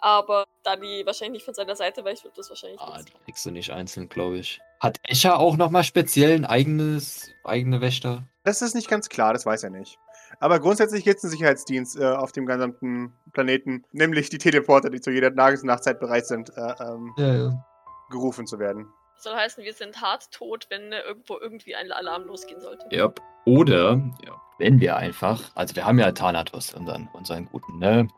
Aber 0.00 0.44
da 0.62 0.76
die 0.76 1.02
wahrscheinlich 1.06 1.38
nicht 1.38 1.44
von 1.44 1.54
seiner 1.54 1.74
Seite 1.74 2.04
weicht, 2.04 2.22
wird 2.24 2.38
das 2.38 2.48
wahrscheinlich 2.48 2.80
Ah, 2.80 2.96
nichts. 2.98 3.04
die 3.12 3.24
kriegst 3.24 3.46
du 3.46 3.50
nicht 3.50 3.70
einzeln, 3.72 4.08
glaube 4.08 4.38
ich. 4.38 4.60
Hat 4.80 4.98
Escher 5.02 5.38
auch 5.40 5.56
nochmal 5.56 5.82
speziell 5.82 6.36
ein 6.36 6.44
eigenes, 6.44 7.32
eigene 7.44 7.80
Wächter? 7.80 8.28
Das 8.44 8.62
ist 8.62 8.74
nicht 8.74 8.88
ganz 8.88 9.08
klar, 9.08 9.32
das 9.32 9.44
weiß 9.44 9.64
er 9.64 9.70
nicht. 9.70 9.98
Aber 10.40 10.60
grundsätzlich 10.60 11.04
gibt 11.04 11.18
es 11.18 11.24
einen 11.24 11.32
Sicherheitsdienst 11.32 11.98
äh, 11.98 12.04
auf 12.04 12.32
dem 12.32 12.46
gesamten 12.46 13.12
Planeten, 13.32 13.84
nämlich 13.92 14.30
die 14.30 14.38
Teleporter, 14.38 14.90
die 14.90 15.00
zu 15.00 15.10
jeder 15.10 15.34
Tages- 15.34 15.62
und 15.62 15.66
Nachtzeit 15.68 16.00
bereit 16.00 16.26
sind, 16.26 16.50
äh, 16.56 16.74
ähm, 16.80 17.12
Ja, 17.16 17.34
ja. 17.34 17.64
gerufen 18.10 18.46
zu 18.46 18.58
werden. 18.58 18.86
Das 19.14 19.24
soll 19.24 19.34
heißen, 19.34 19.64
wir 19.64 19.72
sind 19.72 20.00
hart 20.00 20.30
tot, 20.30 20.66
wenn 20.70 20.92
äh, 20.92 21.00
irgendwo 21.00 21.38
irgendwie 21.40 21.74
ein 21.74 21.90
Alarm 21.90 22.24
losgehen 22.24 22.60
sollte. 22.60 22.86
Ja. 22.90 23.12
Oder, 23.46 24.00
ja, 24.24 24.40
wenn 24.58 24.80
wir 24.80 24.96
einfach, 24.96 25.50
also 25.54 25.74
wir 25.74 25.86
haben 25.86 25.98
ja 25.98 26.12
Thanatos, 26.12 26.74
unseren, 26.74 27.08
unseren 27.12 27.46
guten, 27.46 27.78
ne? 27.78 28.08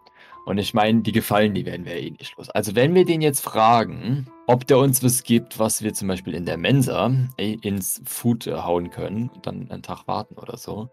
Und 0.47 0.59
ich 0.59 0.75
meine, 0.75 1.03
die 1.03 1.13
Gefallen, 1.13 1.55
die 1.55 1.67
werden 1.67 1.85
wir 1.85 1.95
eh 1.95 2.11
nicht 2.11 2.37
los. 2.37 2.51
Also 2.51 2.75
wenn 2.75 2.95
wir 2.95 3.05
den 3.05 3.21
jetzt 3.21 3.41
fragen, 3.41 4.27
ob 4.47 4.67
der 4.67 4.79
uns 4.79 5.03
was 5.05 5.23
gibt, 5.23 5.59
was 5.59 5.83
wir 5.83 5.93
zum 5.95 6.09
Beispiel 6.09 6.35
in 6.35 6.47
der 6.47 6.57
Mensa 6.57 7.11
eh, 7.37 7.53
ins 7.63 8.03
Food 8.07 8.47
äh, 8.47 8.55
hauen 8.55 8.91
können 8.91 9.29
und 9.29 9.47
dann 9.47 9.71
einen 9.71 9.83
Tag 9.83 10.09
warten 10.09 10.37
oder 10.39 10.57
so, 10.57 10.89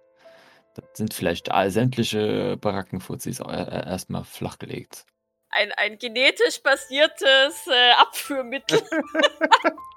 dann 0.77 0.87
sind 0.93 1.13
vielleicht 1.13 1.51
all- 1.51 1.71
sämtliche 1.71 2.57
Barackenfuzis 2.57 3.41
au- 3.41 3.49
äh, 3.49 3.85
erstmal 3.85 4.23
flachgelegt. 4.23 5.05
Ein, 5.49 5.71
ein 5.77 5.97
genetisch 5.97 6.61
basiertes 6.61 7.67
äh, 7.67 7.91
Abführmittel. 7.99 8.79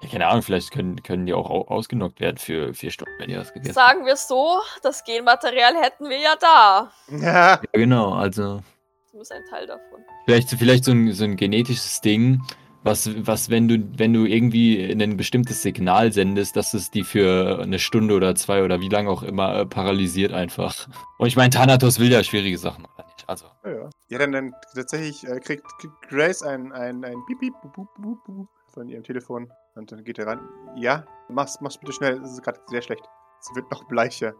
Ja, 0.03 0.09
keine 0.09 0.27
Ahnung, 0.27 0.41
vielleicht 0.41 0.71
können, 0.71 1.03
können 1.03 1.27
die 1.27 1.33
auch 1.33 1.47
au- 1.51 1.67
ausgenockt 1.67 2.19
werden 2.19 2.37
für 2.37 2.73
vier 2.73 2.89
Stunden, 2.89 3.13
wenn 3.19 3.29
ihr 3.29 3.37
das 3.37 3.53
gegessen. 3.53 3.73
Sagen 3.73 4.03
wir 4.07 4.13
es 4.13 4.27
so, 4.27 4.59
das 4.81 5.03
Genmaterial 5.03 5.75
hätten 5.79 6.09
wir 6.09 6.17
ja 6.17 6.35
da. 6.39 6.91
Ja, 7.09 7.21
Ja, 7.51 7.61
genau, 7.71 8.13
also 8.13 8.63
Das 9.03 9.13
muss 9.13 9.29
ein 9.29 9.43
Teil 9.47 9.67
davon. 9.67 10.03
Vielleicht, 10.25 10.49
vielleicht 10.49 10.85
so, 10.85 10.91
ein, 10.91 11.11
so 11.13 11.23
ein 11.23 11.35
genetisches 11.37 12.01
Ding, 12.01 12.41
was, 12.83 13.09
was 13.27 13.49
wenn 13.49 13.67
du, 13.67 13.77
wenn 13.97 14.13
du 14.13 14.25
irgendwie 14.25 14.91
ein 14.91 15.17
bestimmtes 15.17 15.61
Signal 15.61 16.11
sendest, 16.11 16.55
dass 16.55 16.73
es 16.73 16.89
die 16.89 17.03
für 17.03 17.59
eine 17.61 17.79
Stunde 17.79 18.15
oder 18.15 18.35
zwei 18.35 18.63
oder 18.63 18.79
wie 18.79 18.89
lange 18.89 19.09
auch 19.09 19.23
immer 19.23 19.55
äh, 19.55 19.65
paralysiert 19.65 20.33
einfach. 20.33 20.87
Und 21.17 21.27
ich 21.27 21.35
meine, 21.35 21.51
Thanatos 21.51 21.99
will 21.99 22.11
ja 22.11 22.23
schwierige 22.23 22.57
Sachen. 22.57 22.85
oder 22.85 23.05
nicht? 23.05 23.23
Also, 23.27 23.45
Ja, 23.63 23.71
ja. 23.71 23.89
Ja, 24.09 24.17
dann, 24.17 24.31
dann 24.31 24.53
tatsächlich 24.73 25.27
äh, 25.27 25.39
kriegt, 25.39 25.65
Grace 26.09 26.41
ein, 26.41 26.71
ein, 26.71 27.05
ein 27.05 27.23
Piep, 27.27 27.39
Piep, 27.39 27.53
Bup, 27.61 27.75
Bup, 27.75 28.23
Bup, 28.25 28.49
von 28.73 28.89
ihrem 28.89 29.03
Telefon. 29.03 29.51
Und 29.75 29.91
dann 29.91 30.03
geht 30.03 30.19
er 30.19 30.27
ran. 30.27 30.49
Ja, 30.75 31.05
mach's, 31.29 31.59
mach's 31.61 31.77
bitte 31.77 31.93
schnell. 31.93 32.21
Es 32.21 32.31
ist 32.31 32.43
gerade 32.43 32.59
sehr 32.67 32.81
schlecht. 32.81 33.03
Sie 33.39 33.55
wird 33.55 33.71
noch 33.71 33.87
bleicher. 33.87 34.33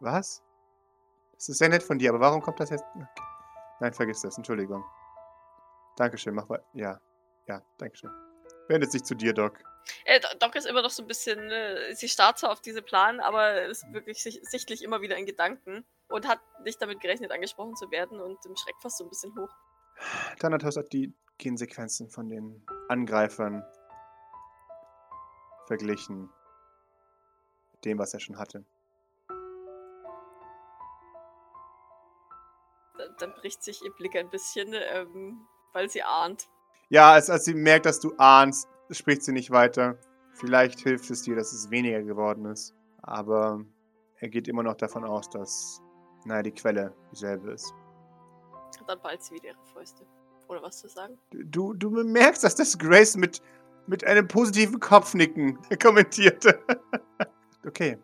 Was? 0.00 0.42
Das 1.34 1.48
ist 1.48 1.58
sehr 1.58 1.68
nett 1.68 1.82
von 1.82 1.98
dir, 1.98 2.10
aber 2.10 2.20
warum 2.20 2.40
kommt 2.42 2.60
das 2.60 2.70
jetzt? 2.70 2.84
Okay. 2.94 3.06
Nein, 3.80 3.92
vergiss 3.92 4.22
das. 4.22 4.36
Entschuldigung. 4.36 4.84
Dankeschön, 5.96 6.34
mach 6.34 6.48
weiter. 6.48 6.64
Ja, 6.74 6.98
ja, 7.46 7.62
Dankeschön. 7.78 8.10
Wendet 8.68 8.90
sich 8.92 9.04
zu 9.04 9.14
dir, 9.14 9.32
Doc. 9.34 9.58
Äh, 10.06 10.20
Do- 10.20 10.28
Doc 10.38 10.54
ist 10.54 10.64
immer 10.66 10.80
noch 10.82 10.90
so 10.90 11.02
ein 11.02 11.06
bisschen, 11.06 11.38
äh, 11.50 11.94
sie 11.94 12.08
starrt 12.08 12.38
zwar 12.38 12.50
auf 12.52 12.60
diese 12.62 12.80
Plan, 12.80 13.20
aber 13.20 13.62
ist 13.64 13.84
wirklich 13.92 14.22
sich, 14.22 14.40
sichtlich 14.42 14.82
immer 14.82 15.02
wieder 15.02 15.16
in 15.16 15.26
Gedanken 15.26 15.84
und 16.08 16.26
hat 16.26 16.40
nicht 16.62 16.80
damit 16.80 17.00
gerechnet, 17.00 17.30
angesprochen 17.32 17.76
zu 17.76 17.90
werden 17.90 18.20
und 18.20 18.38
im 18.46 18.56
Schreck 18.56 18.74
fast 18.80 18.96
so 18.98 19.04
ein 19.04 19.10
bisschen 19.10 19.36
hoch. 19.38 19.50
Thanatos 20.38 20.76
hat 20.78 20.92
die 20.92 21.12
Gensequenzen 21.38 22.08
von 22.08 22.28
den 22.30 22.64
Angreifern 22.88 23.62
verglichen 25.66 26.30
mit 27.72 27.84
dem, 27.84 27.98
was 27.98 28.14
er 28.14 28.20
schon 28.20 28.38
hatte. 28.38 28.64
Da- 32.96 33.08
Dann 33.18 33.34
bricht 33.34 33.62
sich 33.62 33.82
ihr 33.84 33.92
Blick 33.92 34.16
ein 34.16 34.30
bisschen, 34.30 34.72
ähm, 34.74 35.46
weil 35.72 35.88
sie 35.90 36.02
ahnt. 36.02 36.48
Ja, 36.90 37.12
als, 37.12 37.30
als 37.30 37.44
sie 37.44 37.54
merkt, 37.54 37.86
dass 37.86 38.00
du 38.00 38.14
ahnst, 38.18 38.68
spricht 38.90 39.22
sie 39.22 39.32
nicht 39.32 39.50
weiter. 39.50 39.98
Vielleicht 40.32 40.80
hilft 40.80 41.10
es 41.10 41.22
dir, 41.22 41.36
dass 41.36 41.52
es 41.52 41.70
weniger 41.70 42.02
geworden 42.02 42.44
ist. 42.46 42.74
Aber 43.02 43.64
er 44.20 44.28
geht 44.28 44.48
immer 44.48 44.62
noch 44.62 44.76
davon 44.76 45.04
aus, 45.04 45.28
dass, 45.28 45.80
naja, 46.24 46.42
die 46.42 46.52
Quelle 46.52 46.94
dieselbe 47.12 47.52
ist. 47.52 47.72
Dann 48.86 49.00
ballt 49.00 49.22
sie 49.22 49.34
wieder 49.34 49.48
ihre 49.48 49.64
Fäuste. 49.72 50.04
Ohne 50.48 50.62
was 50.62 50.78
zu 50.78 50.88
sagen. 50.88 51.16
Du, 51.30 51.72
du 51.72 51.90
bemerkst, 51.90 52.44
dass 52.44 52.54
das 52.54 52.76
Grace 52.76 53.16
mit, 53.16 53.40
mit 53.86 54.04
einem 54.04 54.28
positiven 54.28 54.78
Kopfnicken 54.78 55.58
kommentierte. 55.82 56.58
okay, 57.66 57.98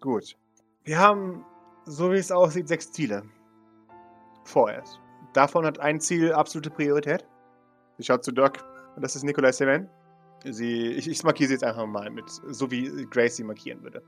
gut. 0.00 0.36
Wir 0.82 0.98
haben, 0.98 1.44
so 1.84 2.10
wie 2.10 2.16
es 2.16 2.32
aussieht, 2.32 2.68
sechs 2.68 2.90
Ziele. 2.90 3.22
Vorerst. 4.44 5.00
Davon 5.32 5.64
hat 5.64 5.78
ein 5.78 6.00
Ziel 6.00 6.32
absolute 6.32 6.70
Priorität. 6.70 7.26
Sie 7.98 8.04
schaut 8.04 8.24
zu 8.24 8.32
Doc 8.32 8.64
und 8.96 9.02
das 9.02 9.16
ist 9.16 9.22
Nikolai 9.22 9.52
Seven. 9.52 9.88
Sie, 10.44 10.92
ich, 10.92 11.08
ich 11.08 11.22
markiere 11.22 11.48
sie 11.48 11.54
jetzt 11.54 11.64
einfach 11.64 11.86
mal 11.86 12.10
mit, 12.10 12.28
so 12.28 12.70
wie 12.70 13.06
Grace 13.06 13.36
sie 13.36 13.44
markieren 13.44 13.82
würde. 13.82 14.02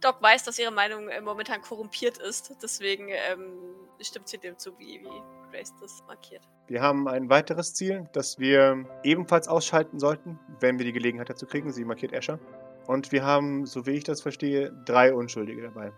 Doc 0.00 0.20
weiß, 0.20 0.44
dass 0.44 0.58
ihre 0.58 0.70
Meinung 0.70 1.08
äh, 1.08 1.20
momentan 1.20 1.62
korrumpiert 1.62 2.18
ist, 2.18 2.54
deswegen 2.62 3.08
ähm, 3.08 3.74
stimmt 4.00 4.28
sie 4.28 4.38
dem 4.38 4.58
zu, 4.58 4.78
wie, 4.78 5.00
wie 5.00 5.50
Grace 5.50 5.72
das 5.80 6.02
markiert. 6.06 6.42
Wir 6.66 6.82
haben 6.82 7.08
ein 7.08 7.30
weiteres 7.30 7.74
Ziel, 7.74 8.08
das 8.12 8.38
wir 8.38 8.84
ebenfalls 9.02 9.48
ausschalten 9.48 9.98
sollten, 9.98 10.38
wenn 10.60 10.78
wir 10.78 10.84
die 10.84 10.92
Gelegenheit 10.92 11.30
dazu 11.30 11.46
kriegen. 11.46 11.72
Sie 11.72 11.84
markiert 11.84 12.12
Escher. 12.12 12.38
Und 12.86 13.12
wir 13.12 13.24
haben, 13.24 13.64
so 13.64 13.86
wie 13.86 13.92
ich 13.92 14.04
das 14.04 14.20
verstehe, 14.20 14.70
drei 14.84 15.14
Unschuldige 15.14 15.62
dabei. 15.62 15.92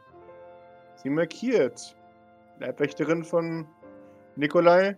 Sie 1.02 1.10
markiert 1.10 1.96
Leibwächterin 2.60 3.24
von 3.24 3.66
Nikolai, 4.36 4.96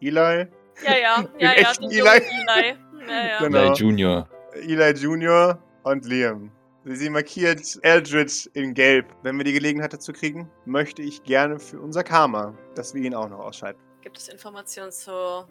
Eli, 0.00 0.46
Ja, 0.84 0.96
ja, 0.96 1.28
ja, 1.38 1.52
ja, 1.60 1.72
den 1.72 1.90
Eli. 1.90 2.00
Eli. 2.00 2.76
Ja, 3.08 3.26
ja. 3.26 3.38
Genau. 3.38 3.58
Eli 3.58 3.72
Junior. 3.74 4.28
Eli 4.52 4.90
Junior 4.92 5.58
und 5.84 6.04
Liam. 6.06 6.50
Sie 6.84 7.10
markiert 7.10 7.78
Eldritch 7.82 8.48
in 8.54 8.72
Gelb. 8.72 9.06
Wenn 9.22 9.36
wir 9.36 9.44
die 9.44 9.52
Gelegenheit 9.52 9.92
dazu 9.92 10.12
kriegen, 10.12 10.50
möchte 10.64 11.02
ich 11.02 11.22
gerne 11.22 11.58
für 11.58 11.80
unser 11.80 12.02
Karma, 12.02 12.54
dass 12.74 12.94
wir 12.94 13.02
ihn 13.02 13.14
auch 13.14 13.28
noch 13.28 13.40
ausschalten. 13.40 13.80
Gibt 14.00 14.16
es 14.16 14.28
Informationen 14.28 14.90
zu 14.92 15.46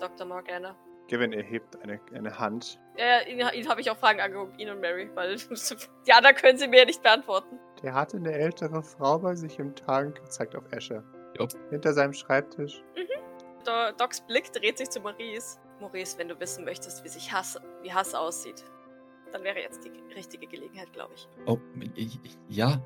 Dr. 0.00 0.26
Morgana? 0.26 0.74
Gavin 1.08 1.32
erhebt 1.32 1.80
eine, 1.82 2.00
eine 2.14 2.38
Hand. 2.38 2.80
Ja, 2.96 3.04
ja, 3.04 3.20
ihn, 3.26 3.38
ihn 3.60 3.68
habe 3.68 3.80
ich 3.80 3.90
auch 3.90 3.96
Fragen 3.96 4.20
angeguckt, 4.20 4.58
ihn 4.60 4.70
und 4.70 4.80
Mary, 4.80 5.10
weil 5.14 5.36
die 6.06 6.12
anderen 6.12 6.34
können 6.36 6.58
sie 6.58 6.68
mir 6.68 6.80
ja 6.80 6.84
nicht 6.86 7.02
beantworten. 7.02 7.58
Der 7.82 7.94
hatte 7.94 8.16
eine 8.16 8.32
ältere 8.32 8.82
Frau 8.82 9.18
bei 9.18 9.34
sich 9.34 9.58
im 9.58 9.74
Tank, 9.74 10.20
zeigt 10.28 10.56
auf 10.56 10.64
Escher. 10.72 11.04
Hinter 11.70 11.92
seinem 11.92 12.12
Schreibtisch. 12.12 12.82
Do 13.64 13.92
Docs 13.96 14.22
Blick 14.22 14.52
dreht 14.52 14.78
sich 14.78 14.90
zu 14.90 15.00
Maurice. 15.00 15.58
Maurice, 15.80 16.18
wenn 16.18 16.28
du 16.28 16.38
wissen 16.40 16.64
möchtest, 16.64 17.04
wie 17.04 17.08
sich 17.08 17.32
Hass, 17.32 17.58
wie 17.82 17.92
Hass 17.92 18.14
aussieht, 18.14 18.64
dann 19.32 19.42
wäre 19.44 19.60
jetzt 19.60 19.84
die 19.84 19.92
richtige 20.14 20.46
Gelegenheit, 20.46 20.92
glaube 20.92 21.12
ich. 21.14 21.28
Oh, 21.46 21.58
ja. 22.48 22.80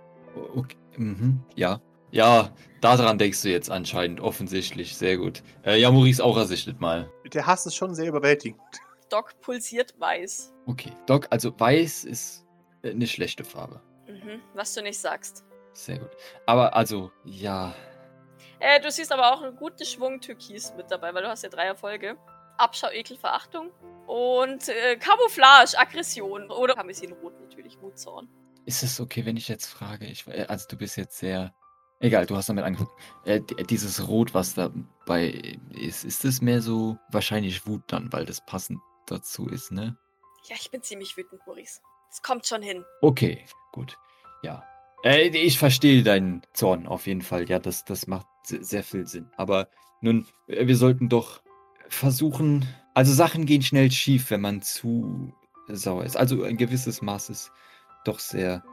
Okay. 0.55 0.77
Mhm. 0.97 1.43
Ja. 1.55 1.81
Ja, 2.13 2.55
daran 2.81 3.19
denkst 3.19 3.43
du 3.43 3.51
jetzt 3.51 3.71
anscheinend, 3.71 4.21
offensichtlich. 4.21 4.97
Sehr 4.97 5.19
gut. 5.19 5.43
Äh, 5.65 5.81
ja, 5.81 5.91
Maurice 5.91 6.25
auch 6.25 6.37
ersichtet 6.37 6.81
mal. 6.81 7.11
Der 7.33 7.47
Hass 7.47 7.67
ist 7.67 7.75
schon 7.75 7.95
sehr 7.95 8.09
überwältigend. 8.09 8.61
Doc 9.11 9.41
pulsiert 9.41 9.95
weiß. 9.99 10.55
Okay. 10.67 10.93
Doc, 11.07 11.27
also 11.31 11.53
weiß 11.59 12.05
ist 12.05 12.47
äh, 12.83 12.91
eine 12.91 13.07
schlechte 13.07 13.45
Farbe. 13.45 13.81
Mhm, 14.07 14.41
was 14.55 14.73
du 14.75 14.83
nicht 14.83 14.99
sagst. 14.99 15.45
Sehr 15.73 15.99
gut. 15.99 16.11
Aber 16.47 16.75
also, 16.75 17.11
ja. 17.25 17.75
Äh, 18.59 18.81
du 18.81 18.91
siehst 18.91 19.13
aber 19.13 19.33
auch 19.33 19.43
einen 19.43 19.57
guten 19.57 19.85
Schwung 19.85 20.21
Türkis 20.21 20.73
mit 20.77 20.91
dabei, 20.91 21.13
weil 21.15 21.23
du 21.23 21.29
hast 21.29 21.43
ja 21.43 21.49
drei 21.49 21.65
Erfolge. 21.65 22.17
Abschau, 22.57 22.89
Ekel, 22.91 23.17
Verachtung. 23.17 23.71
Und 24.07 24.69
äh, 24.69 24.97
Camouflage, 24.97 25.79
Aggression. 25.79 26.51
Oder 26.51 26.75
Kamisinrot 26.75 27.41
natürlich, 27.41 27.81
Wutzorn. 27.81 28.29
Ist 28.65 28.83
es 28.83 29.01
okay, 29.01 29.25
wenn 29.27 29.37
ich 29.37 29.49
jetzt 29.49 29.67
frage? 29.67 30.07
Ich, 30.07 30.27
äh, 30.27 30.47
also 30.49 30.67
du 30.69 30.77
bist 30.77 30.97
jetzt 30.97 31.19
sehr. 31.19 31.55
Egal, 32.01 32.27
du 32.27 32.37
hast 32.37 32.49
damit 32.49 32.65
angefangen. 32.65 32.91
Äh, 33.25 33.41
dieses 33.71 34.07
Rot, 34.07 34.35
was 34.35 34.55
dabei 34.55 35.59
ist, 35.71 36.05
ist 36.05 36.25
es 36.25 36.43
mehr 36.43 36.61
so 36.61 36.99
wahrscheinlich 37.11 37.67
Wut 37.67 37.83
dann, 37.87 38.13
weil 38.13 38.27
das 38.27 38.45
passend 38.45 38.81
dazu 39.07 39.49
ist, 39.49 39.73
ne? 39.73 39.97
Ja, 40.45 40.57
ich 40.59 40.71
bin 40.71 40.83
ziemlich 40.83 41.17
wütend, 41.17 41.47
Maurice. 41.47 41.81
Es 42.11 42.23
kommt 42.23 42.47
schon 42.47 42.63
hin. 42.63 42.85
Okay, 43.01 43.45
gut. 43.73 43.97
Ja. 44.43 44.63
Äh, 45.05 45.29
ich 45.29 45.59
verstehe 45.59 46.03
deinen 46.03 46.43
Zorn 46.53 46.87
auf 46.87 47.07
jeden 47.07 47.23
Fall. 47.23 47.49
Ja, 47.49 47.59
das, 47.59 47.85
das 47.85 48.07
macht 48.07 48.27
se- 48.45 48.63
sehr 48.63 48.83
viel 48.83 49.07
Sinn. 49.07 49.31
Aber 49.37 49.69
nun, 50.01 50.27
äh, 50.47 50.67
wir 50.67 50.77
sollten 50.77 51.09
doch 51.09 51.43
versuchen. 51.89 52.67
Also 52.95 53.13
Sachen 53.13 53.47
gehen 53.47 53.63
schnell 53.63 53.91
schief, 53.91 54.31
wenn 54.31 54.41
man 54.41 54.63
zu 54.63 55.33
sauer 55.69 56.05
ist. 56.05 56.17
Also 56.17 56.43
ein 56.45 56.57
gewisses 56.57 57.03
Maß 57.03 57.31
ist 57.31 57.53
doch 58.05 58.19
sehr 58.19 58.65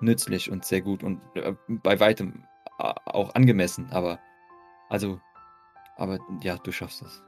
nützlich 0.00 0.50
und 0.50 0.64
sehr 0.64 0.80
gut 0.82 1.02
und 1.02 1.20
äh, 1.34 1.54
bei 1.68 2.00
weitem 2.00 2.44
auch 2.78 3.34
angemessen. 3.34 3.88
Aber 3.90 4.18
also, 4.88 5.20
aber 5.96 6.18
ja, 6.42 6.56
du 6.58 6.72
schaffst 6.72 7.02
das. 7.02 7.22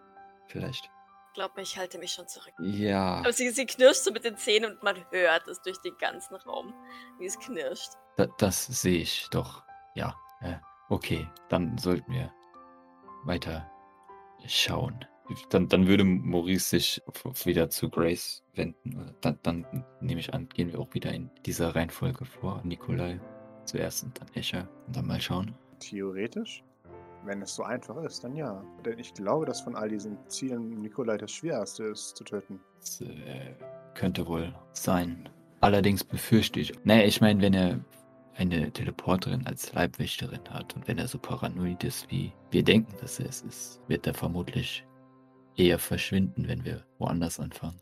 Vielleicht. 0.48 0.90
Glaub 1.34 1.56
mir, 1.56 1.62
ich 1.62 1.76
halte 1.76 1.98
mich 1.98 2.12
schon 2.12 2.28
zurück. 2.28 2.54
Ja. 2.60 3.16
Aber 3.16 3.32
sie, 3.32 3.50
sie 3.50 3.66
knirscht 3.66 4.02
so 4.02 4.12
mit 4.12 4.24
den 4.24 4.36
Zähnen 4.36 4.72
und 4.72 4.82
man 4.84 4.96
hört 5.10 5.48
es 5.48 5.60
durch 5.62 5.78
den 5.78 5.96
ganzen 5.98 6.36
Raum, 6.36 6.72
wie 7.18 7.26
es 7.26 7.38
knirscht. 7.38 7.90
Da, 8.16 8.26
das 8.38 8.66
sehe 8.66 9.00
ich 9.00 9.28
doch. 9.30 9.64
Ja. 9.94 10.14
Äh, 10.40 10.54
okay, 10.88 11.28
dann 11.48 11.76
sollten 11.76 12.12
wir 12.12 12.32
weiter 13.24 13.68
schauen. 14.46 15.04
Dann, 15.48 15.68
dann 15.68 15.88
würde 15.88 16.04
Maurice 16.04 16.68
sich 16.68 17.02
wieder 17.44 17.70
zu 17.70 17.88
Grace 17.88 18.44
wenden. 18.54 19.14
Dann, 19.22 19.38
dann 19.42 19.84
nehme 20.00 20.20
ich 20.20 20.34
an, 20.34 20.48
gehen 20.50 20.70
wir 20.70 20.78
auch 20.78 20.92
wieder 20.92 21.12
in 21.12 21.30
dieser 21.46 21.74
Reihenfolge 21.74 22.26
vor. 22.26 22.60
Nikolai 22.62 23.18
zuerst 23.64 24.04
und 24.04 24.20
dann 24.20 24.28
Escher 24.34 24.68
und 24.86 24.94
dann 24.94 25.06
mal 25.06 25.20
schauen. 25.20 25.56
Theoretisch. 25.80 26.62
Wenn 27.24 27.40
es 27.42 27.54
so 27.54 27.62
einfach 27.62 27.96
ist, 28.02 28.22
dann 28.22 28.36
ja. 28.36 28.62
Denn 28.84 28.98
ich 28.98 29.14
glaube, 29.14 29.46
dass 29.46 29.62
von 29.62 29.76
all 29.76 29.88
diesen 29.88 30.18
Zielen 30.28 30.80
Nikolai 30.80 31.16
das 31.16 31.32
schwerste 31.32 31.84
ist 31.84 32.16
zu 32.16 32.24
töten. 32.24 32.60
Das 32.80 33.00
äh, 33.00 33.54
könnte 33.94 34.26
wohl 34.26 34.54
sein. 34.72 35.28
Allerdings 35.60 36.04
befürchte 36.04 36.60
ich. 36.60 36.72
Naja, 36.84 37.06
ich 37.06 37.20
meine, 37.20 37.40
wenn 37.40 37.54
er 37.54 37.80
eine 38.36 38.70
Teleporterin 38.70 39.46
als 39.46 39.72
Leibwächterin 39.72 40.50
hat 40.50 40.74
und 40.76 40.86
wenn 40.88 40.98
er 40.98 41.08
so 41.08 41.18
paranoid 41.18 41.84
ist, 41.84 42.10
wie 42.10 42.32
wir 42.50 42.62
denken, 42.62 42.94
dass 43.00 43.18
er 43.18 43.26
es 43.26 43.42
ist, 43.42 43.80
wird 43.88 44.06
er 44.06 44.14
vermutlich 44.14 44.84
eher 45.56 45.78
verschwinden, 45.78 46.48
wenn 46.48 46.64
wir 46.64 46.84
woanders 46.98 47.38
anfangen. 47.40 47.80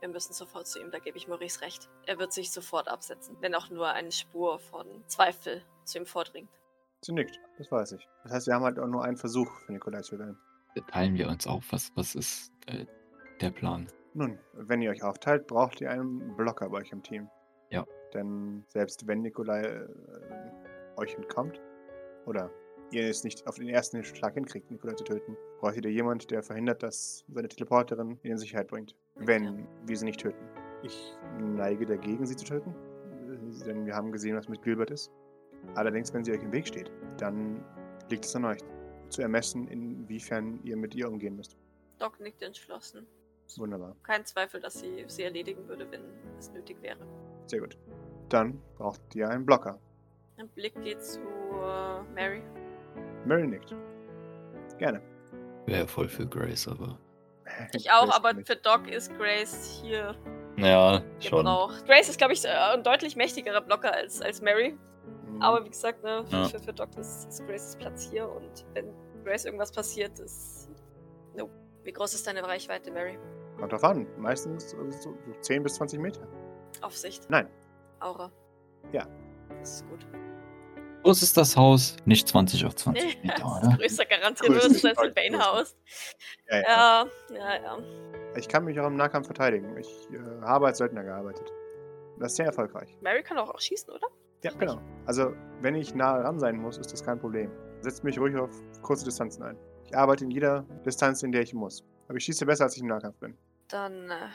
Wir 0.00 0.08
müssen 0.10 0.34
sofort 0.34 0.66
zu 0.66 0.80
ihm, 0.80 0.90
da 0.90 0.98
gebe 0.98 1.16
ich 1.16 1.28
Maurice 1.28 1.62
recht. 1.62 1.88
Er 2.06 2.18
wird 2.18 2.32
sich 2.32 2.52
sofort 2.52 2.88
absetzen, 2.88 3.36
wenn 3.40 3.54
auch 3.54 3.70
nur 3.70 3.88
eine 3.88 4.12
Spur 4.12 4.58
von 4.58 4.86
Zweifel 5.06 5.62
zu 5.84 5.98
ihm 5.98 6.06
vordringt. 6.06 6.50
Sie 7.04 7.12
nickt, 7.12 7.38
das 7.58 7.70
weiß 7.70 7.92
ich. 7.92 8.08
Das 8.22 8.32
heißt, 8.32 8.46
wir 8.46 8.54
haben 8.54 8.64
halt 8.64 8.78
auch 8.78 8.86
nur 8.86 9.04
einen 9.04 9.18
Versuch 9.18 9.50
für 9.66 9.72
Nikolai 9.72 10.00
zu 10.00 10.18
wählen. 10.18 10.38
Teilen 10.90 11.14
wir 11.18 11.28
uns 11.28 11.46
auf, 11.46 11.70
was, 11.70 11.92
was 11.96 12.14
ist 12.14 12.50
äh, 12.66 12.86
der 13.42 13.50
Plan? 13.50 13.86
Nun, 14.14 14.38
wenn 14.54 14.80
ihr 14.80 14.90
euch 14.90 15.02
aufteilt, 15.02 15.46
braucht 15.46 15.82
ihr 15.82 15.90
einen 15.90 16.34
Blocker 16.34 16.70
bei 16.70 16.78
euch 16.78 16.92
im 16.92 17.02
Team. 17.02 17.28
Ja. 17.68 17.84
Denn 18.14 18.64
selbst 18.68 19.06
wenn 19.06 19.20
Nikolai 19.20 19.60
äh, 19.64 19.86
euch 20.96 21.14
entkommt, 21.14 21.60
oder 22.24 22.50
ihr 22.90 23.10
es 23.10 23.22
nicht 23.22 23.46
auf 23.46 23.56
den 23.56 23.68
ersten 23.68 24.02
Schlag 24.02 24.32
hinkriegt, 24.32 24.70
Nikolai 24.70 24.94
zu 24.94 25.04
töten, 25.04 25.36
braucht 25.60 25.76
ihr 25.76 25.90
jemand, 25.90 26.30
der 26.30 26.42
verhindert, 26.42 26.82
dass 26.82 27.26
seine 27.28 27.48
Teleporterin 27.48 28.18
ihn 28.22 28.32
in 28.32 28.38
Sicherheit 28.38 28.68
bringt. 28.68 28.96
Wenn 29.16 29.68
wir 29.84 29.96
sie 29.98 30.06
nicht 30.06 30.20
töten. 30.20 30.42
Ich 30.82 31.12
neige 31.38 31.84
dagegen, 31.84 32.24
sie 32.24 32.36
zu 32.36 32.46
töten. 32.46 32.74
Denn 33.66 33.84
wir 33.84 33.94
haben 33.94 34.10
gesehen, 34.10 34.36
was 34.36 34.48
mit 34.48 34.62
Gilbert 34.62 34.90
ist. 34.90 35.10
Allerdings, 35.74 36.12
wenn 36.14 36.24
sie 36.24 36.32
euch 36.32 36.42
im 36.42 36.52
Weg 36.52 36.66
steht, 36.66 36.90
dann 37.18 37.64
liegt 38.10 38.24
es 38.24 38.34
an 38.36 38.44
euch, 38.44 38.58
zu 39.08 39.22
ermessen, 39.22 39.68
inwiefern 39.68 40.60
ihr 40.64 40.76
mit 40.76 40.94
ihr 40.94 41.08
umgehen 41.08 41.36
müsst. 41.36 41.56
Doc 41.98 42.18
nickt 42.20 42.42
entschlossen. 42.42 43.06
Wunderbar. 43.56 43.94
Kein 44.02 44.24
Zweifel, 44.24 44.60
dass 44.60 44.80
sie 44.80 45.04
sie 45.06 45.22
erledigen 45.22 45.66
würde, 45.68 45.90
wenn 45.90 46.00
es 46.38 46.50
nötig 46.52 46.80
wäre. 46.82 47.06
Sehr 47.46 47.60
gut. 47.60 47.76
Dann 48.30 48.60
braucht 48.76 49.00
ihr 49.14 49.28
einen 49.28 49.44
Blocker. 49.44 49.78
Ein 50.38 50.48
Blick 50.48 50.74
geht 50.82 51.02
zu 51.04 51.20
äh, 51.20 52.02
Mary. 52.14 52.42
Mary 53.26 53.46
nickt. 53.46 53.74
Gerne. 54.78 55.00
Wäre 55.66 55.86
voll 55.86 56.08
für 56.08 56.26
Grace, 56.26 56.68
aber. 56.68 56.98
Ich 57.74 57.90
auch, 57.92 58.06
Grace 58.06 58.16
aber 58.16 58.44
für 58.44 58.56
Doc 58.56 58.88
ist 58.88 59.14
Grace 59.16 59.80
hier 59.82 60.16
Ja, 60.56 61.02
schon. 61.20 61.38
gebraucht. 61.44 61.84
Grace 61.86 62.08
ist, 62.08 62.18
glaube 62.18 62.32
ich, 62.32 62.48
ein 62.48 62.82
deutlich 62.82 63.14
mächtigerer 63.16 63.60
Blocker 63.60 63.92
als, 63.92 64.20
als 64.22 64.40
Mary. 64.40 64.76
Mhm. 65.34 65.42
Aber 65.42 65.64
wie 65.64 65.70
gesagt, 65.70 66.02
ne, 66.02 66.24
für, 66.28 66.36
Ja. 66.36 66.48
für, 66.48 66.58
für 66.58 66.72
Doc 66.72 66.88
ist, 66.98 67.28
ist 67.28 67.46
Graces 67.46 67.76
Platz 67.76 68.08
hier 68.10 68.28
und 68.28 68.64
wenn 68.74 68.92
Grace 69.24 69.44
irgendwas 69.44 69.72
passiert, 69.72 70.18
ist. 70.18 70.68
No. 71.36 71.48
Wie 71.82 71.92
groß 71.92 72.14
ist 72.14 72.26
deine 72.26 72.42
Reichweite, 72.42 72.90
Mary? 72.90 73.18
Kommt 73.58 73.72
drauf 73.72 73.84
an. 73.84 74.06
Meistens 74.18 74.70
so, 74.70 74.90
so 74.90 75.14
10 75.40 75.62
bis 75.62 75.74
20 75.74 75.98
Meter. 76.00 76.26
Aufsicht. 76.82 77.28
Nein. 77.30 77.48
Aura. 78.00 78.30
Ja. 78.92 79.06
Das 79.60 79.76
ist 79.76 79.88
gut. 79.88 80.06
Groß 81.02 81.22
ist 81.22 81.36
das 81.36 81.56
Haus? 81.56 81.96
Nicht 82.06 82.28
20 82.28 82.64
auf 82.66 82.74
20 82.74 83.04
Nee, 83.04 83.20
Meter, 83.28 83.42
das 83.42 83.44
oder? 83.44 83.70
ist 83.72 83.78
größer 83.78 84.04
garantiert 84.06 84.52
Größer 84.52 84.68
nur 84.68 84.74
das 84.80 84.84
als 84.84 84.98
ein 84.98 85.14
Bane-Haus. 85.14 85.76
Ja, 86.48 86.56
ja. 86.60 87.06
Ja, 87.30 87.36
ja, 87.36 87.62
ja. 87.62 87.78
Ich 88.36 88.48
kann 88.48 88.64
mich 88.64 88.78
auch 88.80 88.86
im 88.86 88.96
Nahkampf 88.96 89.26
verteidigen. 89.26 89.76
Ich 89.76 90.08
äh, 90.10 90.18
habe 90.42 90.66
als 90.66 90.78
Söldner 90.78 91.04
gearbeitet. 91.04 91.52
Das 92.18 92.32
ist 92.32 92.36
sehr 92.36 92.46
erfolgreich. 92.46 92.96
Mary 93.02 93.22
kann 93.22 93.38
auch, 93.38 93.50
auch 93.50 93.60
schießen, 93.60 93.92
oder? 93.92 94.06
Ja, 94.44 94.52
genau. 94.58 94.78
Also, 95.06 95.34
wenn 95.62 95.74
ich 95.74 95.94
nah 95.94 96.16
ran 96.20 96.38
sein 96.38 96.56
muss, 96.56 96.76
ist 96.76 96.92
das 96.92 97.02
kein 97.02 97.18
Problem. 97.18 97.50
Setzt 97.80 98.04
mich 98.04 98.18
ruhig 98.18 98.36
auf 98.36 98.50
kurze 98.82 99.04
Distanzen 99.06 99.42
ein. 99.42 99.56
Ich 99.86 99.96
arbeite 99.96 100.24
in 100.24 100.30
jeder 100.30 100.64
Distanz, 100.84 101.22
in 101.22 101.32
der 101.32 101.40
ich 101.42 101.54
muss. 101.54 101.82
Aber 102.08 102.18
ich 102.18 102.24
schieße 102.24 102.44
besser, 102.44 102.64
als 102.64 102.76
ich 102.76 102.82
im 102.82 102.88
Nahkampf 102.88 103.16
bin. 103.18 103.36
Dann 103.68 104.10
äh, 104.10 104.28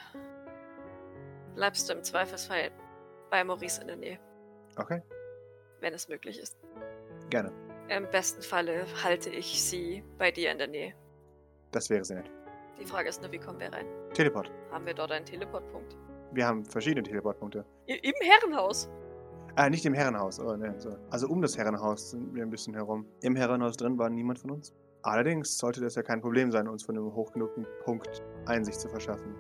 bleibst 1.54 1.88
du 1.88 1.94
im 1.94 2.04
Zweifelsfall 2.04 2.72
bei 3.30 3.44
Maurice 3.44 3.82
in 3.82 3.88
der 3.88 3.98
Nähe, 3.98 4.20
Okay? 4.78 5.02
wenn 5.82 5.94
es 5.94 6.10
möglich 6.10 6.40
ist. 6.40 6.58
Gerne. 7.30 7.52
Im 7.90 8.10
besten 8.10 8.42
Falle 8.42 8.86
halte 9.04 9.30
ich 9.30 9.62
sie 9.64 10.04
bei 10.18 10.32
dir 10.32 10.52
in 10.52 10.58
der 10.58 10.68
Nähe. 10.68 10.94
Das 11.72 11.90
wäre 11.92 12.04
sehr 12.04 12.18
nett. 12.18 12.32
Die 12.80 12.86
Frage 12.86 13.10
ist 13.10 13.22
nur, 13.22 13.32
wie 13.32 13.38
kommen 13.38 13.60
wir 13.60 13.72
rein? 13.72 13.86
Teleport. 14.14 14.52
Haben 14.72 14.86
wir 14.88 14.96
dort 14.96 15.12
einen 15.12 15.26
Teleportpunkt? 15.26 15.96
Wir 16.32 16.48
haben 16.48 16.66
verschiedene 16.66 17.04
Teleportpunkte. 17.04 17.64
Im 17.86 18.14
Herrenhaus. 18.22 18.90
Ah, 19.60 19.70
nicht 19.70 19.86
im 19.86 19.94
Herrenhaus. 19.94 20.40
Oh, 20.40 20.56
ne, 20.56 20.74
so. 20.78 20.96
Also 21.10 21.28
um 21.28 21.42
das 21.42 21.58
Herrenhaus 21.58 22.12
sind 22.12 22.34
wir 22.34 22.44
ein 22.44 22.50
bisschen 22.50 22.74
herum. 22.76 23.06
Im 23.22 23.36
Herrenhaus 23.36 23.76
drin 23.76 23.98
war 23.98 24.10
niemand 24.10 24.40
von 24.40 24.52
uns. 24.52 24.74
Allerdings 25.02 25.58
sollte 25.58 25.82
das 25.82 25.96
ja 25.96 26.02
kein 26.02 26.22
Problem 26.22 26.50
sein, 26.50 26.66
uns 26.70 26.84
von 26.84 26.96
einem 26.98 27.14
hoch 27.14 27.34
genugen 27.34 27.68
Punkt 27.84 28.24
Einsicht 28.46 28.80
zu 28.80 28.88
verschaffen. 28.88 29.36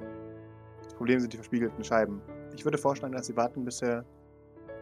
Das 0.83 0.93
Problem 0.93 1.21
sind 1.21 1.31
die 1.31 1.37
verspiegelten 1.37 1.85
Scheiben. 1.85 2.21
Ich 2.53 2.65
würde 2.65 2.77
vorschlagen, 2.77 3.13
dass 3.13 3.27
sie 3.27 3.37
warten, 3.37 3.63
bis 3.63 3.81
er 3.81 4.03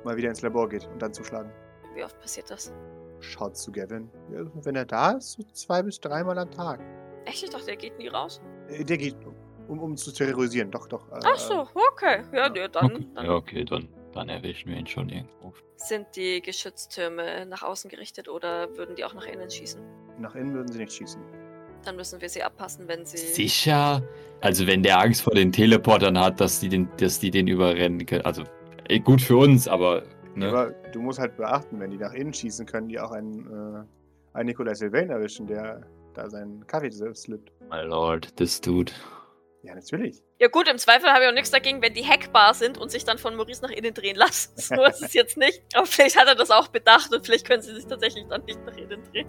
mal 0.04 0.18
wieder 0.18 0.30
ins 0.30 0.42
Labor 0.42 0.68
geht 0.70 0.88
und 0.88 1.00
dann 1.04 1.14
zuschlagen. 1.14 1.52
Wie 1.94 2.04
oft 2.04 2.20
passiert 2.20 2.50
das? 2.50 2.74
Schaut 3.20 3.56
zu 3.58 3.72
Gavin. 3.72 4.10
Ja, 4.32 4.40
wenn 4.64 4.76
er 4.76 4.86
da 4.86 5.12
ist, 5.12 5.34
so 5.34 5.44
zwei 5.54 5.84
bis 5.84 6.00
dreimal 6.00 6.40
am 6.40 6.50
Tag. 6.50 6.80
Echt? 7.26 7.44
Ich 7.44 7.50
dachte, 7.52 7.68
der 7.68 7.76
geht 7.76 7.96
nie 8.00 8.08
raus. 8.08 8.42
Äh, 8.70 8.84
Der 8.84 8.98
geht, 8.98 9.16
um, 9.68 9.78
um 9.78 9.96
zu 9.98 10.12
terrorisieren. 10.12 10.72
Doch, 10.72 10.88
doch. 10.88 11.08
äh, 11.12 11.20
Ach 11.24 11.38
so, 11.38 11.68
okay. 11.92 12.24
Ja, 12.34 12.50
nee, 12.50 12.68
dann, 12.72 12.86
Okay. 12.86 13.08
dann 13.14 13.26
Ja, 13.26 13.32
okay, 13.34 13.66
dann, 13.66 13.88
dann 14.18 14.30
erwischen 14.30 14.70
wir 14.70 14.78
ihn 14.78 14.88
schon 14.88 15.10
irgendwo. 15.10 15.54
sind 15.78 16.08
die 16.16 16.42
Geschütztürme 16.42 17.46
nach 17.46 17.64
außen 17.64 17.90
gerichtet 17.90 18.28
oder 18.28 18.76
würden 18.76 18.96
die 18.96 19.06
auch 19.06 19.14
nach 19.14 19.26
innen 19.26 19.50
schießen? 19.50 19.82
Nach 20.20 20.36
innen 20.36 20.54
würden 20.54 20.72
sie 20.72 20.80
nicht 20.80 20.94
schießen. 20.94 21.22
Dann 21.86 21.96
müssen 21.96 22.20
wir 22.20 22.28
sie 22.28 22.44
abpassen, 22.44 22.88
wenn 22.88 23.06
sie. 23.06 23.18
Sicher? 23.18 24.04
Also 24.42 24.68
wenn 24.68 24.84
der 24.84 25.00
Angst 25.00 25.22
vor 25.22 25.34
den 25.34 25.52
Teleportern 25.52 26.20
hat, 26.20 26.42
dass 26.42 26.60
die 26.60 26.70
den, 26.70 26.90
dass 26.98 27.20
die 27.20 27.32
den 27.32 27.48
überrennen 27.48 28.06
können. 28.06 28.26
Also 28.26 28.44
eh, 28.90 29.00
gut 29.00 29.22
für 29.22 29.38
uns, 29.38 29.68
aber. 29.68 30.04
Ne? 30.36 30.50
Aber 30.50 30.72
du 30.92 31.02
musst 31.02 31.20
halt 31.20 31.38
beachten, 31.38 31.80
wenn 31.80 31.92
die 31.92 31.98
nach 31.98 32.14
innen 32.14 32.34
schießen, 32.34 32.66
können 32.66 32.90
die 32.90 33.00
auch 33.00 33.12
einen, 33.12 33.46
äh, 33.48 34.38
einen 34.38 34.48
Nikolai 34.48 34.74
Sylvain 34.74 35.10
erwischen, 35.10 35.48
der 35.48 35.82
da 36.14 36.30
seinen 36.30 36.66
Kaffee 36.68 36.92
slippt. 36.92 37.52
My 37.70 37.82
lord, 37.82 38.36
this 38.36 38.60
dude. 38.60 38.92
Ja, 39.68 39.76
natürlich. 39.76 40.24
Ja 40.40 40.48
gut, 40.48 40.70
im 40.70 40.78
Zweifel 40.78 41.10
habe 41.10 41.26
ich 41.26 41.30
auch 41.30 41.34
nichts 41.34 41.52
dagegen, 41.52 41.82
wenn 41.82 41.94
die 41.94 42.06
hackbar 42.06 42.54
sind 42.54 42.78
und 42.78 42.90
sich 42.90 43.04
dann 43.04 43.18
von 43.18 43.36
Maurice 43.36 43.62
nach 43.62 43.70
innen 43.70 43.94
drehen 43.94 44.16
lassen. 44.16 44.54
So 44.56 44.82
ist 44.86 45.04
es 45.04 45.14
jetzt 45.14 45.36
nicht. 45.36 45.62
Aber 45.74 45.86
vielleicht 45.86 46.18
hat 46.18 46.26
er 46.28 46.36
das 46.36 46.52
auch 46.52 46.70
bedacht 46.70 47.14
und 47.14 47.26
vielleicht 47.26 47.46
können 47.46 47.62
sie 47.62 47.76
sich 47.76 47.86
tatsächlich 47.86 48.26
dann 48.30 48.46
nicht 48.46 48.60
nach 48.66 48.78
innen 48.78 49.04
drehen. 49.12 49.28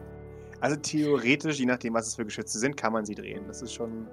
Also 0.60 0.76
theoretisch, 0.76 1.58
je 1.58 1.66
nachdem, 1.66 1.94
was 1.94 2.06
es 2.06 2.14
für 2.14 2.24
Geschütze 2.24 2.58
sind, 2.60 2.76
kann 2.76 2.92
man 2.92 3.04
sie 3.04 3.16
drehen. 3.16 3.48
Das 3.48 3.62
ist 3.62 3.74
schon. 3.74 4.06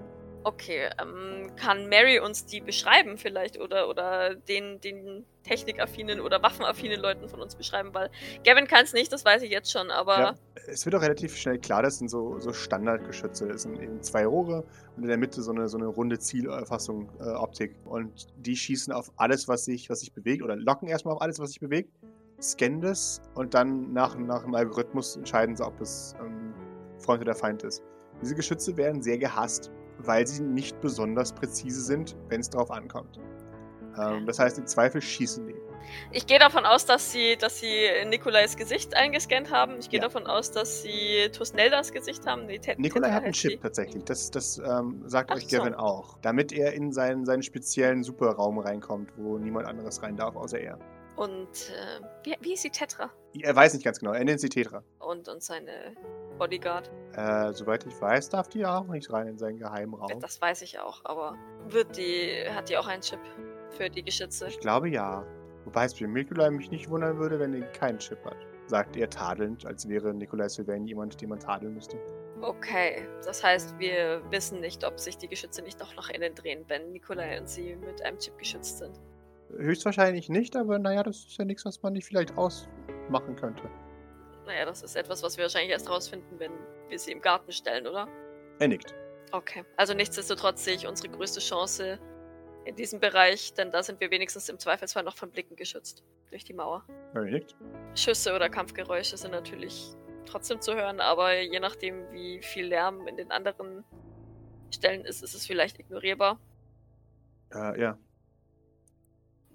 Okay, 0.45 0.89
ähm, 1.01 1.55
kann 1.55 1.89
Mary 1.89 2.19
uns 2.19 2.45
die 2.45 2.61
beschreiben 2.61 3.17
vielleicht 3.17 3.59
oder, 3.59 3.89
oder 3.89 4.35
den, 4.35 4.79
den 4.79 5.25
technikaffinen 5.43 6.21
oder 6.21 6.43
waffenaffinen 6.43 7.01
Leuten 7.01 7.27
von 7.27 7.41
uns 7.41 7.55
beschreiben, 7.55 7.95
weil 7.95 8.11
Gavin 8.43 8.67
kann 8.67 8.83
es 8.83 8.93
nicht, 8.93 9.11
das 9.11 9.25
weiß 9.25 9.41
ich 9.41 9.49
jetzt 9.49 9.71
schon, 9.71 9.89
aber 9.89 10.19
Ja. 10.19 10.35
Es 10.67 10.85
wird 10.85 10.93
auch 10.95 11.01
relativ 11.01 11.35
schnell 11.35 11.57
klar, 11.57 11.81
das 11.81 11.97
sind 11.97 12.09
so, 12.09 12.37
so 12.37 12.53
Standardgeschütze. 12.53 13.47
Das 13.47 13.63
sind 13.63 13.81
eben 13.81 14.03
zwei 14.03 14.25
Rohre 14.27 14.63
und 14.95 15.03
in 15.03 15.09
der 15.09 15.17
Mitte 15.17 15.41
so 15.41 15.51
eine, 15.51 15.67
so 15.67 15.77
eine 15.77 15.87
runde 15.87 16.19
Zielerfassung, 16.19 17.09
äh, 17.19 17.23
Optik. 17.23 17.75
Und 17.85 18.27
die 18.37 18.55
schießen 18.55 18.93
auf 18.93 19.11
alles, 19.17 19.47
was 19.47 19.65
sich, 19.65 19.89
was 19.89 20.01
sich 20.01 20.13
bewegt, 20.13 20.43
oder 20.43 20.55
locken 20.55 20.87
erstmal 20.87 21.15
auf 21.15 21.21
alles, 21.21 21.39
was 21.39 21.49
sich 21.49 21.59
bewegt, 21.59 21.89
scannen 22.39 22.81
das 22.81 23.19
und 23.33 23.55
dann 23.55 23.93
nach, 23.93 24.15
nach 24.15 24.43
dem 24.43 24.53
Algorithmus 24.53 25.15
entscheiden 25.15 25.55
sie, 25.55 25.65
ob 25.65 25.81
es 25.81 26.15
ähm, 26.19 26.53
Freund 26.99 27.21
oder 27.21 27.33
Feind 27.33 27.63
ist. 27.63 27.83
Diese 28.21 28.35
Geschütze 28.35 28.77
werden 28.77 29.01
sehr 29.01 29.17
gehasst, 29.17 29.71
weil 29.99 30.25
sie 30.27 30.41
nicht 30.43 30.79
besonders 30.81 31.33
präzise 31.33 31.81
sind, 31.81 32.15
wenn 32.29 32.41
es 32.41 32.49
darauf 32.49 32.71
ankommt. 32.71 33.19
Ähm, 33.97 34.25
das 34.25 34.39
heißt, 34.39 34.57
im 34.57 34.67
Zweifel 34.67 35.01
schießen 35.01 35.47
die. 35.47 35.55
ich 36.11 36.25
gehe 36.27 36.39
davon 36.39 36.65
aus, 36.65 36.85
dass 36.85 37.11
sie, 37.11 37.37
dass 37.37 37.59
sie 37.59 37.87
Nikolais 38.09 38.55
Gesicht 38.57 38.95
eingescannt 38.95 39.51
haben. 39.51 39.75
Ich 39.79 39.89
gehe 39.89 39.99
Ja. 39.99 40.07
davon 40.07 40.25
aus, 40.27 40.51
dass 40.51 40.81
sie 40.81 41.29
Tusneldas 41.31 41.91
Gesicht 41.93 42.25
haben. 42.25 42.45
Nee, 42.45 42.59
Nikolai 42.77 43.11
hat 43.11 43.23
einen 43.23 43.33
Chip 43.33 43.51
sie. 43.51 43.57
tatsächlich. 43.57 44.03
Das, 44.03 44.31
das 44.31 44.57
ähm, 44.57 45.03
sagt 45.05 45.31
Ach 45.31 45.37
euch 45.37 45.47
so. 45.47 45.57
Gavin 45.57 45.73
auch. 45.75 46.17
Damit 46.21 46.51
er 46.51 46.73
in 46.73 46.91
seinen, 46.91 47.25
seinen 47.25 47.43
speziellen 47.43 48.03
Superraum 48.03 48.59
reinkommt, 48.59 49.11
wo 49.15 49.37
niemand 49.37 49.67
anderes 49.67 50.01
rein 50.03 50.17
darf, 50.17 50.35
außer 50.35 50.59
er. 50.59 50.77
Und 51.16 51.47
äh, 51.47 52.03
wie, 52.24 52.36
wie 52.41 52.53
ist 52.53 52.63
sie 52.63 52.70
Tetra? 52.70 53.09
Er 53.39 53.55
weiß 53.55 53.74
nicht 53.74 53.84
ganz 53.84 53.99
genau. 53.99 54.11
Er 54.13 54.24
nennt 54.24 54.39
sie 54.39 54.49
Tetra. 54.49 54.84
Und, 54.99 55.28
und 55.30 55.41
seine 55.41 55.95
Bodyguard. 56.38 56.91
Äh, 57.13 57.53
soweit 57.53 57.86
ich 57.86 57.99
weiß, 57.99 58.30
darf 58.30 58.49
die 58.49 58.66
auch 58.66 58.86
nicht 58.88 59.11
rein 59.11 59.28
in 59.28 59.38
seinen 59.38 59.57
geheimen 59.57 59.93
Raum. 59.93 60.20
Das 60.20 60.41
weiß 60.41 60.61
ich 60.61 60.80
auch, 60.80 61.01
aber 61.05 61.36
wird 61.68 61.95
die, 61.97 62.45
hat 62.49 62.70
die 62.70 62.78
auch 62.78 62.88
einen 62.88 63.01
Chip 63.01 63.20
für 63.70 63.89
die 63.89 64.03
Geschütze? 64.03 64.47
Ich 64.47 64.59
glaube 64.59 64.89
ja. 64.89 65.26
Wobei 65.63 65.86
es 65.86 65.93
für 65.93 66.07
Nikolai 66.07 66.51
mich 66.51 66.70
nicht 66.70 66.89
wundern 66.89 67.18
würde, 67.18 67.39
wenn 67.39 67.53
er 67.53 67.68
keinen 67.72 67.97
Chip 67.97 68.24
hat. 68.24 68.38
Sagt 68.68 68.97
er 68.97 69.09
tadelnd, 69.09 69.66
als 69.66 69.88
wäre 69.88 70.13
Nikolai 70.13 70.47
Sylvain 70.47 70.86
jemand, 70.86 71.20
den 71.22 71.30
man 71.30 71.39
tadeln 71.39 71.74
müsste. 71.74 71.97
Okay, 72.41 73.07
das 73.24 73.43
heißt, 73.43 73.80
wir 73.80 74.22
wissen 74.30 74.59
nicht, 74.59 74.84
ob 74.84 74.99
sich 74.99 75.18
die 75.18 75.28
Geschütze 75.28 75.61
nicht 75.61 75.80
doch 75.80 75.95
nach 75.95 76.09
innen 76.09 76.36
drehen, 76.36 76.66
wenn 76.68 76.91
Nikolai 76.91 77.39
und 77.39 77.49
sie 77.49 77.76
mit 77.78 78.01
einem 78.01 78.20
Chip 78.20 78.38
geschützt 78.38 78.80
sind. 78.80 78.99
Höchstwahrscheinlich 79.57 80.29
nicht, 80.29 80.55
aber 80.55 80.79
naja, 80.79 81.03
das 81.03 81.17
ist 81.17 81.37
ja 81.37 81.45
nichts, 81.45 81.65
was 81.65 81.81
man 81.81 81.93
nicht 81.93 82.05
vielleicht 82.05 82.37
ausmachen 82.37 83.35
könnte. 83.35 83.63
Naja, 84.45 84.65
das 84.65 84.83
ist 84.83 84.95
etwas, 84.95 85.23
was 85.23 85.37
wir 85.37 85.43
wahrscheinlich 85.43 85.71
erst 85.71 85.89
rausfinden, 85.89 86.39
wenn 86.39 86.51
wir 86.89 86.99
sie 86.99 87.11
im 87.11 87.21
Garten 87.21 87.51
stellen, 87.51 87.87
oder? 87.87 88.07
Er 88.59 88.67
nickt. 88.67 88.93
Okay. 89.31 89.63
Also 89.75 89.93
nichtsdestotrotz 89.93 90.63
sehe 90.63 90.75
ich 90.75 90.87
unsere 90.87 91.09
größte 91.09 91.39
Chance 91.39 91.99
in 92.65 92.75
diesem 92.75 92.99
Bereich, 92.99 93.53
denn 93.53 93.71
da 93.71 93.83
sind 93.83 93.99
wir 93.99 94.11
wenigstens 94.11 94.49
im 94.49 94.59
Zweifelsfall 94.59 95.03
noch 95.03 95.17
von 95.17 95.31
Blicken 95.31 95.55
geschützt. 95.55 96.03
Durch 96.31 96.43
die 96.43 96.53
Mauer. 96.53 96.83
Er 97.13 97.21
nickt. 97.21 97.55
Schüsse 97.93 98.33
oder 98.33 98.49
Kampfgeräusche 98.49 99.15
sind 99.15 99.31
natürlich 99.31 99.93
trotzdem 100.25 100.59
zu 100.59 100.73
hören, 100.75 100.99
aber 100.99 101.39
je 101.39 101.59
nachdem, 101.59 102.11
wie 102.11 102.41
viel 102.41 102.65
Lärm 102.65 103.07
in 103.07 103.15
den 103.15 103.31
anderen 103.31 103.83
Stellen 104.71 105.05
ist, 105.05 105.23
ist 105.23 105.35
es 105.35 105.45
vielleicht 105.45 105.79
ignorierbar. 105.79 106.39
Äh, 107.53 107.79
ja. 107.79 107.97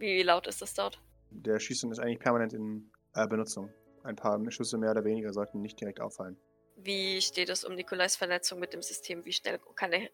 Wie 0.01 0.23
laut 0.23 0.47
ist 0.47 0.63
das 0.63 0.73
dort? 0.75 0.99
Der 1.31 1.61
Schießen 1.61 1.93
ist 1.93 1.99
eigentlich 2.01 2.19
permanent 2.19 2.55
in 2.55 2.91
äh, 3.15 3.27
Benutzung. 3.29 3.71
Ein 4.03 4.17
paar 4.17 4.41
Schüsse 4.51 4.79
mehr 4.79 4.93
oder 4.93 5.05
weniger 5.05 5.33
sollten 5.33 5.61
nicht 5.61 5.79
direkt 5.79 6.01
auffallen. 6.01 6.39
Wie 6.77 7.21
steht 7.21 7.51
es 7.51 7.65
um 7.65 7.75
Nikolais 7.75 8.17
Vernetzung 8.17 8.59
mit 8.59 8.73
dem 8.73 8.81
System? 8.81 9.25
Wie 9.27 9.33
schnell 9.33 9.61
kann 9.77 9.93
er 9.93 10.09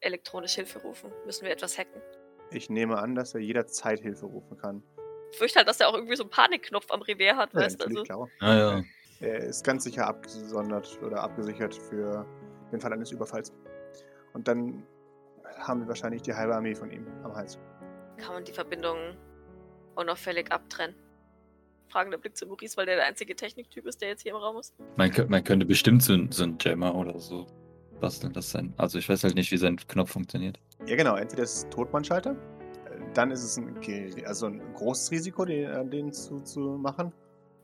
elektronisch 0.00 0.54
Hilfe 0.54 0.80
rufen? 0.82 1.12
Müssen 1.26 1.44
wir 1.44 1.52
etwas 1.52 1.78
hacken? 1.78 2.02
Ich 2.50 2.68
nehme 2.68 2.98
an, 2.98 3.14
dass 3.14 3.32
er 3.34 3.40
jederzeit 3.40 4.00
Hilfe 4.00 4.26
rufen 4.26 4.58
kann. 4.58 4.82
Ich 5.30 5.38
fürchte 5.38 5.58
halt, 5.60 5.68
dass 5.68 5.78
er 5.78 5.88
auch 5.88 5.94
irgendwie 5.94 6.16
so 6.16 6.24
einen 6.24 6.30
Panikknopf 6.30 6.90
am 6.90 7.02
Revier 7.02 7.36
hat, 7.36 7.54
Ja, 7.54 7.60
weißt 7.60 7.80
du? 7.80 7.84
natürlich, 7.88 8.10
Also, 8.10 8.26
klar. 8.40 8.50
Ah, 8.50 8.58
ja. 8.58 8.82
Er 9.20 9.38
ist 9.44 9.62
ganz 9.64 9.84
sicher 9.84 10.08
abgesondert 10.08 11.00
oder 11.02 11.22
abgesichert 11.22 11.76
für 11.76 12.26
den 12.72 12.80
Fall 12.80 12.92
eines 12.92 13.12
Überfalls. 13.12 13.52
Und 14.32 14.48
dann 14.48 14.84
haben 15.60 15.80
wir 15.82 15.88
wahrscheinlich 15.88 16.22
die 16.22 16.34
halbe 16.34 16.56
Armee 16.56 16.74
von 16.74 16.90
ihm 16.90 17.06
am 17.22 17.34
Hals. 17.36 17.58
Kann 18.20 18.34
man 18.34 18.44
die 18.44 18.52
Verbindung 18.52 18.96
unauffällig 19.96 20.50
abtrennen. 20.52 20.94
fragender 21.88 22.18
Blick 22.18 22.36
zu 22.36 22.46
Maurice, 22.46 22.76
weil 22.76 22.86
der 22.86 22.94
der 22.96 23.06
einzige 23.06 23.34
Techniktyp 23.34 23.84
ist, 23.84 24.00
der 24.00 24.10
jetzt 24.10 24.22
hier 24.22 24.30
im 24.30 24.36
Raum 24.38 24.56
ist. 24.58 24.74
Man, 24.96 25.10
man 25.28 25.42
könnte 25.42 25.66
bestimmt 25.66 26.04
so, 26.04 26.12
ein- 26.12 26.30
so 26.30 26.44
ein 26.44 26.56
Jammer 26.60 26.94
oder 26.94 27.18
so 27.18 27.46
basteln, 28.00 28.32
das 28.32 28.48
sein. 28.50 28.72
Also 28.76 28.96
ich 28.98 29.08
weiß 29.08 29.24
halt 29.24 29.34
nicht, 29.34 29.50
wie 29.50 29.56
sein 29.56 29.76
Knopf 29.76 30.12
funktioniert. 30.12 30.60
Ja, 30.86 30.94
genau. 30.94 31.16
Entweder 31.16 31.42
ist 31.42 31.56
es 31.56 31.68
Totmannschalter, 31.70 32.36
dann 33.14 33.32
ist 33.32 33.42
es 33.42 33.56
ein, 33.56 33.74
also 34.24 34.46
ein 34.46 34.62
großes 34.74 35.10
Risiko, 35.10 35.44
den, 35.44 35.68
äh, 35.68 35.84
den 35.84 36.12
zu, 36.12 36.40
zu 36.42 36.60
machen. 36.60 37.12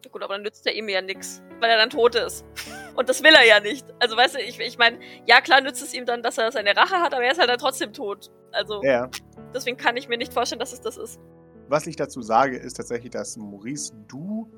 Ja 0.04 0.11
gut, 0.11 0.22
aber 0.24 0.34
dann 0.34 0.42
nützt 0.42 0.66
er 0.66 0.74
ihm 0.74 0.88
ja 0.88 1.00
nichts, 1.00 1.40
weil 1.61 1.70
er 1.70 1.76
dann 1.76 1.90
tot 1.90 2.16
ist. 2.16 2.44
Und 2.97 3.09
das 3.09 3.22
will 3.22 3.34
er 3.34 3.47
ja 3.47 3.61
nicht. 3.61 3.86
Also 4.01 4.16
weißt 4.16 4.34
du, 4.36 4.40
ich, 4.40 4.59
ich 4.59 4.78
meine, 4.78 4.99
ja 5.26 5.40
klar 5.40 5.61
nützt 5.61 5.82
es 5.82 5.94
ihm 5.94 6.07
dann, 6.07 6.22
dass 6.22 6.38
er 6.38 6.51
seine 6.51 6.76
Rache 6.76 6.97
hat, 6.97 7.14
aber 7.14 7.22
er 7.24 7.32
ist 7.32 7.38
halt 7.38 7.51
dann 7.51 7.59
trotzdem 7.59 7.92
tot. 7.92 8.30
Also 8.53 8.82
Ja. 8.82 9.09
deswegen 9.55 9.76
kann 9.76 9.97
ich 9.97 10.09
mir 10.09 10.18
nicht 10.18 10.32
vorstellen, 10.32 10.61
dass 10.61 10.72
es 10.72 10.80
das 10.80 10.97
ist. 10.97 11.20
Was 11.68 11.86
ich 11.86 11.97
dazu 11.97 12.22
sage, 12.22 12.57
ist 12.57 12.74
tatsächlich, 12.74 13.11
dass 13.11 13.36
Maurice, 13.36 13.92
du 14.09 14.51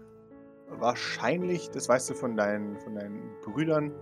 wahrscheinlich, 0.69 1.71
das 1.71 1.89
weißt 1.89 2.11
du 2.11 2.15
von 2.15 2.37
deinen, 2.37 2.79
von 2.81 2.95
deinen 2.95 3.23
Brüdern, 3.43 3.93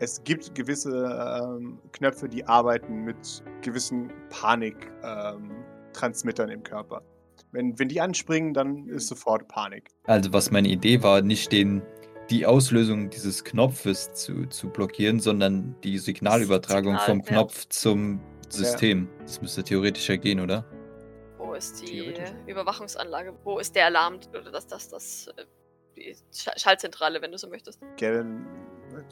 es 0.00 0.22
gibt 0.24 0.54
gewisse 0.54 1.40
ähm, 1.42 1.80
Knöpfe, 1.92 2.28
die 2.28 2.44
arbeiten 2.44 3.04
mit 3.04 3.42
gewissen 3.62 4.12
Panik-Transmittern 4.30 6.50
im 6.50 6.62
Körper. 6.62 7.02
Wenn, 7.50 7.78
wenn 7.78 7.88
die 7.88 8.00
anspringen, 8.00 8.54
dann 8.54 8.88
ist 8.88 9.08
sofort 9.08 9.48
Panik. 9.48 9.88
Also 10.04 10.32
was 10.32 10.50
meine 10.50 10.68
Idee 10.68 11.02
war, 11.02 11.22
nicht 11.22 11.50
den, 11.50 11.82
die 12.30 12.46
Auslösung 12.46 13.10
dieses 13.10 13.44
Knopfes 13.44 14.12
zu, 14.12 14.46
zu 14.46 14.68
blockieren, 14.68 15.20
sondern 15.20 15.74
die 15.82 15.98
Signalübertragung 15.98 16.98
Signal, 16.98 17.06
vom 17.06 17.18
ja. 17.20 17.24
Knopf 17.24 17.66
zum 17.68 18.20
System. 18.48 19.08
Das 19.20 19.40
müsste 19.40 19.62
theoretisch 19.62 20.08
ja 20.08 20.16
gehen, 20.16 20.40
oder? 20.40 20.64
Wo 21.38 21.54
ist 21.54 21.80
die. 21.80 22.14
Überwachungsanlage? 22.46 23.34
Wo 23.44 23.58
ist 23.58 23.74
der 23.74 23.86
Alarm? 23.86 24.18
Oder 24.30 24.50
das, 24.50 24.66
das, 24.66 24.88
das, 24.88 25.28
äh, 25.36 25.44
die 25.96 26.14
Sch- 26.32 26.58
Schaltzentrale, 26.58 27.20
wenn 27.22 27.32
du 27.32 27.38
so 27.38 27.48
möchtest. 27.48 27.80
Gavin, 27.98 28.44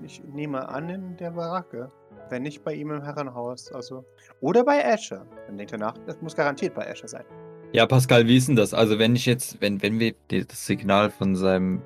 ich 0.04 0.22
nehme 0.24 0.68
an, 0.68 0.88
in 0.88 1.16
der 1.16 1.30
Baracke. 1.30 1.90
Wenn 2.28 2.42
nicht 2.42 2.64
bei 2.64 2.74
ihm 2.74 2.90
im 2.90 3.02
Herrenhaus, 3.02 3.70
also. 3.72 4.04
Oder 4.40 4.64
bei 4.64 4.84
Asher. 4.84 5.26
Dann 5.46 5.56
denkt 5.56 5.72
er 5.72 5.78
nach, 5.78 5.94
das 6.06 6.20
muss 6.20 6.34
garantiert 6.34 6.74
bei 6.74 6.90
Asher 6.90 7.08
sein. 7.08 7.24
Ja, 7.72 7.86
Pascal, 7.86 8.26
wie 8.26 8.36
ist 8.36 8.48
denn 8.48 8.56
das? 8.56 8.74
Also 8.74 8.98
wenn 8.98 9.14
ich 9.16 9.26
jetzt, 9.26 9.60
wenn, 9.60 9.82
wenn 9.82 9.98
wir 9.98 10.14
das 10.28 10.66
Signal 10.66 11.10
von 11.10 11.36
seinem 11.36 11.82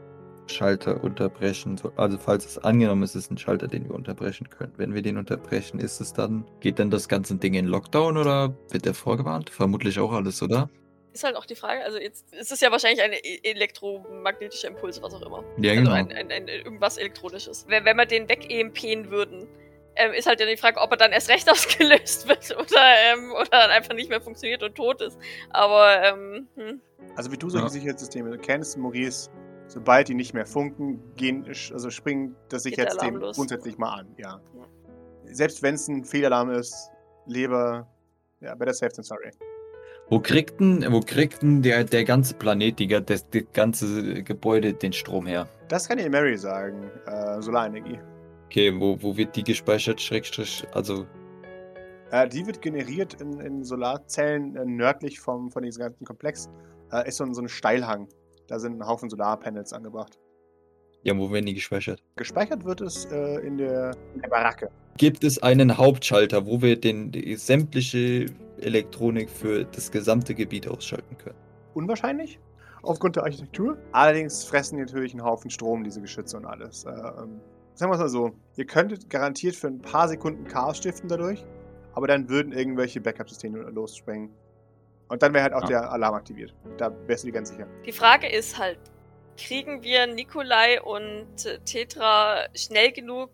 Schalter 0.50 1.02
unterbrechen, 1.02 1.76
so- 1.78 1.92
also 1.96 2.18
falls 2.18 2.44
es 2.44 2.58
angenommen 2.58 3.02
ist, 3.02 3.14
es 3.14 3.24
ist 3.24 3.30
ein 3.30 3.38
Schalter, 3.38 3.68
den 3.68 3.84
wir 3.88 3.94
unterbrechen 3.94 4.50
können. 4.50 4.72
Wenn 4.76 4.94
wir 4.94 5.02
den 5.02 5.16
unterbrechen, 5.16 5.80
ist 5.80 6.00
es 6.00 6.12
dann, 6.12 6.44
geht 6.60 6.78
dann 6.78 6.90
das 6.90 7.08
ganze 7.08 7.36
Ding 7.36 7.54
in 7.54 7.66
Lockdown 7.66 8.16
oder 8.16 8.54
wird 8.70 8.86
er 8.86 8.94
vorgewarnt? 8.94 9.50
Vermutlich 9.50 9.98
auch 9.98 10.12
alles, 10.12 10.42
oder? 10.42 10.68
Ist 11.12 11.24
halt 11.24 11.34
auch 11.36 11.46
die 11.46 11.56
Frage, 11.56 11.82
also 11.84 11.98
jetzt 11.98 12.32
ist 12.34 12.52
es 12.52 12.60
ja 12.60 12.70
wahrscheinlich 12.70 13.02
ein 13.02 13.12
e- 13.12 13.40
elektromagnetischer 13.42 14.68
Impuls, 14.68 15.02
was 15.02 15.14
auch 15.14 15.22
immer. 15.22 15.42
Ja, 15.58 15.72
also 15.72 15.82
genau. 15.82 15.92
ein, 15.94 16.12
ein, 16.12 16.30
ein 16.30 16.46
irgendwas 16.48 16.98
Elektronisches. 16.98 17.64
Wenn, 17.68 17.84
wenn 17.84 17.96
wir 17.96 18.06
den 18.06 18.28
weg-EMPen 18.28 19.10
würden, 19.10 19.48
ähm, 19.96 20.12
ist 20.12 20.26
halt 20.28 20.38
ja 20.38 20.46
die 20.46 20.56
Frage, 20.56 20.80
ob 20.80 20.92
er 20.92 20.96
dann 20.96 21.10
erst 21.10 21.28
recht 21.28 21.48
ausgelöst 21.50 22.28
wird 22.28 22.56
oder, 22.56 22.80
ähm, 23.12 23.32
oder 23.32 23.50
dann 23.50 23.70
einfach 23.70 23.94
nicht 23.94 24.08
mehr 24.08 24.20
funktioniert 24.20 24.62
und 24.62 24.76
tot 24.76 25.02
ist. 25.02 25.18
Aber, 25.50 26.00
ähm, 26.04 26.46
hm. 26.56 26.80
Also 27.16 27.32
wie 27.32 27.36
du 27.36 27.50
solche 27.50 27.66
Ja. 27.66 27.70
Sicherheitssysteme 27.70 28.38
kennst, 28.38 28.78
Maurice, 28.78 29.30
sobald 29.70 30.08
die 30.08 30.14
nicht 30.14 30.34
mehr 30.34 30.46
funken, 30.46 31.00
gehen, 31.16 31.46
also 31.46 31.90
springt 31.90 32.34
das 32.48 32.64
Sicherheitssystem 32.64 33.20
grundsätzlich 33.20 33.78
mal 33.78 34.00
an, 34.00 34.06
ja. 34.18 34.40
Selbst 35.26 35.62
wenn 35.62 35.76
es 35.76 35.86
ein 35.88 36.04
Fehlalarm 36.04 36.50
ist, 36.50 36.90
Leber, 37.26 37.86
ja, 38.40 38.54
better 38.56 38.74
safe 38.74 38.92
than 38.92 39.04
sorry. 39.04 39.30
Wo 40.08 40.18
kriegt 40.18 40.58
denn, 40.58 40.84
wo 40.90 40.98
kriegt 40.98 41.42
denn 41.42 41.62
der, 41.62 41.84
der 41.84 42.04
ganze 42.04 42.34
Planet, 42.34 42.78
die, 42.80 42.88
das, 42.88 43.30
das 43.30 43.44
ganze 43.52 44.24
Gebäude 44.24 44.74
den 44.74 44.92
Strom 44.92 45.26
her? 45.26 45.48
Das 45.68 45.88
kann 45.88 45.98
dir 45.98 46.10
Mary 46.10 46.36
sagen, 46.36 46.90
äh, 47.06 47.40
Solarenergie. 47.40 48.00
Okay, 48.46 48.74
wo, 48.80 49.00
wo 49.00 49.16
wird 49.16 49.36
die 49.36 49.44
gespeichert? 49.44 50.00
Schrägstrich, 50.00 50.66
also 50.72 51.06
Äh, 52.10 52.28
die 52.28 52.44
wird 52.44 52.60
generiert 52.60 53.20
in, 53.20 53.38
in 53.40 53.62
Solarzellen 53.62 54.56
äh, 54.56 54.64
nördlich 54.64 55.20
vom, 55.20 55.50
von 55.50 55.62
diesem 55.62 55.82
ganzen 55.82 56.04
Komplex. 56.04 56.50
Äh, 56.92 57.08
ist 57.08 57.18
so 57.18 57.24
ein, 57.24 57.34
so 57.34 57.42
ein 57.42 57.48
Steilhang. 57.48 58.08
Da 58.50 58.58
sind 58.58 58.80
ein 58.80 58.86
Haufen 58.86 59.08
Solarpanels 59.08 59.72
angebracht. 59.72 60.18
ja, 61.04 61.16
wo 61.16 61.30
werden 61.30 61.46
die 61.46 61.54
gespeichert? 61.54 62.02
Gespeichert 62.16 62.64
wird 62.64 62.80
es 62.80 63.04
äh, 63.04 63.38
in, 63.46 63.56
der, 63.58 63.92
in 64.14 64.22
der 64.22 64.28
Baracke. 64.28 64.70
Gibt 64.96 65.22
es 65.22 65.40
einen 65.40 65.78
Hauptschalter, 65.78 66.46
wo 66.46 66.60
wir 66.60 66.78
den, 66.78 67.12
die 67.12 67.36
sämtliche 67.36 68.26
Elektronik 68.58 69.30
für 69.30 69.64
das 69.64 69.92
gesamte 69.92 70.34
Gebiet 70.34 70.66
ausschalten 70.66 71.16
können? 71.16 71.38
Unwahrscheinlich, 71.74 72.40
aufgrund 72.82 73.14
der 73.14 73.22
Architektur. 73.22 73.78
Allerdings 73.92 74.42
fressen 74.42 74.78
die 74.78 74.82
natürlich 74.82 75.12
einen 75.12 75.22
Haufen 75.22 75.48
Strom, 75.48 75.84
diese 75.84 76.00
Geschütze 76.00 76.36
und 76.36 76.44
alles. 76.44 76.84
Äh, 76.84 76.90
ähm, 76.90 77.40
sagen 77.74 77.92
wir 77.92 77.94
es 77.94 78.00
mal 78.00 78.08
so, 78.08 78.32
ihr 78.56 78.66
könntet 78.66 79.08
garantiert 79.08 79.54
für 79.54 79.68
ein 79.68 79.80
paar 79.80 80.08
Sekunden 80.08 80.44
Chaos 80.44 80.78
stiften 80.78 81.08
dadurch, 81.08 81.46
aber 81.94 82.08
dann 82.08 82.28
würden 82.28 82.52
irgendwelche 82.52 83.00
Backup-Systeme 83.00 83.60
losspringen. 83.70 84.30
Und 85.10 85.22
dann 85.22 85.34
wäre 85.34 85.42
halt 85.44 85.52
auch 85.54 85.62
Ja. 85.62 85.68
der 85.82 85.92
Alarm 85.92 86.14
aktiviert. 86.14 86.54
Da 86.78 86.90
wärst 87.06 87.24
du 87.24 87.26
dir 87.28 87.32
ganz 87.32 87.50
sicher. 87.50 87.66
die 87.84 87.92
Frage 87.92 88.28
ist 88.28 88.56
halt, 88.58 88.78
kriegen 89.36 89.82
wir 89.82 90.06
Nikolai 90.06 90.80
und 90.80 91.26
Tetra 91.66 92.46
schnell 92.54 92.92
genug 92.92 93.30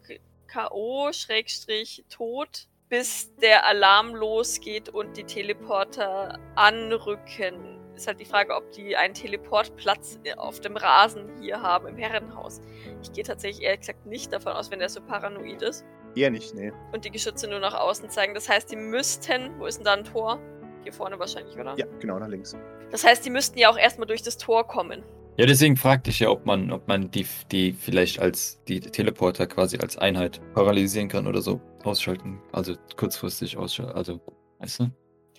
K.O. 0.48 1.10
Schrägstrich 1.12 2.04
tot, 2.08 2.66
bis 2.88 3.34
der 3.36 3.66
Alarm 3.66 4.14
losgeht 4.14 4.88
und 4.88 5.16
die 5.16 5.24
Teleporter 5.24 6.38
anrücken? 6.54 7.80
Ist 7.94 8.06
halt 8.06 8.20
die 8.20 8.24
Frage, 8.26 8.54
ob 8.54 8.70
die 8.72 8.94
einen 8.96 9.14
Teleportplatz 9.14 10.18
auf 10.36 10.60
dem 10.60 10.76
Rasen 10.76 11.30
hier 11.40 11.62
haben 11.62 11.86
im 11.88 11.96
Herrenhaus. 11.96 12.60
Ich 13.02 13.12
gehe 13.12 13.24
tatsächlich 13.24 13.64
ehrlich 13.64 13.80
gesagt 13.80 14.04
nicht 14.06 14.32
davon 14.32 14.52
aus, 14.52 14.70
wenn 14.70 14.78
der 14.80 14.88
so 14.90 15.00
paranoid 15.00 15.62
ist 15.62 15.84
Eher 16.14 16.30
nicht, 16.30 16.54
nee. 16.54 16.72
und 16.92 17.04
die 17.04 17.10
Geschütze 17.10 17.48
nur 17.48 17.58
nach 17.58 17.74
außen 17.74 18.08
zeigen. 18.10 18.34
Das 18.34 18.48
heißt, 18.48 18.70
die 18.70 18.76
müssten, 18.76 19.58
wo 19.58 19.66
ist 19.66 19.78
denn 19.78 19.84
da 19.84 19.94
ein 19.94 20.04
Tor? 20.04 20.38
Hier 20.86 20.92
vorne 20.92 21.18
wahrscheinlich, 21.18 21.58
oder? 21.58 21.74
Ja, 21.76 21.84
genau, 21.98 22.16
nach 22.16 22.28
links. 22.28 22.54
Das 22.92 23.04
heißt, 23.04 23.26
die 23.26 23.30
müssten 23.30 23.58
ja 23.58 23.68
auch 23.68 23.76
erstmal 23.76 24.06
durch 24.06 24.22
das 24.22 24.38
Tor 24.38 24.64
kommen. 24.68 25.02
Ja, 25.36 25.44
deswegen 25.44 25.76
fragte 25.76 26.10
ich 26.10 26.20
ja, 26.20 26.30
ob 26.30 26.46
man, 26.46 26.70
ob 26.70 26.86
man 26.86 27.10
die, 27.10 27.26
die 27.50 27.72
vielleicht 27.72 28.20
als 28.20 28.62
die 28.68 28.78
Teleporter 28.78 29.48
quasi 29.48 29.78
als 29.78 29.98
Einheit 29.98 30.40
paralysieren 30.54 31.08
kann 31.08 31.26
oder 31.26 31.42
so 31.42 31.60
ausschalten. 31.82 32.40
Also 32.52 32.76
kurzfristig 32.96 33.56
ausschalten. 33.56 33.96
Also, 33.96 34.20
weißt 34.60 34.78
du? 34.78 34.90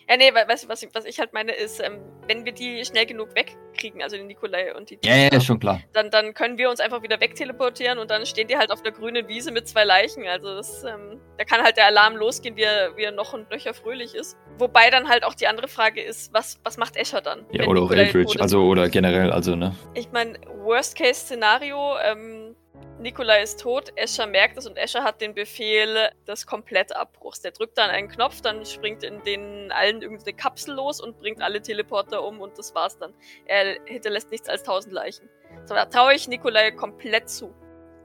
Ja, 0.10 0.16
nee, 0.16 0.32
we- 0.34 0.47
weißt 0.47 0.64
du, 0.66 0.70
was 0.70 0.82
ich, 0.84 0.89
was 0.93 1.05
ich 1.05 1.20
halt 1.20 1.34
meine, 1.34 1.51
ist, 1.51 1.82
ähm, 1.82 1.99
wenn 2.28 2.45
wir 2.45 2.53
die 2.53 2.86
schnell 2.86 3.05
genug 3.05 3.36
wegkriegen, 3.36 4.01
also 4.01 4.16
den 4.16 4.28
Nikolai 4.28 4.74
und 4.74 4.89
die 4.89 4.99
Ja, 5.03 5.16
ja, 5.16 5.30
Tessa, 5.30 5.41
schon 5.45 5.60
klar. 5.60 5.82
dann, 5.93 6.10
dann 6.12 6.34
können 6.34 6.58
wir 6.58 6.70
uns 6.70 6.80
einfach 6.80 7.01
wieder 7.03 7.20
wegteleportieren 7.20 7.99
und 7.99 8.10
dann 8.10 8.26
stehen 8.26 8.47
die 8.47 8.55
halt 8.58 8.72
auf 8.72 8.82
einer 8.82 8.91
grünen 8.91 9.28
Wiese 9.28 9.51
mit 9.51 9.68
zwei 9.68 9.84
Leichen. 9.84 10.26
Also 10.26 10.55
das, 10.55 10.84
ähm, 10.86 11.20
da 11.38 11.43
kann 11.43 11.62
halt 11.62 11.76
der 11.78 11.88
Alarm 11.88 12.16
losgehen, 12.16 12.55
wie 12.55 12.64
er, 12.64 12.95
wie 12.95 13.03
er 13.03 13.12
noch 13.12 13.34
und 13.34 13.49
nöcher 13.51 13.74
fröhlich 13.74 14.16
ist. 14.16 14.38
Wobei 14.58 14.89
dann 14.89 15.10
halt 15.10 15.24
auch 15.26 15.34
die 15.36 15.47
andere 15.47 15.68
Frage 15.68 16.01
ist, 16.01 16.34
was, 16.34 16.60
was 16.64 16.78
macht 16.78 16.95
Escher 16.95 17.22
dann? 17.22 17.45
Ja, 17.51 17.66
oder 17.68 17.82
auch 17.82 17.91
Eldridge, 17.91 18.38
also 18.39 18.64
oder 18.64 18.89
generell, 18.89 19.32
also, 19.32 19.55
ne? 19.55 19.76
Ich 19.93 20.12
meine, 20.12 20.39
Worst-Case-Szenario, 20.64 21.95
ähm, 22.03 22.55
Nikolai 22.99 23.43
ist 23.43 23.59
tot, 23.59 23.91
Escher 23.95 24.25
merkt 24.25 24.57
es 24.57 24.65
und 24.65 24.75
Escher 24.75 25.03
hat 25.03 25.21
den 25.21 25.36
Befehl 25.36 26.09
des 26.28 26.47
Komplettabbruchs. 26.47 27.41
Der 27.41 27.51
drückt 27.51 27.78
dann 27.78 27.91
einen 27.91 28.07
Knopf, 28.07 28.41
dann 28.41 28.65
springt 28.65 29.03
in 29.03 29.21
den 29.23 29.71
allen 29.71 30.01
irgendeine 30.01 30.36
Kapsel 30.36 30.73
los 30.73 30.99
und 30.99 31.19
bringt 31.19 31.41
alle 31.41 31.61
Teleporter 31.61 32.23
um 32.23 32.41
und 32.41 32.57
das 32.57 32.73
war's 32.73 32.97
dann. 32.97 33.13
Er 33.45 33.78
hinterlässt 33.86 34.32
nichts 34.32 34.49
als 34.49 34.63
tausend 34.63 34.93
Leichen. 34.93 35.30
So, 35.65 35.75
da 35.75 35.86
traue 35.86 36.15
ich 36.15 36.28
Nikolai 36.28 36.71
komplett 36.71 37.30
zu. 37.30 37.53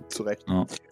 Zu 0.08 0.22
Recht. 0.24 0.44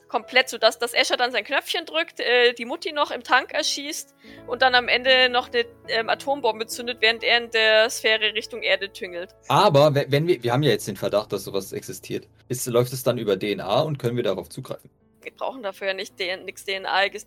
Komplett 0.08 0.48
zu, 0.48 0.58
dass, 0.58 0.78
dass 0.78 0.92
Escher 0.92 1.16
dann 1.16 1.30
sein 1.30 1.44
Knöpfchen 1.44 1.86
drückt, 1.86 2.18
äh, 2.18 2.52
die 2.54 2.64
Mutti 2.64 2.90
noch 2.92 3.10
im 3.12 3.22
Tank 3.22 3.52
erschießt 3.52 4.14
und 4.48 4.60
dann 4.60 4.74
am 4.74 4.88
Ende 4.88 5.28
noch 5.28 5.48
eine 5.52 5.64
ähm, 5.88 6.08
Atombombe 6.08 6.66
zündet, 6.66 6.98
während 7.00 7.22
er 7.22 7.38
in 7.44 7.50
der 7.50 7.88
Sphäre 7.90 8.34
Richtung 8.34 8.62
Erde 8.62 8.92
tüngelt. 8.92 9.30
Aber 9.48 9.94
we- 9.94 10.06
wenn 10.08 10.26
wir, 10.26 10.42
wir 10.42 10.52
haben 10.52 10.64
ja 10.64 10.70
jetzt 10.70 10.88
den 10.88 10.96
Verdacht, 10.96 11.32
dass 11.32 11.44
sowas 11.44 11.72
existiert. 11.72 12.26
Ist, 12.48 12.66
läuft 12.66 12.92
es 12.92 13.04
dann 13.04 13.18
über 13.18 13.38
DNA 13.38 13.82
und 13.82 13.98
können 13.98 14.16
wir 14.16 14.24
darauf 14.24 14.48
zugreifen? 14.48 14.90
wir 15.22 15.32
brauchen 15.32 15.62
dafür 15.62 15.88
ja 15.88 15.94
nicht 15.94 16.18
nichts 16.18 16.64
DNA-iges. 16.64 17.26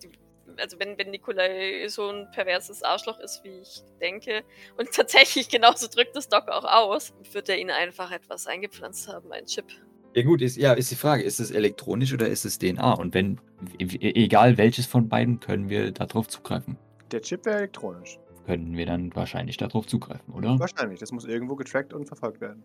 Also 0.58 0.78
wenn, 0.78 0.98
wenn 0.98 1.10
Nikolai 1.10 1.86
so 1.88 2.08
ein 2.10 2.28
perverses 2.32 2.82
Arschloch 2.82 3.18
ist, 3.20 3.42
wie 3.44 3.60
ich 3.62 3.82
denke, 4.00 4.42
und 4.76 4.90
tatsächlich 4.92 5.48
genauso 5.48 5.86
drückt 5.88 6.14
das 6.16 6.28
Doc 6.28 6.48
auch 6.48 6.64
aus, 6.64 7.14
wird 7.32 7.48
er 7.48 7.56
ihnen 7.56 7.70
einfach 7.70 8.10
etwas 8.10 8.46
eingepflanzt 8.46 9.08
haben, 9.08 9.32
ein 9.32 9.46
Chip. 9.46 9.66
Ja 10.14 10.22
gut, 10.22 10.42
ist, 10.42 10.56
ja, 10.56 10.72
ist 10.74 10.92
die 10.92 10.96
Frage, 10.96 11.24
ist 11.24 11.40
es 11.40 11.50
elektronisch 11.50 12.14
oder 12.14 12.28
ist 12.28 12.44
es 12.44 12.58
DNA? 12.58 12.92
Und 12.94 13.14
wenn, 13.14 13.40
egal 13.78 14.56
welches 14.58 14.86
von 14.86 15.08
beiden, 15.08 15.40
können 15.40 15.68
wir 15.68 15.90
darauf 15.90 16.28
zugreifen. 16.28 16.76
Der 17.10 17.20
Chip 17.20 17.44
wäre 17.44 17.58
elektronisch. 17.58 18.20
Können 18.46 18.76
wir 18.76 18.86
dann 18.86 19.14
wahrscheinlich 19.16 19.56
darauf 19.56 19.88
zugreifen, 19.88 20.32
oder? 20.32 20.56
Wahrscheinlich. 20.60 21.00
Das 21.00 21.10
muss 21.10 21.24
irgendwo 21.24 21.56
getrackt 21.56 21.92
und 21.92 22.06
verfolgt 22.06 22.40
werden. 22.40 22.62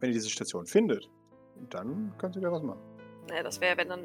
Wenn 0.00 0.10
ihr 0.10 0.14
diese 0.14 0.28
Station 0.28 0.66
findet, 0.66 1.08
dann 1.70 2.12
könnt 2.18 2.34
ihr 2.34 2.42
da 2.42 2.50
was 2.50 2.62
machen. 2.62 2.80
Naja, 3.28 3.44
das 3.44 3.60
wäre, 3.60 3.76
wenn 3.76 3.88
dann, 3.88 4.04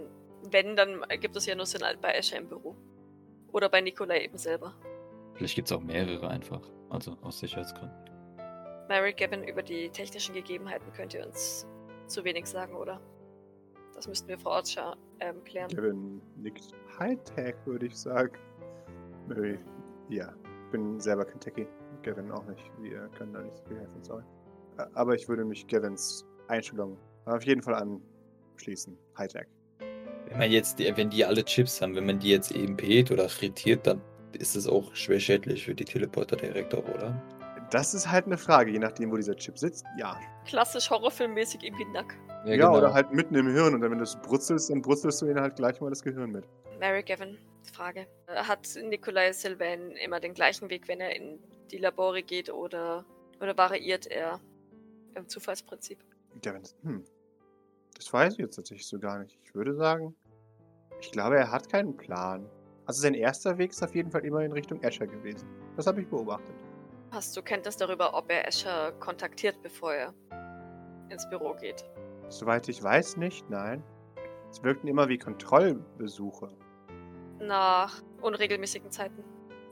wenn, 0.52 0.76
dann 0.76 1.02
gibt 1.20 1.36
es 1.36 1.48
ja 1.48 1.56
nur 1.56 1.66
Sinn 1.66 1.82
halt 1.82 2.00
bei 2.00 2.12
Escher 2.12 2.38
im 2.38 2.48
Büro. 2.48 2.76
Oder 3.54 3.70
bei 3.70 3.82
Nikolai 3.82 4.24
eben 4.24 4.38
selber. 4.38 4.76
Vielleicht 5.34 5.56
gibt 5.56 5.68
es 5.68 5.72
auch 5.72 5.82
mehrere 5.82 6.28
einfach. 6.28 6.62
Also 6.91 7.18
aus 7.22 7.39
Sicherheitsgründen. 7.39 7.98
Mary 8.88 9.14
Gavin, 9.14 9.44
über 9.44 9.64
die 9.64 9.89
technischen 9.89 10.36
Gegebenheiten 10.36 10.91
könnt 10.94 11.16
ihr 11.16 11.26
uns 11.26 11.66
zu 12.14 12.24
wenig 12.24 12.45
sagen, 12.45 12.76
oder? 12.76 13.01
Das 13.95 14.07
müssten 14.07 14.28
wir 14.28 14.38
vor 14.39 14.53
Ort 14.53 14.66
scha- 14.68 14.95
ähm, 15.20 15.43
klären. 15.43 15.70
Gavin 15.76 16.22
nickt. 16.38 16.74
Hightech, 16.99 17.55
würde 17.66 17.86
ich 17.88 17.95
sagen. 17.97 18.34
Äh, 19.30 19.57
Ja, 20.09 20.34
bin 20.72 20.99
selber 20.99 21.26
kein 21.26 21.39
Techie. 21.39 21.68
Gavin 22.03 22.30
auch 22.32 22.45
nicht. 22.45 22.70
Wir 22.82 23.09
können 23.18 23.34
da 23.34 23.41
nicht 23.41 23.55
so 23.55 23.64
viel 23.66 23.78
helfen, 23.80 24.03
sorry. 24.03 24.24
Aber 24.93 25.16
ich 25.16 25.28
würde 25.30 25.45
mich 25.45 25.66
Gavins 25.68 26.26
Einstellung 26.47 26.97
auf 27.26 27.43
jeden 27.43 27.61
Fall 27.61 27.76
anschließen. 28.55 28.97
Hightech. 29.18 29.47
Wenn 30.28 30.38
man 30.39 30.51
jetzt, 30.51 30.80
die, 30.80 30.91
wenn 30.97 31.09
die 31.09 31.24
alle 31.24 31.43
Chips 31.45 31.82
haben, 31.82 31.95
wenn 31.95 32.05
man 32.05 32.20
die 32.20 32.30
jetzt 32.32 32.51
eben 32.51 32.76
pet 32.76 33.11
oder 33.11 33.30
frittiert, 33.30 33.86
dann 33.88 34.01
ist 34.38 34.55
es 34.55 34.68
auch 34.68 34.93
schwer 34.95 35.20
schädlich 35.20 35.64
für 35.66 35.76
die 35.76 35.86
Teleporter 35.86 36.36
direkt 36.36 36.74
auch, 36.76 36.84
oder? 36.89 37.22
Das 37.74 37.95
ist 37.95 38.11
halt 38.11 38.28
eine 38.28 38.38
Frage, 38.38 38.69
je 38.69 38.78
nachdem, 38.78 39.11
wo 39.11 39.15
dieser 39.15 39.36
Chip 39.36 39.57
sitzt. 39.57 39.84
Ja. 39.97 40.19
Klassisch 40.45 40.91
horrorfilmmäßig 40.91 41.63
irgendwie 41.63 41.86
Nack. 41.86 42.15
Ja, 42.45 42.71
oder 42.71 42.93
halt 42.93 43.11
mitten 43.11 43.34
im 43.34 43.47
Hirn 43.47 43.74
und 43.74 43.82
dann, 43.82 43.89
wenn 43.89 43.97
du 43.97 44.03
es 44.03 44.15
brutzelst, 44.15 44.69
dann 44.69 44.84
brutzelst 44.84 45.24
du 45.24 45.26
ihnen 45.26 45.41
halt 45.41 45.55
gleich 45.55 45.82
mal 45.82 45.89
das 45.89 46.03
Gehirn 46.03 46.30
mit. 46.30 46.45
Mary 46.80 47.01
Gavin, 47.01 47.39
Frage. 47.63 48.05
Hat 48.28 48.69
Nikolai 48.76 49.34
Sylvain 49.34 49.89
immer 50.05 50.19
den 50.19 50.36
gleichen 50.36 50.69
Weg, 50.69 50.88
wenn 50.88 51.01
er 51.01 51.15
in 51.15 51.39
die 51.71 51.80
Labore 51.80 52.21
geht 52.21 52.53
oder, 52.53 53.05
oder 53.41 53.57
variiert 53.57 54.05
er 54.05 54.39
im 55.15 55.28
Zufallsprinzip? 55.28 55.97
Gavin, 56.43 56.61
hm. 56.84 57.03
Das 57.95 58.13
weiß 58.13 58.34
ich 58.34 58.39
jetzt 58.39 58.55
tatsächlich 58.55 58.86
so 58.86 58.99
gar 58.99 59.17
nicht. 59.17 59.39
Ich 59.45 59.55
würde 59.55 59.74
sagen, 59.74 60.15
ich 61.01 61.11
glaube, 61.11 61.38
er 61.38 61.51
hat 61.51 61.71
keinen 61.71 61.97
Plan. 61.97 62.47
Also 62.86 63.01
sein 63.01 63.15
erster 63.15 63.57
Weg 63.57 63.71
ist 63.71 63.82
auf 63.82 63.95
jeden 63.95 64.11
Fall 64.11 64.24
immer 64.26 64.41
in 64.41 64.51
Richtung 64.51 64.80
Escher 64.84 65.07
gewesen. 65.07 65.47
Das 65.76 65.88
habe 65.88 66.01
ich 66.01 66.07
beobachtet. 66.07 66.53
Hast 67.14 67.38
du 67.38 67.43
Kenntnis 67.43 67.78
darüber, 67.78 68.16
ob 68.16 68.32
er 68.32 68.47
Escher 68.47 68.91
kontaktiert, 68.93 69.61
bevor 69.61 69.93
er 69.93 70.14
ins 71.09 71.30
Büro 71.30 71.53
geht? 71.53 71.86
Soweit 72.30 72.68
ich 72.68 72.82
weiß, 72.82 73.18
nicht, 73.18 73.47
nein. 73.51 73.84
Es 74.49 74.64
wirkten 74.64 74.88
immer 74.88 75.07
wie 75.09 75.20
Kontrollbesuche. 75.20 76.49
Nach 77.39 78.01
unregelmäßigen 78.22 78.89
Zeiten. 78.89 79.24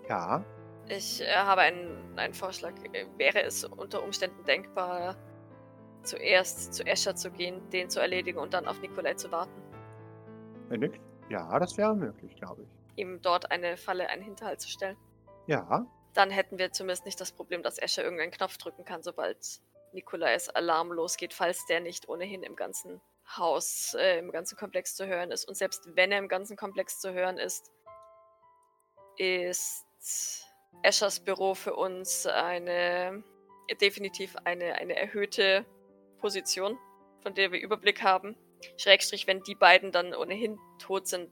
Ja, 0.08 0.46
Ich 0.88 1.22
äh, 1.22 1.34
habe 1.34 1.62
einen, 1.62 2.20
einen 2.20 2.36
Vorschlag. 2.36 2.74
Wäre 3.18 3.42
es 3.42 3.64
unter 3.64 4.04
Umständen 4.04 4.44
denkbar, 4.46 5.16
zuerst 6.04 6.76
zu 6.76 6.86
Escher 6.86 7.16
zu 7.16 7.32
gehen, 7.32 7.68
den 7.72 7.89
zu 7.89 8.00
erledigen 8.00 8.38
und 8.38 8.54
dann 8.54 8.68
auf 8.68 8.80
Nikolai 8.82 9.16
zu 9.16 9.32
warten? 9.32 9.62
er 10.70 10.78
nickt. 10.78 11.02
Ja, 11.30 11.58
das 11.58 11.76
wäre 11.76 11.96
möglich, 11.96 12.36
glaube 12.36 12.62
ich. 12.64 12.70
Ihm 12.98 13.20
dort 13.24 13.50
eine 13.50 13.78
Falle, 13.78 14.08
einen 14.10 14.22
Hinterhalt 14.22 14.62
zu 14.62 14.70
stellen? 14.70 14.98
Ja, 15.48 15.88
Dann 16.14 16.30
hätten 16.30 16.57
wir 16.57 16.72
zumindest 16.72 17.05
nicht 17.05 17.20
das 17.22 17.32
Problem, 17.32 17.64
dass 17.64 17.78
Escher 17.78 18.03
irgendeinen 18.03 18.32
Knopf 18.32 18.57
drücken 18.57 18.86
kann, 18.86 19.01
sobald 19.03 19.62
Nikolais 19.93 20.49
Alarm 20.49 20.91
losgeht, 20.91 21.34
falls 21.34 21.66
der 21.66 21.80
nicht 21.80 22.09
ohnehin 22.09 22.43
im 22.43 22.55
ganzen 22.55 23.01
Haus, 23.38 23.93
äh, 23.93 24.20
im 24.20 24.32
ganzen 24.32 24.57
Komplex 24.57 24.95
zu 24.95 25.07
hören 25.07 25.32
ist. 25.32 25.45
Und 25.45 25.55
selbst 25.55 25.95
wenn 25.95 26.12
er 26.12 26.20
im 26.20 26.28
ganzen 26.28 26.57
Komplex 26.57 26.99
zu 26.99 27.14
hören 27.14 27.38
ist, 27.38 27.72
ist 29.18 30.45
Eschers 30.84 31.20
Büro 31.20 31.53
für 31.53 31.76
uns 31.76 32.26
eine 32.26 33.24
definitiv 33.80 34.36
eine, 34.43 34.76
eine 34.76 34.95
erhöhte 34.95 35.66
Position, 36.20 36.78
von 37.22 37.34
der 37.34 37.51
wir 37.51 37.59
Überblick 37.59 38.01
haben. 38.01 38.36
Schrägstrich, 38.78 39.28
wenn 39.28 39.43
die 39.43 39.55
beiden 39.55 39.91
dann 39.91 40.14
ohnehin 40.14 40.59
tot 40.80 41.07
sind, 41.07 41.30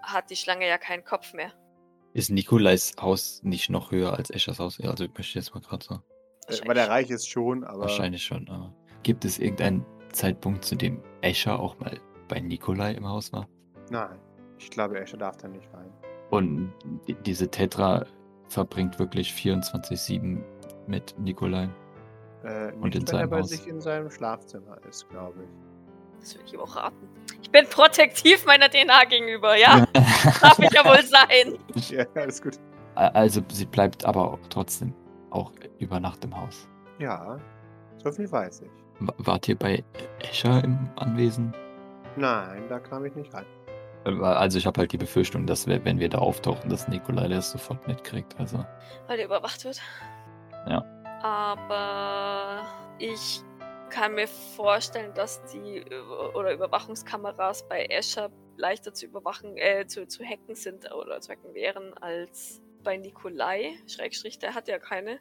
hat 0.00 0.30
die 0.30 0.36
Schlange 0.36 0.68
ja 0.68 0.78
keinen 0.78 1.04
Kopf 1.04 1.32
mehr. 1.32 1.52
Ist 2.16 2.30
Nikolais 2.30 2.94
Haus 2.98 3.42
nicht 3.42 3.68
noch 3.68 3.90
höher 3.90 4.14
als 4.14 4.30
Eschers 4.30 4.58
Haus? 4.58 4.78
Ja, 4.78 4.88
also 4.88 5.04
ich 5.04 5.10
möchte 5.14 5.38
jetzt 5.38 5.52
mal 5.54 5.60
gerade 5.60 5.84
so. 5.84 5.94
äh, 6.48 6.66
weil 6.66 6.78
er 6.78 6.88
reich 6.88 7.10
ist 7.10 7.28
schon, 7.28 7.62
aber 7.62 7.80
Wahrscheinlich 7.82 8.22
schon. 8.24 8.48
Aber 8.48 8.72
gibt 9.02 9.26
es 9.26 9.38
irgendeinen 9.38 9.84
Zeitpunkt, 10.12 10.64
zu 10.64 10.76
dem 10.76 11.02
Escher 11.20 11.58
auch 11.60 11.78
mal 11.78 12.00
bei 12.28 12.40
Nikolai 12.40 12.92
im 12.92 13.06
Haus 13.06 13.32
war? 13.34 13.46
nein. 13.90 14.18
Ich 14.58 14.70
glaube, 14.70 14.98
Escher 14.98 15.18
darf 15.18 15.36
da 15.36 15.48
nicht 15.48 15.68
rein. 15.74 15.92
Und 16.30 16.72
die- 17.06 17.12
diese 17.26 17.50
Tetra 17.50 18.06
verbringt 18.48 18.98
wirklich 18.98 19.30
24-7 19.34 20.42
mit 20.86 21.14
Nikolai. 21.18 21.68
Äh, 22.42 22.72
Und 22.80 22.94
in 22.94 23.02
wenn 23.02 23.02
er 23.02 23.06
seinem 23.08 23.28
bei 23.30 23.40
Haus. 23.40 23.50
sich 23.50 23.66
in 23.66 23.82
seinem 23.82 24.10
Schlafzimmer 24.10 24.78
ist, 24.88 25.06
glaube 25.10 25.42
ich. 25.42 26.20
Das 26.20 26.34
würde 26.34 26.46
ich 26.46 26.54
ihm 26.54 26.60
auch 26.60 26.74
raten. 26.74 27.06
Ich 27.42 27.50
bin 27.50 27.66
protektiv 27.68 28.44
meiner 28.46 28.68
DNA 28.68 29.04
gegenüber, 29.04 29.56
ja? 29.56 29.86
Darf 30.40 30.58
ich 30.58 30.72
ja 30.72 30.84
wohl 30.84 31.02
sein. 31.04 31.58
Ja, 31.90 32.04
alles 32.14 32.42
gut. 32.42 32.58
Also 32.94 33.42
sie 33.52 33.66
bleibt 33.66 34.04
aber 34.04 34.32
auch 34.32 34.38
trotzdem 34.50 34.94
auch 35.30 35.52
über 35.78 36.00
Nacht 36.00 36.24
im 36.24 36.34
Haus. 36.36 36.66
Ja, 36.98 37.38
so 38.02 38.10
viel 38.10 38.30
weiß 38.30 38.62
ich. 38.62 38.68
W- 39.00 39.12
Wart 39.18 39.46
ihr 39.48 39.56
bei 39.56 39.84
Escher 40.20 40.64
im 40.64 40.88
Anwesen? 40.96 41.54
Nein, 42.16 42.64
da 42.70 42.78
kam 42.78 43.04
ich 43.04 43.14
nicht 43.14 43.32
rein. 43.34 43.44
Äh, 44.06 44.12
Also 44.22 44.56
ich 44.56 44.66
habe 44.66 44.80
halt 44.80 44.92
die 44.92 44.96
Befürchtung, 44.98 45.46
dass 45.46 45.66
wir, 45.66 45.84
wenn 45.84 46.00
wir 46.00 46.08
da 46.08 46.18
auftauchen, 46.18 46.70
dass 46.70 46.88
Nikolai 46.88 47.28
das 47.28 47.50
sofort 47.50 47.86
mitkriegt. 47.86 48.34
Also 48.38 48.64
Weil 49.06 49.18
er 49.18 49.26
überwacht 49.26 49.62
wird. 49.64 49.80
Ja. 50.66 50.82
Aber 51.22 52.62
ich 52.98 53.42
kann 53.90 54.14
mir 54.14 54.28
vorstellen, 54.28 55.12
dass 55.14 55.42
die 55.52 55.84
oder 56.34 56.52
Überwachungskameras 56.52 57.68
bei 57.68 57.84
Escher 57.86 58.30
leichter 58.56 58.94
zu 58.94 59.06
überwachen, 59.06 59.56
äh, 59.56 59.86
zu, 59.86 60.06
zu 60.06 60.24
hacken 60.24 60.54
sind 60.54 60.90
oder 60.92 61.20
zu 61.20 61.32
hacken 61.32 61.54
wären 61.54 61.94
als 61.94 62.62
bei 62.82 62.96
Nikolai. 62.96 63.74
Schrägstrich, 63.86 64.38
der 64.38 64.54
hat 64.54 64.68
ja 64.68 64.78
keine. 64.78 65.20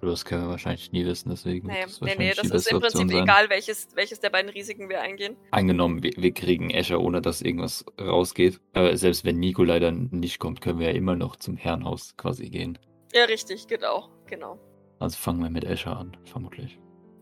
das 0.00 0.24
können 0.24 0.44
wir 0.44 0.50
wahrscheinlich 0.50 0.92
nie 0.92 1.04
wissen, 1.04 1.30
deswegen. 1.30 1.68
Nee, 1.68 1.82
das 1.82 2.00
nee, 2.00 2.14
nee, 2.16 2.32
das 2.34 2.50
ist 2.50 2.70
im 2.70 2.80
Prinzip 2.80 3.10
sein. 3.10 3.22
egal, 3.22 3.50
welches, 3.50 3.88
welches 3.94 4.20
der 4.20 4.30
beiden 4.30 4.50
Risiken 4.50 4.88
wir 4.88 5.00
eingehen. 5.00 5.36
Angenommen, 5.50 6.02
wir, 6.02 6.12
wir 6.16 6.32
kriegen 6.32 6.70
Escher, 6.70 7.00
ohne 7.00 7.20
dass 7.20 7.42
irgendwas 7.42 7.84
rausgeht. 8.00 8.60
Aber 8.72 8.96
selbst 8.96 9.24
wenn 9.24 9.38
Nikolai 9.38 9.80
dann 9.80 10.08
nicht 10.12 10.38
kommt, 10.38 10.60
können 10.60 10.78
wir 10.78 10.88
ja 10.88 10.94
immer 10.94 11.16
noch 11.16 11.36
zum 11.36 11.56
Herrenhaus 11.56 12.16
quasi 12.16 12.48
gehen. 12.48 12.78
Ja, 13.12 13.24
richtig, 13.24 13.66
genau, 13.68 14.08
genau. 14.26 14.58
Also 14.98 15.18
fangen 15.18 15.42
wir 15.42 15.50
mit 15.50 15.64
Escher 15.64 15.96
an, 15.96 16.16
vermutlich. 16.24 16.78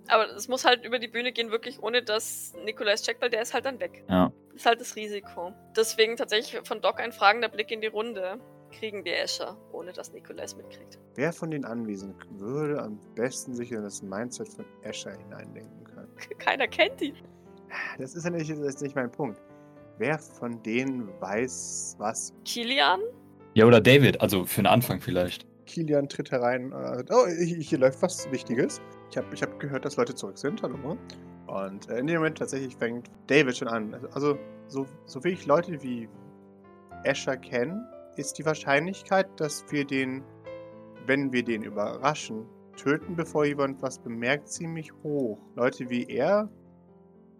Aber 0.08 0.30
es 0.34 0.48
muss 0.48 0.64
halt 0.64 0.84
über 0.84 0.98
die 0.98 1.08
Bühne 1.08 1.32
gehen, 1.32 1.50
wirklich 1.50 1.82
ohne 1.82 2.02
dass 2.02 2.54
Nikolais 2.64 2.96
checkt, 3.02 3.22
weil 3.22 3.30
der 3.30 3.42
ist 3.42 3.54
halt 3.54 3.64
dann 3.64 3.80
weg. 3.80 4.04
Ja. 4.08 4.32
Das 4.48 4.56
ist 4.56 4.66
halt 4.66 4.80
das 4.80 4.96
Risiko. 4.96 5.52
Deswegen 5.76 6.16
tatsächlich 6.16 6.66
von 6.66 6.80
Doc 6.80 7.00
ein 7.00 7.12
fragender 7.12 7.48
Blick 7.48 7.70
in 7.70 7.80
die 7.80 7.86
Runde. 7.86 8.38
Kriegen 8.72 9.04
wir 9.04 9.18
Escher, 9.18 9.56
ohne 9.72 9.92
dass 9.92 10.12
Nikolais 10.12 10.56
mitkriegt. 10.56 10.98
Wer 11.14 11.32
von 11.32 11.50
den 11.50 11.64
Anwesenden 11.64 12.40
würde 12.40 12.82
am 12.82 12.98
besten 13.14 13.54
sich 13.54 13.70
in 13.70 13.82
das 13.82 14.02
Mindset 14.02 14.48
von 14.48 14.64
Escher 14.82 15.12
hineindenken 15.12 15.84
können? 15.84 16.08
Keiner 16.38 16.66
kennt 16.66 17.00
ihn. 17.02 17.16
Das 17.98 18.14
ist 18.14 18.24
ja 18.24 18.30
nicht, 18.30 18.50
das 18.50 18.58
ist 18.58 18.82
nicht 18.82 18.96
mein 18.96 19.10
Punkt. 19.10 19.40
Wer 19.98 20.18
von 20.18 20.62
denen 20.62 21.08
weiß 21.20 21.96
was? 21.98 22.34
Kilian? 22.44 23.00
Ja, 23.54 23.66
oder 23.66 23.80
David, 23.80 24.20
also 24.20 24.46
für 24.46 24.62
den 24.62 24.66
Anfang 24.66 25.00
vielleicht. 25.00 25.46
Kilian 25.66 26.08
tritt 26.08 26.30
herein 26.30 26.72
oh, 26.72 27.26
hier, 27.26 27.58
hier 27.58 27.78
läuft 27.78 28.02
was 28.02 28.30
Wichtiges. 28.32 28.80
Ich 29.12 29.18
habe 29.18 29.26
ich 29.34 29.42
hab 29.42 29.60
gehört, 29.60 29.84
dass 29.84 29.98
Leute 29.98 30.14
zurück 30.14 30.38
sind. 30.38 30.62
Hallo. 30.62 30.96
Und 31.46 31.88
äh, 31.90 31.98
in 31.98 32.06
dem 32.06 32.16
Moment 32.16 32.38
tatsächlich 32.38 32.74
fängt 32.74 33.10
David 33.26 33.54
schon 33.54 33.68
an. 33.68 33.94
Also, 34.12 34.38
so, 34.68 34.86
so 35.04 35.22
wie 35.22 35.28
ich 35.28 35.44
Leute 35.44 35.82
wie 35.82 36.08
Escher 37.04 37.36
kenne, 37.36 37.86
ist 38.16 38.38
die 38.38 38.46
Wahrscheinlichkeit, 38.46 39.28
dass 39.36 39.66
wir 39.68 39.84
den, 39.84 40.24
wenn 41.04 41.30
wir 41.30 41.44
den 41.44 41.62
überraschen, 41.62 42.46
töten, 42.78 43.14
bevor 43.14 43.44
jemand 43.44 43.82
was 43.82 43.98
bemerkt, 43.98 44.48
ziemlich 44.48 44.90
hoch. 45.02 45.38
Leute 45.56 45.90
wie 45.90 46.04
er 46.04 46.48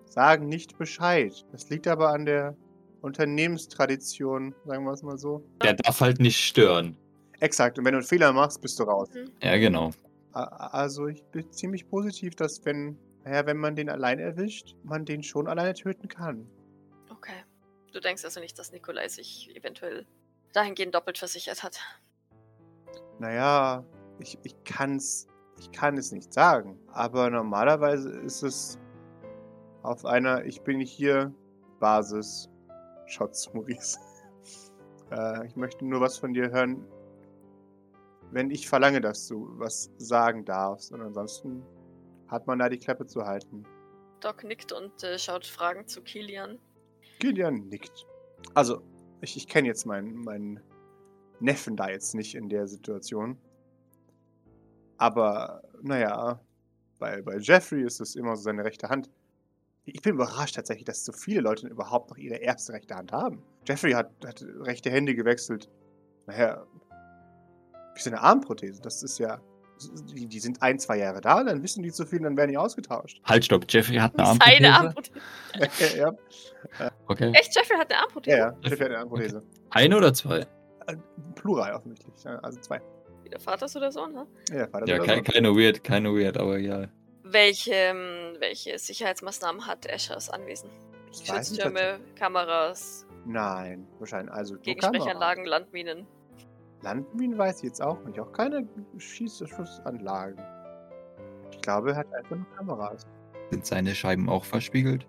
sagen 0.05 0.49
nicht 0.49 0.77
Bescheid. 0.77 1.33
Das 1.53 1.71
liegt 1.71 1.89
aber 1.89 2.11
an 2.11 2.27
der 2.27 2.55
Unternehmenstradition, 3.01 4.55
sagen 4.67 4.85
wir 4.85 4.93
es 4.93 5.03
mal 5.03 5.17
so. 5.17 5.43
Der 5.63 5.73
darf 5.73 6.03
halt 6.03 6.21
nicht 6.21 6.39
stören. 6.39 6.99
Exakt, 7.41 7.79
und 7.79 7.87
wenn 7.87 7.93
du 7.93 7.99
einen 8.01 8.07
Fehler 8.07 8.35
machst, 8.35 8.61
bist 8.61 8.79
du 8.79 8.83
raus. 8.83 9.09
Ja, 9.43 9.57
genau. 9.57 9.91
Also 10.33 11.09
ich 11.09 11.23
bin 11.25 11.53
ziemlich 11.53 11.89
positiv, 11.89 12.35
dass 12.35 12.65
wenn, 12.65 12.99
naja, 13.25 13.47
wenn 13.47 13.59
man 13.59 13.77
den 13.77 13.91
allein 13.91 14.19
erwischt, 14.19 14.77
man 14.83 15.05
den 15.05 15.23
schon 15.23 15.47
alleine 15.47 15.75
töten 15.75 16.09
kann. 16.09 16.47
Okay. 17.11 17.45
Du 17.93 18.01
denkst 18.01 18.25
also 18.25 18.41
nicht, 18.41 18.59
dass 18.59 18.73
Nikolai 18.73 19.09
sich 19.09 19.55
eventuell 19.55 20.07
dahingehend 20.55 20.95
doppelt 20.95 21.19
versichert 21.19 21.63
hat. 21.63 21.79
Naja, 23.19 23.85
ich, 24.19 24.39
ich 24.43 24.57
kann's, 24.65 25.27
ich 25.59 25.71
kann 25.73 25.99
es 25.99 26.13
nicht 26.13 26.33
sagen. 26.33 26.79
Aber 26.89 27.29
normalerweise 27.29 28.11
ist 28.11 28.43
es 28.43 28.79
auf 29.83 30.07
einer 30.07 30.45
Ich 30.47 30.63
bin 30.63 30.81
hier 30.81 31.35
Basis. 31.81 32.49
Shots, 33.07 33.53
Maurice. 33.53 33.99
äh, 35.11 35.47
ich 35.47 35.57
möchte 35.57 35.85
nur 35.85 36.01
was 36.01 36.17
von 36.17 36.33
dir 36.33 36.51
hören, 36.51 36.87
wenn 38.33 38.51
ich 38.51 38.69
verlange, 38.69 39.01
dass 39.01 39.29
du 39.29 39.49
was 39.59 39.91
sagen 39.99 40.45
darfst. 40.45 40.91
Und 40.93 41.03
ansonsten 41.03 41.63
hat 42.29 42.47
man 42.47 42.59
da 42.59 42.69
die 42.69 42.79
Klappe 42.79 43.07
zu 43.07 43.25
halten. 43.25 43.65
Doc 44.21 44.43
nickt 44.45 44.73
und 44.73 45.03
äh, 45.05 45.19
schaut 45.19 45.47
fragend 45.47 45.89
zu 45.89 46.03
Kilian. 46.03 46.59
Gideon 47.19 47.69
nickt. 47.69 48.07
Also, 48.55 48.83
ich, 49.21 49.37
ich 49.37 49.47
kenne 49.47 49.69
jetzt 49.69 49.85
meinen, 49.85 50.15
meinen 50.23 50.61
Neffen 51.41 51.77
da 51.77 51.89
jetzt 51.89 52.15
nicht 52.15 52.35
in 52.35 52.49
der 52.49 52.67
Situation. 52.67 53.37
Aber, 54.97 55.63
naja, 55.83 56.41
bei, 56.99 57.21
bei 57.23 57.37
Jeffrey 57.39 57.85
ist 57.85 58.01
es 58.01 58.15
immer 58.15 58.37
so 58.37 58.43
seine 58.43 58.65
rechte 58.65 58.89
Hand. 58.89 59.11
Ich 59.85 60.01
bin 60.01 60.15
überrascht 60.15 60.55
tatsächlich, 60.55 60.85
dass 60.85 61.05
so 61.05 61.13
viele 61.13 61.41
Leute 61.41 61.67
überhaupt 61.67 62.11
noch 62.11 62.17
ihre 62.17 62.37
erste 62.37 62.73
rechte 62.73 62.95
Hand 62.95 63.13
haben. 63.13 63.43
Jeffrey 63.67 63.93
hat, 63.93 64.13
hat 64.25 64.45
rechte 64.61 64.91
Hände 64.91 65.15
gewechselt. 65.15 65.69
Naja, 66.27 66.65
wie 67.95 68.01
so 68.01 68.11
eine 68.11 68.21
Armprothese. 68.21 68.81
Das 68.83 69.03
ist 69.03 69.19
ja. 69.19 69.41
Die, 70.15 70.27
die 70.29 70.39
sind 70.39 70.63
ein, 70.63 70.79
zwei 70.79 70.99
Jahre 70.99 71.21
da, 71.21 71.43
dann 71.43 71.61
wissen 71.61 71.83
die 71.83 71.91
zu 71.91 72.07
viel, 72.07 72.21
dann 72.21 72.37
werden 72.37 72.51
die 72.53 72.57
ausgetauscht. 72.57 73.21
Halt, 73.25 73.45
stopp. 73.45 73.65
Jeffrey 73.69 73.97
hat 73.97 74.17
eine 74.17 74.39
Seine 74.39 74.73
Armprothese. 74.77 75.21
Armprothese. 75.55 75.99
ja, 76.79 76.91
Okay. 77.09 77.33
Echt, 77.35 77.57
Jeffrey 77.57 77.77
hat 77.77 77.91
eine 77.91 77.95
ja, 77.97 78.03
Armprothese? 78.03 78.37
ja, 78.37 78.57
Jeffrey 78.61 78.79
hat 78.79 78.87
eine 78.91 78.99
Armprothese. 78.99 79.43
Eine 79.71 79.97
oder 79.97 80.15
zwei? 80.15 80.39
Äh, 80.87 80.97
Plural 81.35 81.75
offensichtlich. 81.75 82.15
ja, 82.23 82.39
Also 82.39 82.61
zwei. 82.61 82.81
Wie 83.25 83.29
der 83.29 83.41
Vater 83.41 83.67
ist 83.67 83.75
oder 83.77 83.91
so, 83.91 84.07
ne? 84.07 84.25
Ja, 84.53 84.69
Vater 84.69 84.87
Ja, 84.87 84.97
oder 84.97 85.05
keine, 85.07 85.23
so. 85.27 85.33
keine 85.33 85.49
weird, 85.57 85.83
keine 85.83 86.11
weird, 86.15 86.37
aber 86.39 86.59
egal. 86.59 86.89
Welche, 87.25 87.73
ähm, 87.73 88.37
welche 88.39 88.79
Sicherheitsmaßnahmen 88.79 89.67
hat 89.67 89.87
Eschers 89.87 90.31
Anwesen? 90.31 90.71
Ich 91.11 91.29
weiß 91.29 91.51
nicht, 91.51 91.61
Schutztürme, 91.63 91.99
Kameras, 92.15 93.05
Nein, 93.25 93.87
wahrscheinlich. 93.99 94.33
Also 94.33 94.57
Gegensprechanlagen, 94.59 95.45
Landminen. 95.45 96.07
Landminen 96.83 97.39
weiß 97.39 97.59
ich 97.59 97.65
jetzt 97.65 97.81
auch 97.81 98.03
nicht. 98.05 98.19
Auch 98.19 98.33
keine 98.33 98.69
Schießschussanlagen. 98.99 100.43
Ich 101.53 101.61
glaube, 101.61 101.91
er 101.91 101.97
hat 101.97 102.13
einfach 102.13 102.37
nur 102.37 102.47
Kameras. 102.57 103.07
Sind 103.51 103.67
seine 103.67 103.95
Scheiben 103.95 104.29
auch 104.29 104.45
verspiegelt? 104.45 105.07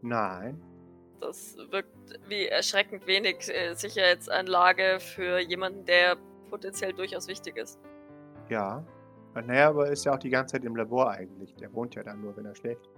Nein. 0.00 0.60
Das 1.20 1.56
wirkt 1.70 1.94
wie 2.28 2.46
erschreckend 2.46 3.06
wenig 3.06 3.48
äh, 3.48 3.74
Sicherheitsanlage 3.74 4.98
für 5.00 5.38
jemanden, 5.38 5.84
der 5.84 6.16
potenziell 6.50 6.92
durchaus 6.92 7.28
wichtig 7.28 7.56
ist. 7.56 7.78
Ja. 8.48 8.84
Naja, 9.34 9.68
aber 9.68 9.86
er 9.86 9.92
ist 9.92 10.04
ja 10.04 10.14
auch 10.14 10.18
die 10.18 10.30
ganze 10.30 10.52
Zeit 10.52 10.64
im 10.64 10.76
Labor 10.76 11.10
eigentlich. 11.10 11.54
Der 11.56 11.72
wohnt 11.72 11.94
ja 11.94 12.02
da 12.02 12.14
nur, 12.14 12.36
wenn 12.36 12.44
er 12.44 12.54
schläft. 12.54 12.88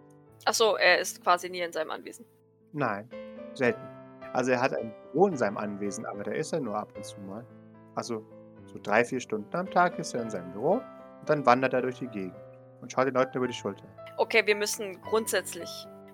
Achso, 0.44 0.76
er 0.76 0.98
ist 0.98 1.22
quasi 1.22 1.48
nie 1.48 1.60
in 1.60 1.72
seinem 1.72 1.90
Anwesen. 1.90 2.26
Nein, 2.72 3.08
selten. 3.54 3.80
Also 4.32 4.50
er 4.50 4.60
hat 4.60 4.74
ein 4.74 4.92
Büro 5.12 5.28
in 5.28 5.36
seinem 5.36 5.56
Anwesen, 5.56 6.04
aber 6.06 6.24
da 6.24 6.32
ist 6.32 6.52
er 6.52 6.60
nur 6.60 6.76
ab 6.76 6.92
und 6.96 7.04
zu 7.04 7.20
mal. 7.20 7.46
Also 7.94 8.26
so 8.66 8.78
drei, 8.82 9.04
vier 9.04 9.20
Stunden 9.20 9.54
am 9.54 9.70
Tag 9.70 9.98
ist 9.98 10.14
er 10.14 10.22
in 10.22 10.30
seinem 10.30 10.52
Büro 10.52 10.80
und 11.20 11.28
dann 11.28 11.46
wandert 11.46 11.74
er 11.74 11.82
durch 11.82 11.98
die 11.98 12.08
Gegend 12.08 12.36
und 12.80 12.90
schaut 12.90 13.06
den 13.06 13.14
Leuten 13.14 13.36
über 13.36 13.46
die 13.46 13.54
Schulter. 13.54 13.84
Okay, 14.16 14.46
wir 14.46 14.56
müssen 14.56 15.00
grundsätzlich, 15.02 15.70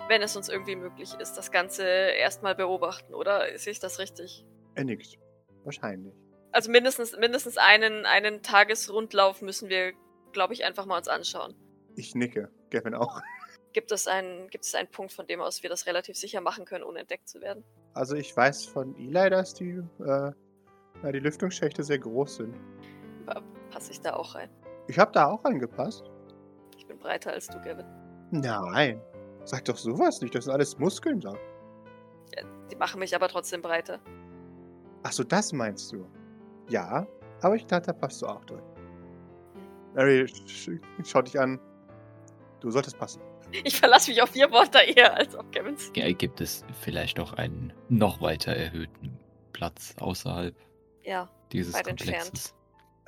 wenn 0.09 0.23
es 0.23 0.37
uns 0.37 0.49
irgendwie 0.49 0.77
möglich 0.77 1.15
ist, 1.19 1.35
das 1.35 1.51
Ganze 1.51 1.85
erstmal 1.85 2.55
beobachten, 2.55 3.15
oder? 3.15 3.47
Sehe 3.59 3.73
ich 3.73 3.81
das 3.81 3.99
richtig? 3.99 4.45
Er 4.75 4.85
nickt. 4.85 5.19
Wahrscheinlich. 5.65 6.15
Also 6.53 6.71
mindestens, 6.71 7.17
mindestens 7.17 7.57
einen, 7.59 8.07
einen 8.07 8.43
Tagesrundlauf 8.43 9.43
müssen 9.43 9.69
wir, 9.69 9.93
glaube 10.33 10.53
ich, 10.53 10.65
einfach 10.65 10.87
mal 10.87 10.99
uns 10.99 11.09
anschauen. 11.09 11.55
Ich 11.97 12.15
nicke. 12.15 12.51
Gavin 12.71 12.95
auch. 12.95 13.21
Gibt 13.73 13.93
es, 13.93 14.09
einen, 14.09 14.49
gibt 14.49 14.65
es 14.65 14.75
einen 14.75 14.91
Punkt, 14.91 15.13
von 15.13 15.29
dem 15.29 15.41
aus 15.41 15.63
wir 15.63 15.71
das 15.71 15.87
relativ 15.87 16.17
sicher 16.17 16.41
machen 16.41 16.65
können, 16.65 16.83
ohne 16.83 16.99
entdeckt 17.01 17.29
zu 17.29 17.41
werden? 17.41 17.63
Also 17.95 18.17
ich 18.17 18.37
weiß 18.37 18.65
von 18.65 18.97
Eli, 18.97 19.31
dass 19.31 19.55
die, 19.55 19.81
äh, 20.05 20.33
ja, 21.03 21.13
die 21.13 21.21
Lüftungsschächte 21.21 21.83
sehr 21.83 21.99
groß 21.99 22.37
sind. 22.37 22.55
Passe 23.71 23.93
ich 23.93 24.01
da 24.01 24.15
auch 24.15 24.35
rein? 24.35 24.51
Ich 24.89 24.99
habe 24.99 25.13
da 25.13 25.27
auch 25.27 25.45
reingepasst. 25.45 26.11
Ich 26.77 26.87
bin 26.87 26.99
breiter 26.99 27.33
als 27.33 27.47
du, 27.47 27.61
Gavin. 27.61 27.87
Nein. 28.31 29.01
Sag 29.45 29.65
doch 29.65 29.77
sowas 29.77 30.21
nicht. 30.21 30.35
Das 30.35 30.45
sind 30.45 30.53
alles 30.53 30.79
Muskeln 30.79 31.21
da. 31.21 31.35
Die 32.71 32.77
machen 32.77 33.01
mich 33.01 33.15
aber 33.15 33.29
trotzdem 33.29 33.63
breiter. 33.63 34.01
Ach 35.03 35.13
so, 35.13 35.25
das 35.25 35.53
meinst 35.53 35.93
du? 35.93 36.07
Ja, 36.69 37.07
aber 37.43 37.57
ich 37.57 37.67
dachte, 37.67 37.87
da 37.87 37.93
passt 37.93 38.23
du 38.23 38.27
auch 38.27 38.45
durch. 38.45 38.63
Mary 39.95 40.27
sch 40.29 40.71
schaut 41.05 41.27
dich 41.27 41.39
an. 41.39 41.59
Du 42.61 42.71
solltest 42.71 42.99
passen. 42.99 43.21
Ich 43.65 43.81
verlasse 43.81 44.11
mich 44.11 44.23
auf 44.23 44.31
vier 44.31 44.51
Worte 44.53 44.79
eher 44.79 45.17
als 45.17 45.35
auf 45.35 45.51
Gavins. 45.51 45.91
Ja, 45.97 46.13
Gibt 46.13 46.41
es 46.41 46.65
vielleicht 46.81 47.19
noch 47.19 47.33
einen 47.33 47.73
noch 47.89 48.21
weiter 48.21 48.53
erhöhten 48.53 49.19
Platz 49.53 49.95
außerhalb 49.99 50.55
Ja, 51.03 51.29
dieses 51.53 51.75
Weit 51.75 51.87
Komplexes? 51.87 52.55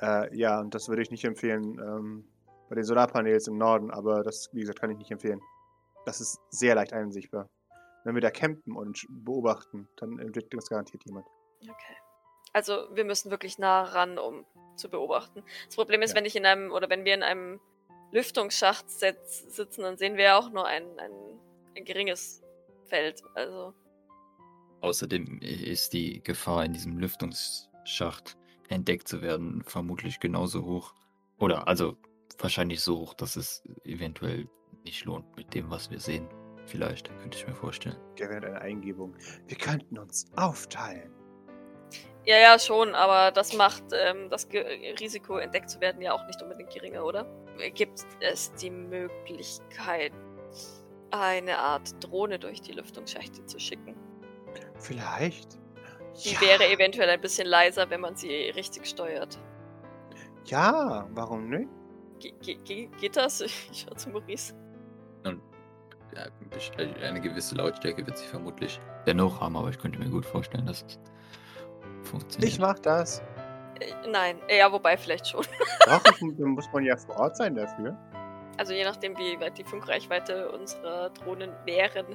Äh, 0.01 0.35
ja, 0.35 0.59
und 0.59 0.73
das 0.73 0.89
würde 0.89 1.01
ich 1.01 1.11
nicht 1.11 1.23
empfehlen 1.23 1.79
ähm, 1.79 2.25
bei 2.69 2.75
den 2.75 2.83
Solarpanels 2.83 3.47
im 3.47 3.57
Norden, 3.57 3.91
aber 3.91 4.23
das, 4.23 4.49
wie 4.51 4.61
gesagt, 4.61 4.79
kann 4.79 4.89
ich 4.91 4.97
nicht 4.97 5.11
empfehlen. 5.11 5.39
Das 6.05 6.19
ist 6.19 6.39
sehr 6.49 6.75
leicht 6.75 6.91
einsichtbar. 6.93 7.47
Wenn 8.03 8.15
wir 8.15 8.21
da 8.21 8.31
campen 8.31 8.75
und 8.75 9.05
beobachten, 9.09 9.87
dann 9.95 10.19
entdeckt 10.19 10.53
das 10.53 10.67
garantiert 10.69 11.03
jemand. 11.05 11.25
okay. 11.61 11.95
Also 12.51 12.87
wir 12.93 13.03
müssen 13.05 13.31
wirklich 13.31 13.57
nah 13.57 13.81
ran, 13.83 14.19
um 14.19 14.45
zu 14.75 14.87
beobachten. 14.89 15.43
Das 15.65 15.75
Problem 15.75 16.01
ist, 16.03 16.11
Ja. 16.11 16.17
wenn 16.17 16.25
ich 16.25 16.35
in 16.35 16.45
einem, 16.45 16.71
oder 16.71 16.87
wenn 16.89 17.03
wir 17.03 17.13
in 17.15 17.23
einem 17.23 17.59
Lüftungsschacht 18.11 18.89
sitzen, 18.91 19.81
dann 19.81 19.97
sehen 19.97 20.17
wir 20.17 20.23
ja 20.25 20.37
auch 20.37 20.51
nur 20.51 20.67
ein, 20.67 20.83
ein, 20.99 21.11
ein 21.75 21.85
geringes 21.85 22.43
Feld. 22.85 23.23
Also, 23.33 23.73
Außerdem 24.81 25.39
ist 25.41 25.93
die 25.93 26.21
Gefahr, 26.21 26.65
in 26.65 26.73
diesem 26.73 26.99
Lüftungsschacht 27.83 28.37
entdeckt 28.69 29.07
zu 29.07 29.21
werden, 29.21 29.63
vermutlich 29.63 30.19
genauso 30.19 30.63
hoch. 30.63 30.93
Oder 31.37 31.67
also 31.67 31.97
wahrscheinlich 32.39 32.81
so 32.81 32.99
hoch, 32.99 33.13
dass 33.13 33.35
es 33.35 33.63
eventuell 33.83 34.47
nicht 34.83 35.05
lohnt 35.05 35.35
mit 35.35 35.53
dem, 35.53 35.69
was 35.69 35.91
wir 35.91 35.99
sehen. 35.99 36.27
Vielleicht, 36.65 37.09
könnte 37.19 37.37
ich 37.37 37.45
mir 37.45 37.53
vorstellen. 37.53 37.97
Gavin 38.15 38.37
hat 38.37 38.45
eine 38.45 38.61
Eingebung. 38.61 39.15
Wir 39.47 39.57
könnten 39.57 39.97
uns 39.97 40.25
aufteilen. 40.37 41.11
ja, 42.25 42.37
ja, 42.37 42.57
schon, 42.57 42.95
aber 42.95 43.31
das 43.31 43.53
macht 43.53 43.83
ähm, 43.91 44.29
das 44.29 44.47
Ge 44.47 44.63
Risiko, 44.99 45.37
entdeckt 45.37 45.69
zu 45.69 45.81
werden, 45.81 46.01
ja 46.01 46.13
auch 46.13 46.25
nicht 46.25 46.41
unbedingt 46.41 46.71
geringer, 46.73 47.03
oder? 47.03 47.25
Gibt 47.75 47.99
es 48.21 48.53
die 48.53 48.71
Möglichkeit, 48.71 50.13
eine 51.11 51.57
Art 51.57 52.01
Drohne 52.03 52.39
durch 52.39 52.61
die 52.61 52.71
Lüftungsschächte 52.71 53.45
zu 53.45 53.59
schicken? 53.59 53.95
Vielleicht. 54.79 55.59
Die 56.23 56.33
ja. 56.33 56.41
wäre 56.41 56.69
eventuell 56.69 57.09
ein 57.09 57.21
bisschen 57.21 57.47
leiser, 57.47 57.89
wenn 57.89 58.01
man 58.01 58.15
sie 58.15 58.29
richtig 58.55 58.85
steuert. 58.85 59.39
Ja, 60.45 61.07
warum 61.13 61.49
nicht? 61.49 61.69
Ge 62.19 62.33
ge 62.41 62.55
ge 62.63 62.89
geht 62.99 63.15
das? 63.15 63.41
Ich 63.71 63.85
schau 63.87 63.95
zu 63.95 64.09
Maurice. 64.09 64.53
Ja, 66.15 66.27
best- 66.51 66.77
eine 66.77 67.19
gewisse 67.19 67.55
Lautstärke 67.55 68.05
wird 68.05 68.17
sie 68.19 68.27
vermutlich 68.27 68.79
dennoch 69.07 69.41
haben, 69.41 69.57
aber 69.57 69.69
ich 69.69 69.79
könnte 69.79 69.97
mir 69.97 70.09
gut 70.09 70.25
vorstellen, 70.25 70.67
dass 70.67 70.83
es 70.83 70.99
funktioniert. 72.03 72.51
Ich 72.53 72.59
mach 72.59 72.77
das. 72.77 73.23
Äh, 73.79 73.91
nein, 74.07 74.37
äh, 74.47 74.59
ja, 74.59 74.71
wobei 74.71 74.95
vielleicht 74.95 75.27
schon. 75.27 75.43
Doch, 75.87 76.21
muss 76.21 76.71
man 76.71 76.83
ja 76.83 76.95
vor 76.97 77.17
Ort 77.17 77.37
sein 77.37 77.55
dafür. 77.55 77.97
Also 78.57 78.73
je 78.73 78.83
nachdem, 78.83 79.17
wie 79.17 79.39
weit 79.39 79.57
die 79.57 79.63
Funkreichweite 79.63 80.51
unserer 80.51 81.09
Drohnen 81.09 81.51
wären. 81.65 82.05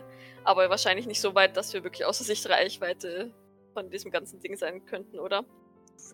Aber 0.45 0.71
wahrscheinlich 0.71 1.09
nicht 1.09 1.21
so 1.21 1.35
weit, 1.35 1.57
dass 1.57 1.73
wir 1.73 1.83
wirklich 1.83 2.05
außer 2.05 2.23
Sichtreichweite 2.23 3.35
von 3.75 3.91
diesem 3.91 4.11
ganzen 4.11 4.41
Ding 4.41 4.57
sein 4.57 4.85
könnten, 4.87 5.19
oder? 5.19 5.45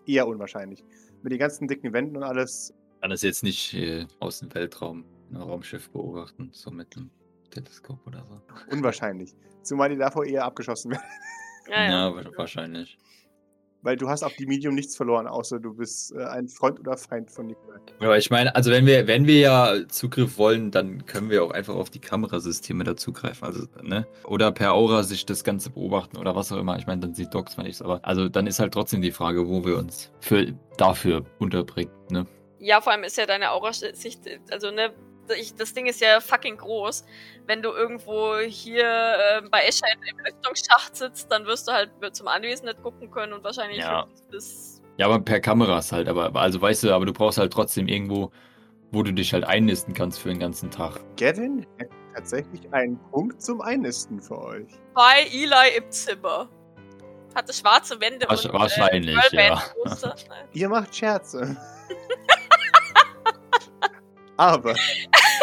Eher 0.05 0.27
unwahrscheinlich. 0.27 0.83
Mit 1.21 1.31
den 1.31 1.39
ganzen 1.39 1.67
dicken 1.67 1.93
Wänden 1.93 2.17
und 2.17 2.23
alles. 2.23 2.73
kann 3.01 3.09
das 3.09 3.21
jetzt 3.21 3.43
nicht 3.43 3.73
äh, 3.73 4.05
aus 4.19 4.39
dem 4.39 4.53
Weltraum 4.53 5.05
ein 5.31 5.37
Raumschiff 5.37 5.89
beobachten, 5.89 6.49
so 6.53 6.71
mit 6.71 6.95
einem 6.95 7.09
Teleskop 7.51 8.05
oder 8.07 8.25
so. 8.27 8.41
Unwahrscheinlich. 8.75 9.33
Zumal 9.63 9.89
die 9.89 9.97
davor 9.97 10.25
eher 10.25 10.45
abgeschossen 10.45 10.91
werden. 10.91 11.03
Ja, 11.69 11.83
ja. 11.85 12.15
wa- 12.15 12.31
wahrscheinlich. 12.35 12.97
Weil 13.85 13.97
du 13.97 14.09
hast 14.09 14.23
auf 14.23 14.33
die 14.33 14.47
Medium 14.47 14.73
nichts 14.73 14.97
verloren, 14.97 15.27
außer 15.27 15.59
du 15.59 15.75
bist 15.75 16.11
äh, 16.15 16.23
ein 16.23 16.47
Freund 16.47 16.79
oder 16.79 16.97
Feind 16.97 17.29
von 17.29 17.45
Nikolai. 17.45 17.79
Aber 17.99 18.17
ich 18.17 18.31
meine, 18.31 18.55
also 18.55 18.71
wenn 18.71 18.87
wir, 18.87 19.05
wenn 19.05 19.27
wir 19.27 19.39
ja 19.39 19.87
Zugriff 19.87 20.39
wollen, 20.39 20.71
dann 20.71 21.05
können 21.05 21.29
wir 21.29 21.43
auch 21.43 21.51
einfach 21.51 21.75
auf 21.75 21.91
die 21.91 21.99
Kamerasysteme 21.99 22.83
da 22.83 22.97
zugreifen. 22.97 23.45
Also, 23.47 23.67
ne? 23.83 24.07
Oder 24.23 24.51
per 24.51 24.73
Aura 24.73 25.03
sich 25.03 25.27
das 25.27 25.43
Ganze 25.43 25.69
beobachten 25.69 26.17
oder 26.17 26.35
was 26.35 26.51
auch 26.51 26.57
immer. 26.57 26.79
Ich 26.79 26.87
meine, 26.87 27.01
dann 27.01 27.13
sieht 27.13 27.31
Doc 27.35 27.51
zwar 27.51 27.63
nichts, 27.63 27.83
aber 27.83 27.99
also 28.01 28.27
dann 28.27 28.47
ist 28.47 28.59
halt 28.59 28.73
trotzdem 28.73 29.03
die 29.03 29.11
Frage, 29.11 29.47
wo 29.47 29.63
wir 29.63 29.77
uns 29.77 30.11
für 30.19 30.51
dafür 30.77 31.23
unterbringen, 31.37 31.91
ne? 32.09 32.25
Ja, 32.57 32.81
vor 32.81 32.91
allem 32.91 33.03
ist 33.03 33.17
ja 33.17 33.27
deine 33.27 33.51
Aura-Sicht, 33.51 34.21
also 34.49 34.71
ne, 34.71 34.95
ich, 35.33 35.55
das 35.55 35.73
Ding 35.73 35.85
ist 35.87 36.01
ja 36.01 36.19
fucking 36.19 36.57
groß. 36.57 37.05
Wenn 37.47 37.61
du 37.61 37.69
irgendwo 37.71 38.37
hier 38.39 38.83
äh, 38.85 39.41
bei 39.49 39.61
Escher 39.63 39.87
im 40.09 40.17
Lüftungsschacht 40.25 40.95
sitzt, 40.95 41.31
dann 41.31 41.45
wirst 41.45 41.67
du 41.67 41.71
halt 41.71 41.91
zum 42.13 42.27
Anwesen 42.27 42.65
nicht 42.65 42.81
gucken 42.83 43.09
können 43.11 43.33
und 43.33 43.43
wahrscheinlich 43.43 43.79
Ja. 43.79 44.07
bis. 44.29 44.81
Ja, 44.97 45.07
aber 45.07 45.19
per 45.19 45.41
Kameras 45.41 45.91
halt, 45.91 46.07
aber 46.07 46.33
also 46.35 46.61
weißt 46.61 46.83
du, 46.83 46.93
aber 46.93 47.05
du 47.05 47.11
brauchst 47.13 47.37
halt 47.37 47.51
trotzdem 47.51 47.87
irgendwo, 47.87 48.31
wo 48.91 49.03
du 49.03 49.11
dich 49.11 49.33
halt 49.33 49.43
einnisten 49.43 49.93
kannst 49.93 50.19
für 50.19 50.29
den 50.29 50.39
ganzen 50.39 50.71
Tag. 50.71 50.99
Gavin 51.17 51.65
hätte 51.77 51.91
tatsächlich 52.13 52.71
einen 52.73 52.97
Punkt 53.11 53.41
zum 53.41 53.59
Einnisten 53.61 54.21
für 54.21 54.39
euch. 54.41 54.67
bei 54.93 55.25
Eli 55.33 55.75
im 55.77 55.91
Zimmer. 55.91 56.47
Hatte 57.35 57.51
schwarze 57.51 57.99
Wände 57.99 58.25
Wahrsch- 58.29 58.45
und 58.45 58.53
wahrscheinlich, 58.53 59.17
äh, 59.33 59.47
ja. 59.47 59.61
Ihr 60.53 60.69
macht 60.69 60.95
Scherze. 60.95 61.57
Aber. 64.37 64.75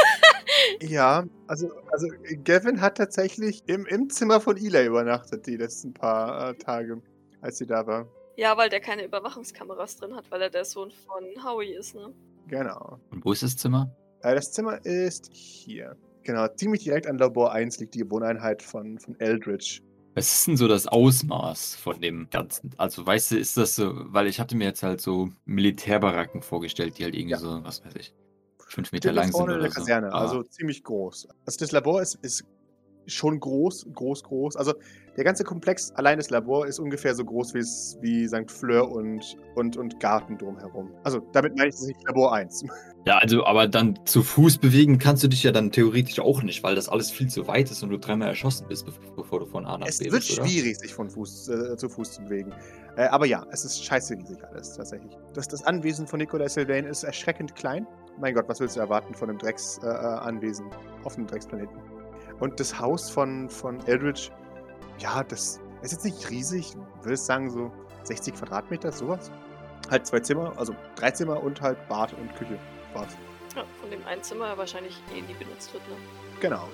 ja, 0.80 1.24
also, 1.46 1.70
also 1.92 2.08
Gavin 2.44 2.80
hat 2.80 2.96
tatsächlich 2.98 3.62
im, 3.66 3.86
im 3.86 4.10
Zimmer 4.10 4.40
von 4.40 4.56
Eli 4.56 4.86
übernachtet 4.86 5.46
die 5.46 5.56
letzten 5.56 5.92
paar 5.94 6.50
äh, 6.50 6.54
Tage, 6.54 7.00
als 7.40 7.58
sie 7.58 7.66
da 7.66 7.86
war. 7.86 8.06
Ja, 8.36 8.56
weil 8.56 8.68
der 8.68 8.80
keine 8.80 9.04
Überwachungskameras 9.04 9.96
drin 9.96 10.14
hat, 10.14 10.30
weil 10.30 10.42
er 10.42 10.50
der 10.50 10.64
Sohn 10.64 10.90
von 10.90 11.24
Howie 11.44 11.74
ist, 11.74 11.94
ne? 11.94 12.12
Genau. 12.48 12.98
Und 13.10 13.24
wo 13.24 13.32
ist 13.32 13.42
das 13.42 13.56
Zimmer? 13.56 13.94
Äh, 14.22 14.34
das 14.34 14.52
Zimmer 14.52 14.84
ist 14.84 15.28
hier. 15.32 15.96
Genau, 16.24 16.46
ziemlich 16.48 16.84
direkt 16.84 17.06
an 17.06 17.18
Labor 17.18 17.52
1 17.52 17.78
liegt 17.80 17.94
die 17.94 18.08
Wohneinheit 18.10 18.62
von, 18.62 18.98
von 18.98 19.18
Eldridge. 19.20 19.80
Was 20.14 20.32
ist 20.32 20.46
denn 20.46 20.56
so 20.58 20.68
das 20.68 20.86
Ausmaß 20.86 21.76
von 21.76 22.00
dem 22.00 22.28
Ganzen? 22.30 22.70
Also, 22.76 23.04
weißt 23.04 23.30
du, 23.32 23.38
ist 23.38 23.56
das 23.56 23.74
so, 23.74 23.92
weil 24.12 24.26
ich 24.26 24.38
hatte 24.40 24.54
mir 24.56 24.64
jetzt 24.64 24.82
halt 24.82 25.00
so 25.00 25.30
Militärbaracken 25.46 26.42
vorgestellt, 26.42 26.98
die 26.98 27.04
halt 27.04 27.14
irgendwie 27.14 27.32
Ja. 27.32 27.38
so, 27.38 27.64
was 27.64 27.84
weiß 27.84 27.94
ich, 27.96 28.14
fünf 28.72 28.92
Meter 28.92 29.12
lang 29.12 29.30
sind 29.32 29.42
oder 29.42 29.58
der 29.58 29.70
so. 29.70 29.74
Kaserne, 29.80 30.12
Ah, 30.12 30.20
also 30.20 30.42
ziemlich 30.42 30.82
groß. 30.82 31.28
Also 31.46 31.58
das 31.58 31.72
Labor 31.72 32.00
ist, 32.02 32.16
ist 32.22 32.44
schon 33.06 33.40
groß, 33.40 33.86
groß, 33.92 34.22
groß. 34.22 34.56
Also 34.56 34.74
der 35.16 35.24
ganze 35.24 35.42
Komplex, 35.44 35.90
allein 35.96 36.18
das 36.18 36.30
Labor, 36.30 36.66
ist 36.68 36.78
ungefähr 36.78 37.14
so 37.16 37.24
groß 37.24 37.52
wie, 37.54 37.58
es- 37.58 37.98
wie 38.00 38.28
St. 38.28 38.48
Fleur 38.50 38.88
und, 38.90 39.36
und, 39.56 39.76
und 39.76 39.98
Garten 40.00 40.38
drumherum. 40.38 40.92
Also 41.02 41.18
damit 41.32 41.56
meine 41.56 41.68
ich 41.70 41.74
das 41.74 41.86
nicht 41.86 42.00
Labor 42.06 42.32
1. 42.34 42.64
Ja, 43.04 43.18
also, 43.18 43.44
aber 43.44 43.66
dann 43.66 43.98
zu 44.06 44.22
Fuß 44.22 44.58
bewegen 44.58 45.00
kannst 45.00 45.24
du 45.24 45.28
dich 45.28 45.42
ja 45.42 45.50
dann 45.50 45.72
theoretisch 45.72 46.20
auch 46.20 46.40
nicht, 46.44 46.62
weil 46.62 46.76
das 46.76 46.88
alles 46.88 47.10
viel 47.10 47.26
zu 47.28 47.48
weit 47.48 47.68
ist 47.68 47.82
und 47.82 47.90
du 47.90 47.98
dreimal 47.98 48.28
erschossen 48.28 48.68
bist, 48.68 48.86
bev- 48.86 49.00
bevor 49.16 49.40
du 49.40 49.46
von 49.46 49.66
A 49.66 49.76
nach 49.76 49.88
Es 49.88 49.98
B 49.98 50.04
wird 50.04 50.14
bist, 50.24 50.38
oder? 50.38 50.46
schwierig, 50.46 50.78
sich 50.78 50.94
von 50.94 51.10
Fuß 51.10 51.48
äh, 51.48 51.76
zu 51.76 51.88
Fuß 51.88 52.12
zu 52.12 52.22
bewegen. 52.22 52.54
Äh, 52.96 53.06
aber 53.06 53.26
ja, 53.26 53.44
es 53.50 53.64
ist 53.64 53.84
scheiße 53.84 54.14
riesig 54.14 54.38
alles, 54.44 54.76
tatsächlich. 54.76 55.10
Das, 55.34 55.48
das 55.48 55.64
Anwesen 55.64 56.06
von 56.06 56.20
Nikolai 56.20 56.46
Sylvain 56.46 56.84
ist 56.84 57.02
erschreckend 57.02 57.56
klein 57.56 57.88
mein 58.18 58.34
Gott, 58.34 58.48
was 58.48 58.60
willst 58.60 58.76
du 58.76 58.80
erwarten 58.80 59.14
von 59.14 59.28
einem 59.28 59.38
Drecksanwesen 59.38 60.66
äh, 60.66 60.74
äh 60.74 61.04
auf 61.04 61.16
einem 61.16 61.26
Drecksplaneten? 61.26 61.76
Und 62.40 62.58
das 62.58 62.78
Haus 62.78 63.10
von, 63.10 63.48
von 63.48 63.84
Eldridge, 63.86 64.30
ja, 64.98 65.22
das 65.24 65.60
ist 65.82 65.92
jetzt 65.92 66.04
nicht 66.04 66.30
riesig, 66.30 66.74
würde 67.02 67.14
ich 67.14 67.20
sagen, 67.20 67.50
so 67.50 67.70
60 68.04 68.34
Quadratmeter, 68.34 68.92
sowas. 68.92 69.30
Halt 69.90 70.06
zwei 70.06 70.20
Zimmer, 70.20 70.52
also 70.56 70.74
drei 70.96 71.10
Zimmer 71.10 71.42
und 71.42 71.60
halt 71.60 71.76
Bad 71.88 72.12
und 72.14 72.34
Küche. 72.36 72.58
War's. 72.94 73.16
Ja, 73.56 73.64
von 73.80 73.90
dem 73.90 74.04
einen 74.06 74.22
Zimmer 74.22 74.56
wahrscheinlich 74.56 74.96
eh 75.14 75.20
nie 75.20 75.34
benutzt 75.34 75.72
wird, 75.72 75.86
ne? 75.88 75.96
Genau. 76.40 76.68